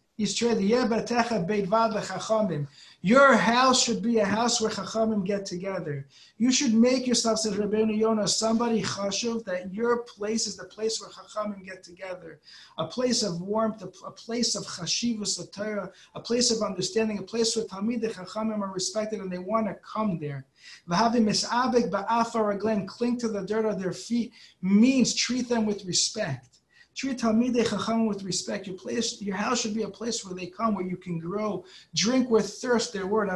your 3.03 3.35
house 3.35 3.83
should 3.83 4.03
be 4.03 4.19
a 4.19 4.25
house 4.25 4.61
where 4.61 4.69
Chachamim 4.69 5.25
get 5.25 5.45
together. 5.45 6.07
You 6.37 6.51
should 6.51 6.73
make 6.73 7.07
yourself, 7.07 7.39
says 7.39 7.55
Rabbeinu 7.55 7.97
Yonah, 7.97 8.27
somebody 8.27 8.83
chashuv, 8.83 9.43
that 9.45 9.73
your 9.73 10.03
place 10.03 10.45
is 10.45 10.55
the 10.55 10.65
place 10.65 11.01
where 11.01 11.09
Chachamim 11.09 11.65
get 11.65 11.83
together. 11.83 12.39
A 12.77 12.85
place 12.85 13.23
of 13.23 13.41
warmth, 13.41 13.81
a, 13.81 14.11
place 14.11 14.55
of 14.55 14.65
chashivus 14.65 15.51
Torah, 15.51 15.91
a 16.13 16.19
place 16.19 16.51
of 16.51 16.61
understanding, 16.61 17.17
a 17.17 17.23
place 17.23 17.55
where 17.55 17.65
Talmid 17.65 18.03
Chachamim 18.03 18.61
are 18.61 18.71
respected 18.71 19.19
and 19.19 19.31
they 19.31 19.39
want 19.39 19.65
to 19.65 19.73
come 19.75 20.19
there. 20.19 20.45
Cling 20.87 21.25
to 23.17 23.27
the 23.27 23.45
dirt 23.47 23.65
of 23.65 23.81
their 23.81 23.93
feet, 23.93 24.31
means 24.61 25.15
treat 25.15 25.49
them 25.49 25.65
with 25.65 25.85
respect. 25.85 26.50
Treat 27.01 27.17
Talmidei 27.17 27.67
Chacham 27.67 28.05
with 28.05 28.21
respect. 28.21 28.67
Your 28.67 28.75
place, 28.75 29.19
your 29.23 29.35
house 29.35 29.61
should 29.61 29.73
be 29.73 29.81
a 29.81 29.89
place 29.89 30.23
where 30.23 30.35
they 30.35 30.45
come, 30.45 30.75
where 30.75 30.85
you 30.85 30.97
can 30.97 31.17
grow. 31.17 31.65
Drink 31.95 32.29
with 32.29 32.47
thirst 32.47 32.93
their 32.93 33.07
word. 33.07 33.27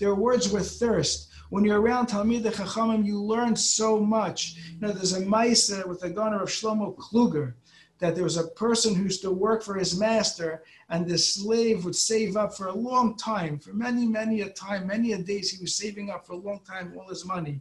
Their 0.00 0.14
words 0.16 0.48
with 0.48 0.70
thirst. 0.72 1.28
When 1.50 1.64
you're 1.64 1.80
around 1.80 2.08
Talmidei 2.08 2.52
Chachamim, 2.52 3.06
you 3.06 3.22
learn 3.22 3.54
so 3.54 4.00
much. 4.00 4.56
You 4.72 4.80
know, 4.80 4.90
there's 4.90 5.12
a 5.12 5.20
Maisa 5.20 5.86
with 5.86 6.00
the 6.00 6.10
Gaon 6.10 6.34
of 6.34 6.48
Shlomo 6.48 6.96
Kluger 6.96 7.54
that 7.98 8.14
there 8.14 8.24
was 8.24 8.36
a 8.36 8.48
person 8.48 8.94
who 8.94 9.04
used 9.04 9.22
to 9.22 9.30
work 9.30 9.62
for 9.62 9.74
his 9.74 9.98
master, 9.98 10.64
and 10.88 11.06
the 11.06 11.16
slave 11.16 11.84
would 11.84 11.94
save 11.94 12.36
up 12.36 12.56
for 12.56 12.66
a 12.66 12.74
long 12.74 13.16
time, 13.16 13.58
for 13.58 13.72
many, 13.72 14.06
many 14.06 14.40
a 14.40 14.50
time, 14.50 14.86
many 14.86 15.12
a 15.12 15.18
days, 15.18 15.50
he 15.50 15.62
was 15.62 15.74
saving 15.74 16.10
up 16.10 16.26
for 16.26 16.32
a 16.32 16.36
long 16.36 16.60
time 16.66 16.92
all 16.96 17.08
his 17.08 17.24
money. 17.24 17.60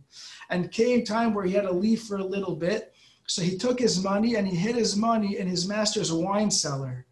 And 0.50 0.72
came 0.72 1.06
time 1.06 1.34
where 1.34 1.46
he 1.46 1.54
had 1.54 1.64
to 1.64 1.72
leave 1.72 2.02
for 2.02 2.18
a 2.18 2.26
little 2.26 2.56
bit. 2.56 2.94
So 3.28 3.42
he 3.42 3.58
took 3.58 3.80
his 3.80 4.04
money 4.04 4.36
and 4.36 4.48
he 4.48 4.56
hid 4.56 4.76
his 4.76 4.96
money 4.96 5.38
in 5.38 5.48
his 5.48 5.68
master's 5.68 6.12
wine 6.12 6.52
cellar. 6.52 7.06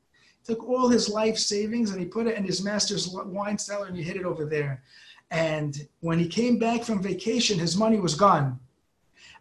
Took 0.44 0.68
all 0.68 0.90
his 0.90 1.08
life 1.08 1.38
savings 1.38 1.92
and 1.92 2.00
he 2.00 2.06
put 2.06 2.28
it 2.28 2.38
in 2.38 2.44
his 2.44 2.64
master's 2.64 3.08
wine 3.08 3.58
cellar 3.58 3.88
and 3.88 3.96
he 3.96 4.04
hid 4.04 4.18
it 4.18 4.26
over 4.26 4.46
there. 4.46 4.84
And 5.30 5.88
when 6.02 6.20
he 6.20 6.28
came 6.28 6.60
back 6.60 6.84
from 6.84 7.02
vacation, 7.02 7.58
his 7.58 7.78
money 7.78 8.00
was 8.00 8.16
gone. 8.16 8.60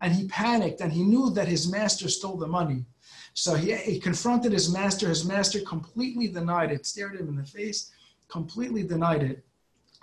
And 0.01 0.13
he 0.13 0.29
panicked 0.29 0.81
and 0.81 0.93
he 0.93 1.03
knew 1.03 1.31
that 1.31 1.49
his 1.49 1.71
master 1.71 2.09
stole 2.09 2.37
the 2.37 2.47
money. 2.47 2.85
So 3.41 3.55
he, 3.55 3.75
he 3.75 3.99
confronted 3.99 4.53
his 4.53 4.71
master. 4.71 5.09
His 5.09 5.25
master 5.25 5.63
completely 5.63 6.29
denied 6.29 6.73
it, 6.73 6.85
stared 6.85 7.17
him 7.19 7.27
in 7.27 7.37
the 7.37 7.43
face, 7.43 7.91
completely 8.29 8.83
denied 8.83 9.23
it. 9.23 9.43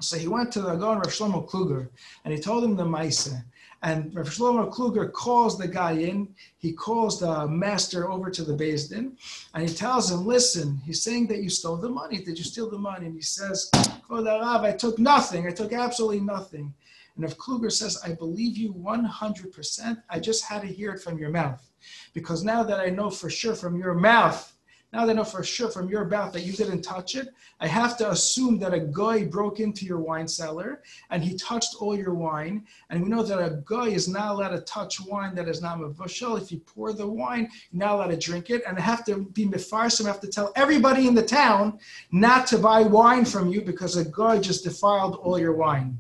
So 0.02 0.18
he 0.18 0.28
went 0.28 0.52
to 0.54 0.62
the 0.62 0.74
Gaon 0.74 0.98
Rav 0.98 1.14
Shlomo 1.14 1.48
Kluger 1.48 1.88
and 2.26 2.34
he 2.34 2.40
told 2.40 2.64
him 2.64 2.76
the 2.76 2.84
Maisa. 2.84 3.44
And 3.84 4.12
Rav 4.16 4.28
Shlomo 4.28 4.74
Kluger 4.74 5.12
calls 5.12 5.56
the 5.56 5.68
guy 5.68 5.92
in. 5.92 6.34
He 6.58 6.72
calls 6.72 7.20
the 7.20 7.48
master 7.48 8.10
over 8.10 8.32
to 8.32 8.44
the 8.44 8.54
Beis 8.54 8.90
Din 8.90 9.16
and 9.54 9.70
he 9.70 9.76
tells 9.76 10.12
him, 10.12 10.26
Listen, 10.26 10.82
he's 10.84 11.04
saying 11.04 11.28
that 11.28 11.44
you 11.44 11.52
stole 11.52 11.78
the 11.78 11.90
money. 11.90 12.18
Did 12.18 12.40
you 12.40 12.44
steal 12.44 12.72
the 12.72 12.80
money? 12.80 13.06
And 13.06 13.14
he 13.14 13.22
says, 13.22 13.70
Rav, 14.10 14.64
I 14.64 14.72
took 14.72 14.98
nothing. 14.98 15.46
I 15.46 15.52
took 15.52 15.74
absolutely 15.74 16.22
nothing. 16.22 16.74
And 17.16 17.24
if 17.24 17.38
Kluger 17.38 17.72
says, 17.72 18.02
I 18.04 18.14
believe 18.14 18.58
you 18.58 18.74
100%, 18.74 20.02
I 20.10 20.20
just 20.20 20.44
had 20.44 20.64
to 20.64 20.68
hear 20.68 20.92
it 20.94 21.04
from 21.04 21.20
your 21.20 21.30
mouth. 21.30 21.67
Because 22.14 22.44
now 22.44 22.64
that 22.64 22.80
I 22.80 22.90
know 22.90 23.10
for 23.10 23.30
sure 23.30 23.56
from 23.56 23.78
your 23.78 23.94
mouth 23.94 24.54
now 24.94 25.06
that 25.06 25.12
I 25.12 25.16
know 25.16 25.26
for 25.26 25.44
sure 25.44 25.70
from 25.70 25.90
your 25.90 26.06
mouth 26.06 26.32
that 26.32 26.44
you 26.44 26.54
didn't 26.54 26.82
touch 26.82 27.16
it, 27.16 27.28
I 27.60 27.68
have 27.68 27.98
to 27.98 28.10
assume 28.10 28.58
that 28.60 28.74
a 28.74 28.80
guy 28.80 29.26
broke 29.26 29.60
into 29.60 29.86
your 29.86 30.00
wine 30.00 30.30
cellar 30.30 30.82
and 31.10 31.22
he 31.22 31.36
touched 31.38 31.76
all 31.82 31.98
your 31.98 32.14
wine. 32.14 32.66
And 32.90 33.04
we 33.04 33.10
know 33.10 33.22
that 33.22 33.38
a 33.38 33.62
guy 33.66 33.88
is 33.88 34.08
not 34.08 34.32
allowed 34.32 34.50
to 34.50 34.62
touch 34.62 35.02
wine 35.02 35.36
that 35.36 35.50
is 35.50 35.62
not 35.62 35.80
mevushal. 35.80 36.42
If 36.42 36.54
you 36.54 36.60
pour 36.60 36.94
the 36.94 37.06
wine, 37.06 37.50
you're 37.70 37.80
not 37.80 37.96
allowed 37.96 38.12
to 38.12 38.18
drink 38.18 38.50
it. 38.50 38.64
And 38.66 38.78
I 38.78 38.82
have 38.82 39.04
to 39.06 39.26
be 39.34 39.46
mefarsim, 39.46 40.06
I 40.06 40.08
have 40.08 40.22
to 40.22 40.30
tell 40.30 40.54
everybody 40.56 41.08
in 41.08 41.16
the 41.16 41.26
town 41.26 41.80
not 42.12 42.48
to 42.48 42.58
buy 42.58 42.84
wine 42.84 43.26
from 43.26 43.50
you 43.50 43.62
because 43.62 43.98
a 43.98 44.06
guy 44.06 44.40
just 44.40 44.64
defiled 44.64 45.16
all 45.16 45.38
your 45.38 45.54
wine. 45.54 45.98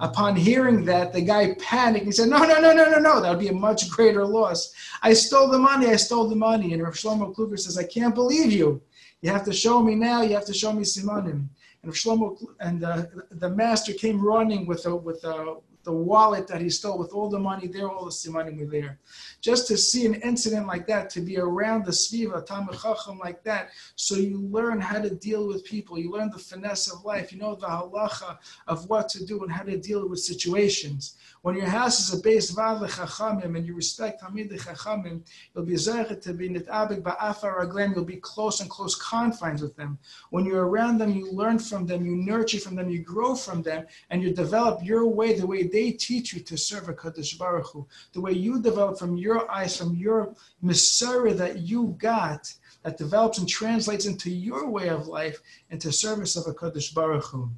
Upon 0.00 0.34
hearing 0.34 0.84
that, 0.86 1.12
the 1.12 1.20
guy 1.20 1.54
panicked. 1.54 2.06
He 2.06 2.12
said, 2.12 2.30
No, 2.30 2.38
no, 2.38 2.58
no, 2.58 2.72
no, 2.72 2.90
no, 2.90 2.98
no. 2.98 3.20
That 3.20 3.30
would 3.30 3.38
be 3.38 3.48
a 3.48 3.52
much 3.52 3.90
greater 3.90 4.24
loss. 4.24 4.72
I 5.02 5.12
stole 5.12 5.48
the 5.48 5.58
money. 5.58 5.88
I 5.88 5.96
stole 5.96 6.26
the 6.26 6.36
money. 6.36 6.72
And 6.72 6.82
Rav 6.82 6.94
Shlomo 6.94 7.34
Kluger 7.34 7.58
says, 7.58 7.76
I 7.76 7.84
can't 7.84 8.14
believe 8.14 8.50
you. 8.50 8.80
You 9.20 9.30
have 9.30 9.44
to 9.44 9.52
show 9.52 9.82
me 9.82 9.94
now. 9.94 10.22
You 10.22 10.34
have 10.34 10.46
to 10.46 10.54
show 10.54 10.72
me 10.72 10.84
Simanim. 10.84 11.48
And 11.82 11.92
Shlomo 11.92 12.38
and 12.60 12.82
uh, 12.82 13.04
the 13.30 13.50
master 13.50 13.92
came 13.92 14.24
running 14.24 14.66
with 14.66 14.86
a, 14.86 14.96
with 14.96 15.22
a, 15.24 15.56
the 15.82 15.92
wallet 15.92 16.46
that 16.46 16.60
he 16.60 16.68
stole 16.68 16.98
with 16.98 17.12
all 17.12 17.28
the 17.28 17.38
money 17.38 17.66
there, 17.66 17.88
all 17.88 18.04
the 18.04 18.10
simanim 18.10 18.58
were 18.58 18.66
there. 18.66 18.98
Just 19.40 19.66
to 19.68 19.76
see 19.76 20.06
an 20.06 20.14
incident 20.16 20.66
like 20.66 20.86
that, 20.86 21.10
to 21.10 21.20
be 21.20 21.38
around 21.38 21.84
the 21.84 21.90
sviva, 21.90 22.44
Talmud 22.44 22.78
Chacham 22.80 23.18
like 23.18 23.42
that, 23.44 23.70
so 23.96 24.16
you 24.16 24.38
learn 24.38 24.80
how 24.80 25.00
to 25.00 25.10
deal 25.10 25.46
with 25.46 25.64
people. 25.64 25.98
You 25.98 26.10
learn 26.10 26.30
the 26.30 26.38
finesse 26.38 26.92
of 26.92 27.04
life. 27.04 27.32
You 27.32 27.38
know 27.38 27.54
the 27.54 27.66
halacha 27.66 28.38
of 28.66 28.88
what 28.88 29.08
to 29.10 29.24
do 29.24 29.42
and 29.42 29.52
how 29.52 29.62
to 29.62 29.78
deal 29.78 30.08
with 30.08 30.20
situations. 30.20 31.16
When 31.42 31.56
your 31.56 31.68
house 31.68 32.00
is 32.00 32.18
a 32.18 32.22
base 32.22 32.52
vav 32.52 32.86
chachamim 32.86 33.56
and 33.56 33.66
you 33.66 33.74
respect 33.74 34.20
hamid 34.20 34.50
chachamim, 34.50 35.22
you'll 35.54 35.64
be 35.64 35.72
zayich 35.72 36.20
to 36.20 36.34
be 36.34 36.50
nitabik 36.50 37.00
ba'afar 37.00 37.64
aglen. 37.64 37.94
You'll 37.94 38.04
be 38.04 38.18
close 38.18 38.60
and 38.60 38.68
close 38.68 38.94
confines 38.94 39.62
with 39.62 39.74
them. 39.74 39.98
When 40.28 40.44
you're 40.44 40.66
around 40.66 40.98
them, 40.98 41.14
you 41.14 41.32
learn 41.32 41.58
from 41.58 41.86
them, 41.86 42.04
you 42.04 42.14
nurture 42.14 42.60
from 42.60 42.74
them, 42.74 42.90
you 42.90 42.98
grow 42.98 43.34
from 43.34 43.62
them, 43.62 43.86
and 44.10 44.22
you 44.22 44.34
develop 44.34 44.84
your 44.84 45.06
way, 45.06 45.32
the 45.32 45.46
way 45.46 45.62
they 45.62 45.92
teach 45.92 46.34
you 46.34 46.40
to 46.40 46.58
serve 46.58 46.90
a 46.90 46.92
Kadosh 46.92 47.38
Baruch 47.38 47.68
Hu, 47.68 47.86
the 48.12 48.20
way 48.20 48.32
you 48.32 48.60
develop 48.60 48.98
from 48.98 49.16
your 49.16 49.50
eyes, 49.50 49.74
from 49.74 49.94
your 49.94 50.34
Messiah 50.60 51.32
that 51.32 51.60
you 51.60 51.96
got, 51.98 52.52
that 52.82 52.98
develops 52.98 53.38
and 53.38 53.48
translates 53.48 54.04
into 54.04 54.30
your 54.30 54.68
way 54.68 54.88
of 54.88 55.06
life, 55.06 55.40
into 55.70 55.90
service 55.90 56.36
of 56.36 56.46
a 56.46 56.52
Kadosh 56.52 56.92
Baruch 56.92 57.24
Hu. 57.24 57.50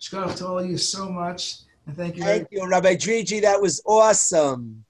Shkar 0.00 0.36
to 0.36 0.46
all 0.46 0.60
of 0.60 0.70
you 0.70 0.78
so 0.78 1.08
much. 1.08 1.65
Thank 1.94 2.16
you. 2.16 2.24
Thank 2.24 2.48
you, 2.50 2.66
Rabbi 2.66 2.94
Driji. 2.96 3.42
That 3.42 3.60
was 3.60 3.80
awesome. 3.86 4.84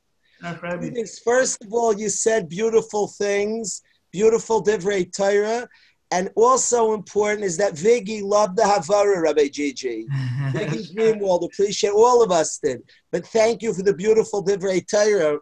First 1.25 1.63
of 1.65 1.73
all, 1.73 1.95
you 1.95 2.09
said 2.09 2.49
beautiful 2.49 3.09
things, 3.09 3.83
beautiful 4.13 4.63
divrei 4.63 5.11
Torah. 5.15 5.69
And 6.13 6.31
also 6.37 6.95
important 6.95 7.43
is 7.43 7.57
that 7.57 7.73
Viggy 7.75 8.23
loved 8.23 8.57
the 8.57 8.63
Havara, 8.63 9.23
Rabbi 9.23 9.49
Gigi. 9.49 10.07
Viggy 10.53 10.95
Greenwald, 10.95 11.45
appreciate 11.45 11.91
all 11.91 12.23
of 12.23 12.31
us 12.31 12.59
did. 12.59 12.83
But 13.11 13.27
thank 13.27 13.61
you 13.61 13.75
for 13.75 13.83
the 13.83 13.95
beautiful 13.95 14.45
divrei 14.45 14.87
Torah. 14.89 15.39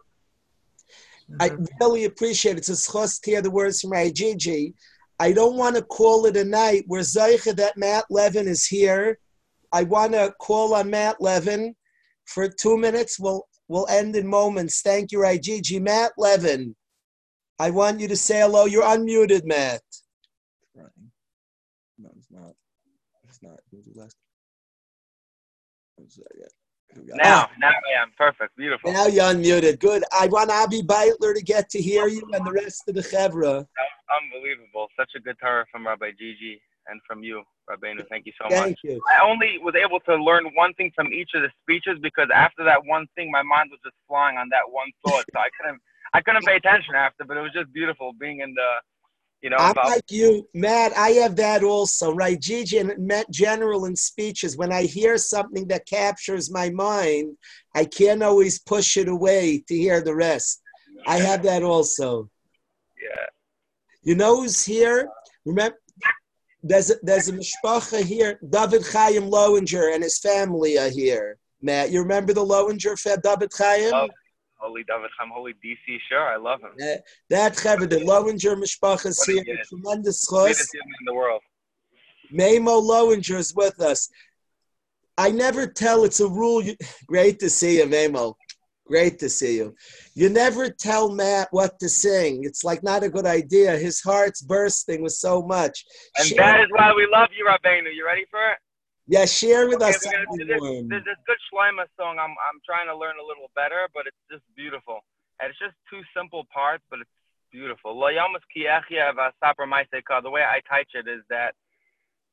I 1.39 1.51
really 1.79 2.05
appreciate 2.05 2.53
it. 2.53 2.57
It's 2.59 2.69
a 2.69 2.73
schos 2.73 3.21
to 3.21 3.31
hear 3.31 3.41
the 3.41 3.51
words 3.51 3.81
from 3.81 3.91
Rabbi 3.91 4.11
Gigi. 4.11 4.73
I 5.19 5.31
don't 5.31 5.55
want 5.55 5.75
to 5.75 5.81
call 5.81 6.25
it 6.25 6.35
a 6.35 6.43
night. 6.43 6.85
We're 6.87 6.99
Zeicha 6.99 7.55
that 7.55 7.77
Matt 7.77 8.05
Levin 8.09 8.47
is 8.47 8.65
here. 8.65 9.17
I 9.71 9.83
want 9.83 10.13
to 10.13 10.33
call 10.39 10.73
on 10.73 10.89
Matt 10.89 11.17
Levin 11.19 11.75
for 12.25 12.47
two 12.49 12.77
minutes. 12.77 13.19
We'll 13.19 13.45
we'll 13.67 13.87
end 13.87 14.15
in 14.15 14.27
moments. 14.27 14.81
Thank 14.81 15.11
you, 15.11 15.21
Rabbi 15.21 15.37
Gigi. 15.37 15.79
Matt 15.79 16.11
Levin, 16.17 16.75
I 17.59 17.69
want 17.69 17.99
you 17.99 18.07
to 18.07 18.15
say 18.15 18.41
hello. 18.41 18.65
You're 18.65 18.83
unmuted, 18.83 19.45
Matt. 19.45 19.81
Right. 20.75 20.87
No, 21.97 22.09
it's 22.17 22.27
not. 22.31 22.53
It's 23.27 23.39
not. 23.41 23.59
Who's 23.71 23.85
the 23.85 23.99
last? 23.99 24.15
Who's 25.97 26.15
that 26.15 26.37
yet? 26.37 26.51
Who 26.95 27.01
got? 27.03 27.17
Now, 27.17 27.49
now 27.59 27.69
I 27.69 28.01
am 28.01 28.11
perfect, 28.17 28.55
beautiful. 28.57 28.91
Now 28.91 29.07
you're 29.07 29.23
unmuted. 29.23 29.79
Good. 29.79 30.03
I 30.17 30.27
want 30.27 30.51
Abi 30.51 30.81
Beitler 30.81 31.33
to 31.33 31.41
get 31.41 31.69
to 31.71 31.81
hear 31.81 32.07
you 32.07 32.21
and 32.33 32.45
the 32.45 32.51
rest 32.51 32.83
of 32.87 32.95
the 32.95 33.01
Chevra. 33.01 33.65
That 33.65 33.89
was 33.91 34.21
unbelievable. 34.21 34.87
Such 34.97 35.11
a 35.15 35.19
good 35.19 35.37
Torah 35.41 35.65
from 35.71 35.87
Rabbi 35.87 36.11
Gigi 36.11 36.61
and 36.87 37.01
from 37.07 37.23
you, 37.23 37.43
Rabbeinu. 37.69 38.07
Thank 38.09 38.25
you 38.25 38.33
so 38.39 38.45
much. 38.45 38.53
Thank 38.63 38.77
you. 38.83 39.01
I 39.11 39.23
only 39.25 39.57
was 39.57 39.75
able 39.75 39.99
to 40.01 40.15
learn 40.15 40.45
one 40.55 40.73
thing 40.75 40.91
from 40.95 41.11
each 41.11 41.31
of 41.33 41.41
the 41.41 41.49
speeches 41.61 41.97
because 42.01 42.27
after 42.33 42.63
that 42.63 42.85
one 42.85 43.07
thing, 43.15 43.31
my 43.31 43.41
mind 43.41 43.69
was 43.71 43.79
just 43.83 43.95
flying 44.07 44.37
on 44.37 44.49
that 44.49 44.69
one 44.69 44.87
thought. 45.05 45.25
So 45.33 45.39
I 45.39 45.49
couldn't, 45.59 45.81
I 46.13 46.21
couldn't 46.21 46.45
pay 46.45 46.55
attention 46.57 46.95
after. 46.95 47.25
But 47.25 47.37
it 47.37 47.41
was 47.41 47.51
just 47.53 47.73
beautiful 47.73 48.13
being 48.19 48.41
in 48.41 48.53
the, 48.53 48.69
you 49.41 49.49
know, 49.49 49.57
I'm 49.57 49.71
about, 49.71 49.87
like 49.87 50.11
you, 50.11 50.47
Matt. 50.53 50.95
I 50.97 51.09
have 51.09 51.35
that 51.37 51.63
also, 51.63 52.13
right? 52.13 52.39
Gigi 52.39 52.77
and 52.77 52.93
Matt 52.97 53.29
General 53.31 53.85
in 53.85 53.95
speeches. 53.95 54.57
When 54.57 54.71
I 54.71 54.83
hear 54.83 55.17
something 55.17 55.67
that 55.67 55.85
captures 55.85 56.51
my 56.51 56.69
mind, 56.69 57.35
I 57.75 57.85
can't 57.85 58.23
always 58.23 58.59
push 58.59 58.97
it 58.97 59.07
away 59.07 59.63
to 59.67 59.75
hear 59.75 60.01
the 60.01 60.15
rest. 60.15 60.61
I 61.07 61.17
have 61.17 61.43
that 61.43 61.63
also. 61.63 62.29
yeah. 63.01 63.25
You 64.03 64.15
know 64.15 64.37
who's 64.37 64.63
here? 64.63 65.09
Remember, 65.45 65.77
there's 66.65 66.89
a, 66.89 66.95
there's 67.03 67.29
a 67.29 67.33
mishpacha 67.33 68.03
here. 68.03 68.39
David 68.49 68.83
Chaim 68.91 69.29
Lowinger 69.29 69.93
and 69.93 70.03
his 70.03 70.17
family 70.17 70.77
are 70.77 70.89
here. 70.89 71.37
Matt, 71.61 71.91
you 71.91 72.01
remember 72.01 72.33
the 72.33 72.43
Lowinger 72.43 72.97
for 72.97 73.15
David 73.17 73.51
Chaim? 73.55 73.91
Love 73.91 74.09
Holy 74.55 74.83
David 74.83 75.11
Chaim, 75.17 75.29
Holy 75.31 75.53
DC. 75.53 75.99
Sure, 76.09 76.27
I 76.27 76.37
love 76.37 76.61
him. 76.61 76.71
That, 76.77 77.03
that 77.29 77.53
Chaver, 77.53 77.87
the 77.87 78.03
Lowinger 78.03 78.55
mishpacha 78.55 79.07
is 79.07 79.23
here. 79.23 79.43
Tremendous 79.69 80.25
chos. 80.25 80.59
In 80.73 81.05
the 81.05 81.13
world. 81.13 81.41
Mamo 82.33 82.81
Lowinger 82.81 83.37
is 83.37 83.53
with 83.55 83.79
us. 83.79 84.09
I 85.17 85.29
never 85.29 85.67
tell, 85.67 86.03
it's 86.03 86.19
a 86.19 86.27
rule. 86.27 86.63
You, 86.63 86.75
great 87.07 87.39
to 87.39 87.49
see 87.49 87.77
you, 87.77 87.85
Mamo. 87.85 88.33
Great 88.87 89.17
to 89.19 89.29
see 89.29 89.57
you. 89.57 89.75
You 90.13 90.29
never 90.29 90.69
tell 90.69 91.09
Matt 91.09 91.47
what 91.51 91.79
to 91.79 91.89
sing. 91.89 92.43
It's 92.43 92.63
like 92.63 92.83
not 92.83 93.03
a 93.03 93.09
good 93.09 93.25
idea. 93.25 93.77
His 93.77 93.99
heart's 94.01 94.41
bursting 94.41 95.01
with 95.01 95.13
so 95.13 95.41
much. 95.41 95.83
And 96.17 96.27
Share- 96.27 96.37
that 96.37 96.59
is 96.59 96.67
why 96.69 96.93
we 96.93 97.07
love 97.11 97.29
you, 97.35 97.45
Rabbeinu. 97.45 97.93
You 97.93 98.05
ready 98.05 98.25
for 98.29 98.39
it? 98.51 98.57
yeah, 99.07 99.25
share 99.25 99.67
with 99.67 99.81
Okay, 99.81 99.89
us 99.93 100.03
gonna 100.03 100.25
this. 100.37 100.61
There's 100.89 101.05
this 101.05 101.17
good 101.27 101.37
Shloima 101.53 101.85
song 101.97 102.17
I'm 102.17 102.31
I'm 102.31 102.59
trying 102.65 102.87
to 102.87 102.95
learn 102.97 103.15
a 103.21 103.25
little 103.25 103.49
better, 103.55 103.87
but 103.93 104.07
it's 104.07 104.17
just 104.31 104.43
beautiful. 104.55 105.01
And 105.39 105.49
it's 105.49 105.59
just 105.59 105.75
two 105.89 106.01
simple 106.15 106.45
parts, 106.53 106.83
but 106.89 106.99
it's 107.01 107.09
beautiful. 107.51 107.97
Lo 107.97 108.07
yamas 108.07 108.41
ki 108.53 108.65
echya 108.65 109.13
v'asapra. 109.13 110.23
The 110.23 110.29
way 110.29 110.41
I 110.41 110.61
teach 110.73 110.89
it 110.93 111.07
is 111.07 111.21
that 111.29 111.53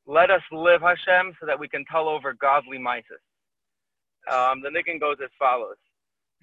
let 0.05 0.31
us 0.31 0.41
live 0.51 0.81
Hashem 0.81 1.35
so 1.39 1.45
that 1.45 1.59
we 1.59 1.67
can 1.67 1.85
tell 1.91 2.07
over 2.09 2.33
godly 2.33 2.77
mices. 2.77 3.21
Um, 4.31 4.61
the 4.61 4.69
niggin 4.69 4.99
goes 4.99 5.17
as 5.23 5.29
follows. 5.37 5.77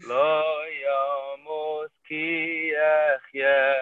לא 0.03 0.63
ימות 0.69 1.91
כי 2.05 2.71
יחיה, 2.73 3.73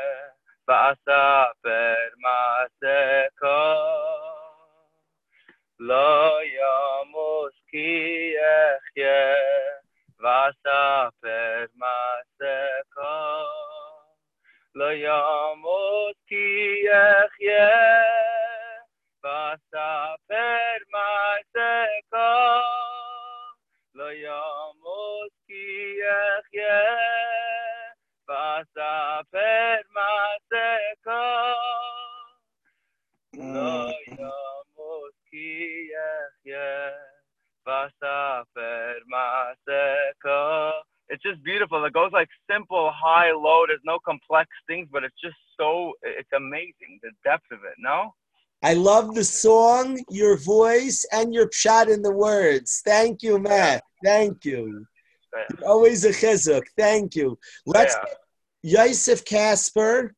ואספר 0.69 1.95
מעשה 2.17 3.27
כה. 3.37 3.75
לא 5.81 6.39
ימות 6.43 7.53
כי 7.71 8.33
יחיה, 8.35 9.35
ואספר 10.21 11.65
מעשה 11.75 12.67
כה. 12.91 13.43
לא 14.75 14.93
ימות 14.93 16.17
כי 16.27 16.85
יחיה, 16.85 18.03
ואספר 19.25 20.77
מעשה 20.91 21.85
כה. 22.11 22.61
לא 23.95 24.13
ימות 24.13 24.78
ואספר 28.28 29.76
מעשכה. 29.94 31.54
לא 33.34 33.90
ימות 34.08 35.14
כי 35.30 35.88
יחיה 35.92 36.90
ואספר 37.66 38.98
מעשכה. 39.08 40.72
It's 41.10 41.22
just 41.22 41.44
beautiful. 41.44 41.84
It 41.86 41.94
goes 41.94 42.14
like 42.14 42.30
simple, 42.50 42.90
high, 42.92 43.32
low. 43.32 43.66
There's 43.68 43.82
no 43.84 44.00
complex 44.00 44.50
things, 44.68 44.88
but 44.92 45.04
it's 45.04 45.20
just 45.22 45.36
so, 45.60 45.94
it's 46.02 46.32
amazing, 46.34 47.00
the 47.04 47.12
depth 47.24 47.52
of 47.52 47.60
it, 47.66 47.78
no? 47.78 48.14
I 48.64 48.74
love 48.74 49.14
the 49.14 49.26
song, 49.26 50.00
your 50.10 50.38
voice, 50.38 51.06
and 51.12 51.34
your 51.34 51.50
shot 51.52 51.90
in 51.90 52.02
the 52.02 52.14
words. 52.14 52.82
Thank 52.86 53.22
you, 53.22 53.38
Matt. 53.38 53.84
Thank 54.04 54.46
you. 54.46 54.86
Yeah. 55.37 55.67
Always 55.67 56.05
a 56.05 56.11
chizuk. 56.11 56.63
Thank 56.77 57.15
you. 57.15 57.39
Let's 57.67 57.97
Yosef 58.63 59.25
Casper. 59.25 60.15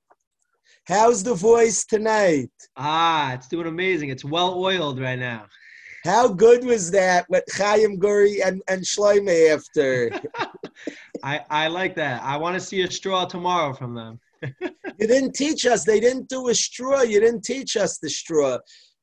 How's 0.86 1.22
the 1.22 1.34
voice 1.34 1.84
tonight? 1.84 2.50
Ah, 2.76 3.34
it's 3.34 3.48
doing 3.48 3.66
amazing. 3.66 4.08
It's 4.08 4.24
well 4.24 4.58
oiled 4.58 5.00
right 5.00 5.18
now. 5.18 5.46
How 6.04 6.28
good 6.28 6.64
was 6.64 6.90
that 6.92 7.26
with 7.28 7.44
Chaim 7.52 7.98
Guri 7.98 8.44
and, 8.44 8.62
and 8.68 8.82
Shloime 8.82 9.50
after? 9.50 10.10
I, 11.22 11.44
I 11.50 11.68
like 11.68 11.94
that. 11.96 12.22
I 12.22 12.38
want 12.38 12.54
to 12.54 12.60
see 12.60 12.80
a 12.82 12.90
straw 12.90 13.26
tomorrow 13.26 13.74
from 13.74 13.94
them. 13.94 14.18
you 14.60 15.06
didn't 15.06 15.34
teach 15.34 15.66
us. 15.66 15.84
They 15.84 16.00
didn't 16.00 16.28
do 16.28 16.48
a 16.48 16.54
straw. 16.54 17.02
You 17.02 17.20
didn't 17.20 17.44
teach 17.44 17.76
us 17.76 17.98
the 17.98 18.08
straw. 18.08 18.58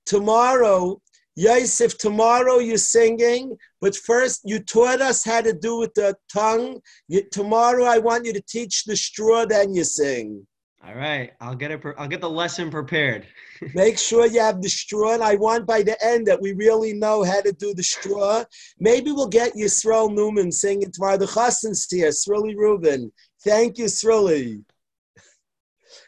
Tomorrow, 0.08 1.00
Yosef, 1.38 2.00
tomorrow 2.00 2.58
you're 2.58 2.78
singing, 2.78 3.56
but 3.80 3.96
first 3.96 4.42
you 4.44 4.58
taught 4.58 5.02
us 5.02 5.24
how 5.24 5.40
to 5.40 5.54
do 5.54 5.78
with 5.78 5.94
the 5.94 6.16
tongue. 6.34 6.80
You, 7.08 7.22
tomorrow 7.32 7.84
I 7.84 8.00
want 8.00 8.26
you 8.26 8.34
to 8.34 8.42
teach 8.42 8.86
the 8.86 8.98
straw, 8.98 9.46
then 9.46 9.72
you 9.76 9.84
sing. 9.84 10.48
All 10.84 10.96
right, 10.96 11.34
I'll 11.40 11.54
get 11.54 11.70
it. 11.70 11.80
Pre- 11.80 11.94
I'll 11.96 12.08
get 12.08 12.22
the 12.22 12.30
lesson 12.30 12.72
prepared. 12.72 13.28
Make 13.76 14.00
sure 14.00 14.26
you 14.26 14.40
have 14.40 14.64
the 14.64 14.70
straw, 14.70 15.14
and 15.14 15.22
I 15.22 15.36
want 15.36 15.68
by 15.68 15.84
the 15.84 15.96
end 16.04 16.26
that 16.26 16.42
we 16.42 16.54
really 16.54 16.94
know 16.94 17.24
how 17.24 17.42
to 17.42 17.52
do 17.52 17.72
the 17.76 17.84
straw. 17.84 18.44
Maybe 18.80 19.12
we'll 19.12 19.28
get 19.28 19.54
Yisrael 19.54 20.12
Newman 20.12 20.52
singing 20.52 20.92
tomorrow. 20.92 21.18
The 21.18 21.28
Chassan's 21.28 21.86
here, 21.88 22.10
Srilly 22.12 22.56
Rubin. 22.56 23.12
Thank 23.44 23.78
you, 23.78 23.86
Srilly. 23.86 24.64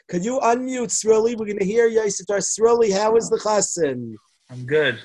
Could 0.08 0.26
you 0.26 0.40
unmute 0.40 0.90
Srilly? 0.90 1.36
We're 1.36 1.46
going 1.46 1.60
to 1.60 1.66
hear 1.66 1.88
Yosef 1.88 2.26
Dar. 2.26 2.40
Srilly, 2.40 2.92
how 2.92 3.16
is 3.16 3.30
the 3.30 3.38
Chassan? 3.38 4.16
I'm 4.50 4.66
good. 4.66 5.00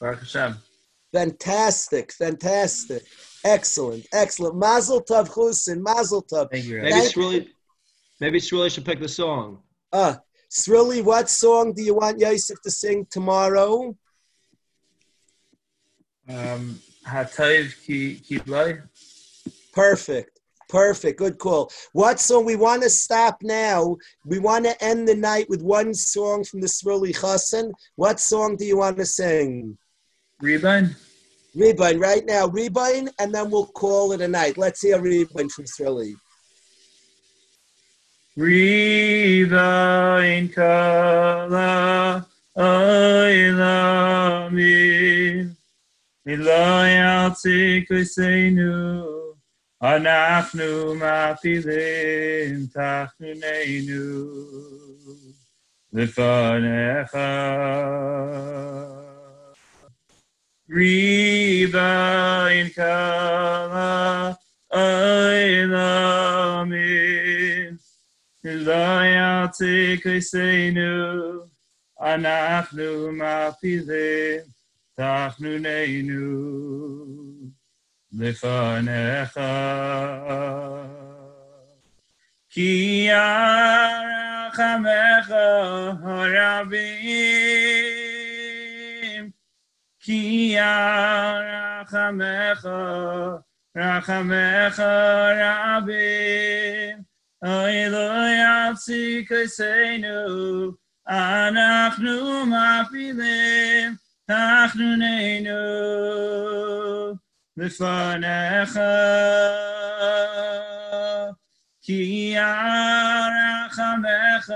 Baruch 0.00 0.20
Hashem. 0.20 0.56
Fantastic, 1.12 2.12
fantastic. 2.12 3.02
Excellent, 3.44 4.06
excellent. 4.12 4.56
Mazel 4.56 5.02
Tov 5.02 5.28
Chusin, 5.28 5.80
Mazel 5.80 6.22
Tov. 6.22 6.50
Thank 6.50 6.66
you. 6.66 6.82
Maybe 6.82 6.92
Rabbi. 6.92 7.00
Thank 7.00 7.16
you. 7.16 7.46
Maybe 8.20 8.40
Srilly 8.40 8.70
should 8.70 8.84
pick 8.84 9.00
the 9.00 9.08
song. 9.08 9.62
Uh, 9.92 10.16
Srilly, 10.50 11.02
what 11.02 11.30
song 11.30 11.72
do 11.72 11.82
you 11.82 11.94
want 11.94 12.18
Yosef 12.18 12.60
to 12.62 12.70
sing 12.70 13.06
tomorrow? 13.10 13.96
Um, 16.28 16.80
Hatayv 17.06 17.84
ki 17.84 18.16
ki 18.20 18.40
lai. 18.46 18.78
Perfect. 19.72 20.40
Perfect. 20.68 21.18
Good 21.18 21.38
call. 21.38 21.70
What 21.92 22.20
song? 22.20 22.44
We 22.44 22.56
want 22.56 22.82
to 22.82 22.90
stop 22.90 23.38
now. 23.42 23.96
We 24.26 24.38
want 24.38 24.66
to 24.66 24.84
end 24.84 25.08
the 25.08 25.14
night 25.14 25.48
with 25.48 25.62
one 25.62 25.94
song 25.94 26.44
from 26.44 26.60
the 26.60 26.66
Srilly 26.66 27.14
Chassan. 27.14 27.72
What 27.96 28.20
song 28.20 28.56
do 28.56 28.66
you 28.66 28.76
want 28.76 28.98
to 28.98 29.06
sing? 29.06 29.78
Rebine? 30.42 30.94
Rebine 31.56 32.00
right 32.00 32.24
now. 32.24 32.46
Rebine, 32.46 33.08
and 33.18 33.34
then 33.34 33.50
we'll 33.50 33.66
call 33.66 34.12
it 34.12 34.20
a 34.20 34.28
night. 34.28 34.56
Let's 34.56 34.80
hear 34.82 34.98
Rebine 34.98 35.50
from 35.50 35.66
Srilly. 35.66 36.14
Rebine 38.38 39.48
kala 40.54 42.26
ailamin 42.56 43.88
Ilayatzik 46.28 47.88
v'seinu 47.88 49.34
Anachnu 49.82 50.94
mafilim 51.00 52.68
tachnuneinu 52.70 54.04
Lefanecha 55.94 57.28
Rebain 60.70 62.66
in 62.66 62.70
Kala 62.70 64.38
Ailamin 64.70 65.78
Ilayate 68.44 69.98
Kaisenu 70.02 71.48
Anachnu 71.98 73.10
Mapide 73.16 74.44
Tachnu 74.98 75.58
Neinu 75.58 77.50
Lifanecha 78.14 79.52
Ki 82.50 83.08
Arachamecha 83.08 84.36
Rabbi. 86.34 87.97
כי 90.07 90.55
ירחמך, 90.57 92.67
רחמך 93.77 94.83
רבים, 95.37 97.03
אוי 97.45 97.89
לא 97.89 98.13
יפסיק 98.29 99.31
עשינו, 99.31 100.71
אנחנו 101.07 102.45
מפילים 102.45 103.95
תחנוננו 104.25 105.53
לפניך. 107.57 108.79
כי 111.85 112.33
ירחמך 112.35 114.53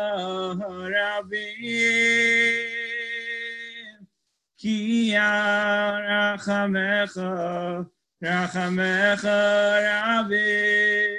רבים, 0.70 2.71
Rachamecha, 6.39 7.27
Rachamecha 8.23 9.37
Rabbi, 9.83 11.17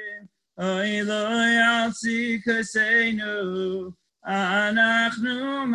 Yatsi 0.57 2.41
Kaseinu, 2.41 3.93
Anachnu 4.25 5.67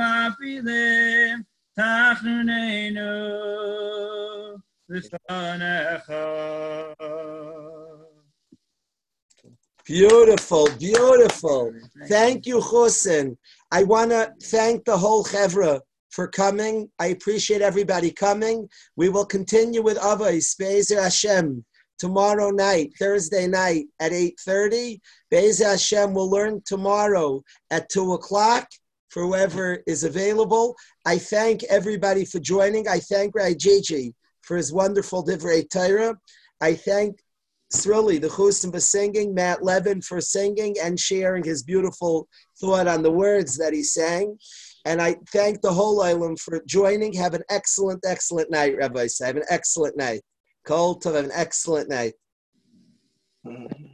Lifanecha. 4.91 6.15
Beautiful, 9.85 10.69
beautiful. 10.79 11.73
Thank 12.09 12.47
you, 12.47 12.61
Chosen. 12.61 13.37
I 13.71 13.85
want 13.85 14.11
to 14.11 14.33
thank 14.43 14.85
the 14.85 14.97
whole 14.97 15.25
Chevra 15.25 15.81
for 16.11 16.29
coming. 16.29 16.89
I 16.99 17.07
appreciate 17.07 17.63
everybody 17.63 18.11
coming. 18.11 18.69
We 18.97 19.09
will 19.09 19.27
continue 19.27 19.83
with 19.83 19.99
Avos, 19.99 20.57
Be'ezer 20.59 21.03
Hashem, 21.03 21.65
tomorrow 21.99 22.51
night, 22.51 22.93
Thursday 22.99 23.47
night 23.47 23.87
at 24.01 24.13
8.30. 24.13 25.01
Be'ezer 25.31 25.71
Hashem 25.71 26.15
will 26.15 26.31
learn 26.31 26.63
tomorrow 26.65 27.43
at 27.71 27.89
2 27.91 28.15
o'clock 28.15 28.69
for 29.11 29.23
whoever 29.23 29.83
is 29.87 30.05
available. 30.05 30.75
I 31.07 31.19
thank 31.19 31.65
everybody 31.65 32.25
for 32.25 32.39
joining. 32.39 32.89
I 32.89 33.01
thank 33.01 33.35
Rai 33.35 33.55
Gigi 33.55 34.15
for 34.43 34.57
his 34.57 34.73
wonderful 34.73 35.25
Divrei 35.25 35.69
Torah. 35.69 36.17
I 36.61 36.75
thank 36.75 37.19
Srilly, 37.73 38.19
the 38.19 38.29
Chusim 38.29 38.73
for 38.73 38.81
singing, 38.81 39.35
Matt 39.35 39.63
Levin 39.63 40.01
for 40.01 40.21
singing 40.21 40.77
and 40.83 40.99
sharing 40.99 41.45
his 41.45 41.63
beautiful 41.63 42.27
thought 42.59 42.87
on 42.87 43.03
the 43.03 43.11
words 43.11 43.59
that 43.59 43.75
he 43.75 43.83
sang. 43.83 44.39
And 44.89 45.03
I 45.03 45.17
thank 45.33 45.61
the 45.61 45.71
whole 45.71 46.01
island 46.01 46.41
for 46.41 46.63
joining. 46.67 47.13
Have 47.13 47.35
an 47.35 47.43
excellent, 47.51 48.01
excellent 48.07 48.51
night, 48.51 48.75
Rabbi. 48.75 49.07
Say. 49.07 49.27
Have 49.27 49.37
an 49.37 49.43
excellent 49.51 49.99
night. 49.99 50.23
Kol 50.67 50.99
Tov, 50.99 51.15
have 51.15 51.27
an 51.27 51.31
excellent 51.35 51.91
night. 51.91 52.15
Mm-hmm. 53.47 53.88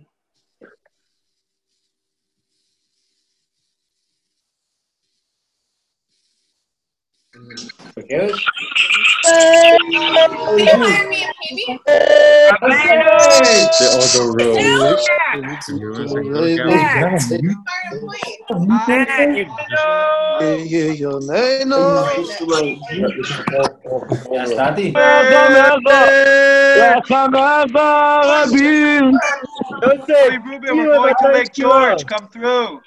Ruben, 30.45 30.77
we're 30.77 30.87
going 30.87 31.15
to 31.21 31.33
Lake 31.33 31.53
George. 31.53 32.07
Come 32.07 32.29
through. 32.29 32.81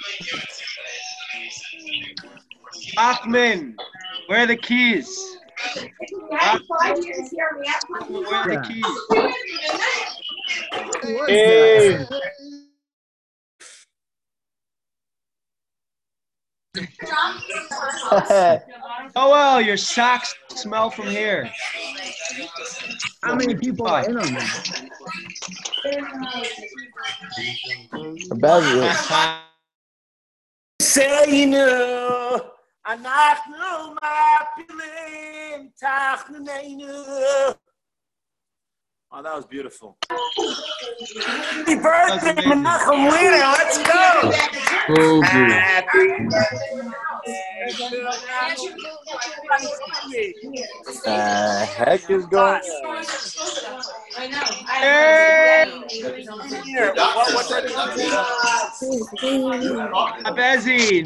Achman, 2.97 3.75
where 4.27 4.43
are 4.43 4.47
the 4.47 4.55
keys? 4.55 5.37
Achman, 6.31 6.61
where 8.09 8.35
are 8.35 8.49
the 8.49 8.61
keys? 8.67 8.85
Hey. 11.27 12.05
Oh 19.15 19.31
well, 19.31 19.59
your 19.61 19.77
socks 19.77 20.35
smell 20.49 20.89
from 20.89 21.07
here. 21.07 21.49
How 23.23 23.35
many 23.35 23.55
people 23.55 23.87
are 23.87 24.07
in 24.07 24.17
on 24.17 24.33
that? 24.33 24.89
Seinu, 30.81 32.56
אנחנו 32.86 33.94
מפילים 33.94 35.68
תחנוננו. 35.76 36.92
Oh, 39.14 39.20
that 39.20 39.36
was 39.36 39.44
beautiful. 39.44 39.98
Happy 40.08 41.74
birthday, 41.74 42.32
Menachem 42.48 43.10
Wiener. 43.12 43.44
Let's 43.58 43.76
go. 43.92 44.02
Happy 45.22 46.06
The 51.04 51.68
heck 51.76 52.10
is 52.10 52.24
going 52.24 52.54
on? 52.54 52.62
Wiener. 54.18 54.40
What, 54.40 54.65
that? 54.81 55.67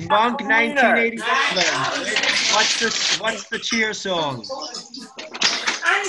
Monk 0.09 0.41
1987. 0.41 1.21
What's 2.53 2.79
the 2.79 2.89
what's 3.21 3.43
the 3.49 3.59
cheer 3.59 3.93
song? 3.93 4.45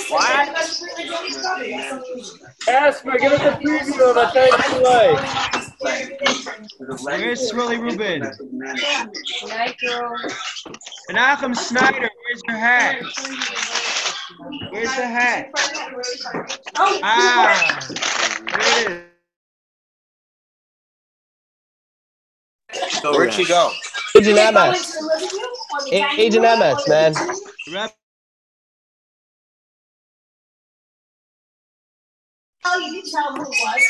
What? 0.09 0.47
Casper, 2.65 3.17
give 3.17 3.31
us 3.33 3.41
a 3.41 3.51
preview 3.59 4.09
of 4.09 4.17
a 4.17 4.25
time 4.33 4.55
delay. 4.71 5.09
Where's 7.03 7.51
Srilly 7.51 7.77
Rubin? 7.77 8.21
Menachem 11.09 11.55
Snyder, 11.55 12.09
where's 12.23 12.41
your 12.47 12.57
hat? 12.57 13.01
Where's 14.39 14.95
the 14.95 15.05
hat? 15.07 15.51
Ah, 16.75 17.79
there 18.57 18.91
it 18.91 19.03
is. 22.73 23.03
Where'd 23.03 23.33
she 23.33 23.45
go? 23.45 23.71
Agent 24.17 24.35
MS. 24.53 24.97
Agent 25.91 26.43
MS, 26.43 26.87
man. 26.87 27.13
Rep- 27.71 27.95
Oh, 32.65 32.79
you 32.79 33.01
can 33.01 33.11
tell 33.11 33.35
who 33.35 33.41
it 33.41 33.47
was. 33.49 33.83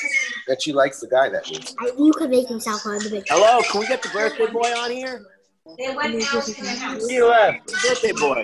That 0.48 0.62
she 0.62 0.74
likes 0.74 1.00
the 1.00 1.08
guy 1.08 1.30
that 1.30 1.48
means. 1.50 1.76
You 1.98 2.12
could 2.12 2.32
make 2.32 2.48
himself 2.48 2.86
on 2.88 2.98
the 2.98 3.10
big. 3.10 3.24
Hello, 3.30 3.62
can 3.70 3.82
we 3.82 3.88
get 3.88 4.02
the 4.02 4.10
birthday 4.10 4.48
boy 4.48 4.74
on 4.76 4.90
here? 4.90 5.24
Ah, 5.66 5.72
they 5.78 5.96
went 5.96 6.16
out 6.34 6.44
to 6.44 6.62
the 6.62 6.68
house. 6.70 7.10
You 7.10 7.30
left. 7.30 7.68
The 7.68 7.74
birthday 7.88 8.12
boy. 8.12 8.44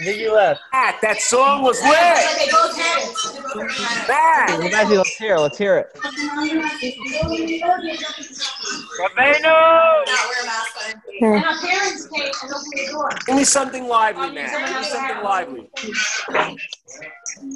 I 0.00 0.04
think 0.04 0.18
you 0.20 0.34
left. 0.34 0.60
Matt, 0.72 0.96
that 1.02 1.20
song 1.20 1.62
was 1.62 1.80
But 1.80 1.88
lit. 1.90 1.96
they 2.36 2.50
both 2.50 2.76
had 2.76 3.02
it. 3.02 4.08
Matt. 4.08 4.72
Matthew, 4.72 4.98
let's 4.98 5.16
hear 5.16 5.36
it. 5.36 5.40
Let's 5.40 5.56
hear 5.56 5.76
it. 5.78 5.94
Rabbeinu! 9.00 9.42
Not 9.44 10.06
wear 10.06 10.42
a 10.42 10.46
mask 10.46 10.76
on. 10.84 11.02
And 11.22 11.44
our 11.44 11.58
parents 11.60 12.06
came 12.08 12.22
and 12.42 12.52
opened 12.52 12.72
the 12.74 12.86
door. 12.90 13.08
Give 13.26 13.36
me 13.36 13.44
something 13.44 13.86
lively, 13.88 14.30
Matt. 14.32 14.50
Give 14.50 14.76
me 14.76 14.84
something 14.84 15.22
lively. 15.24 15.70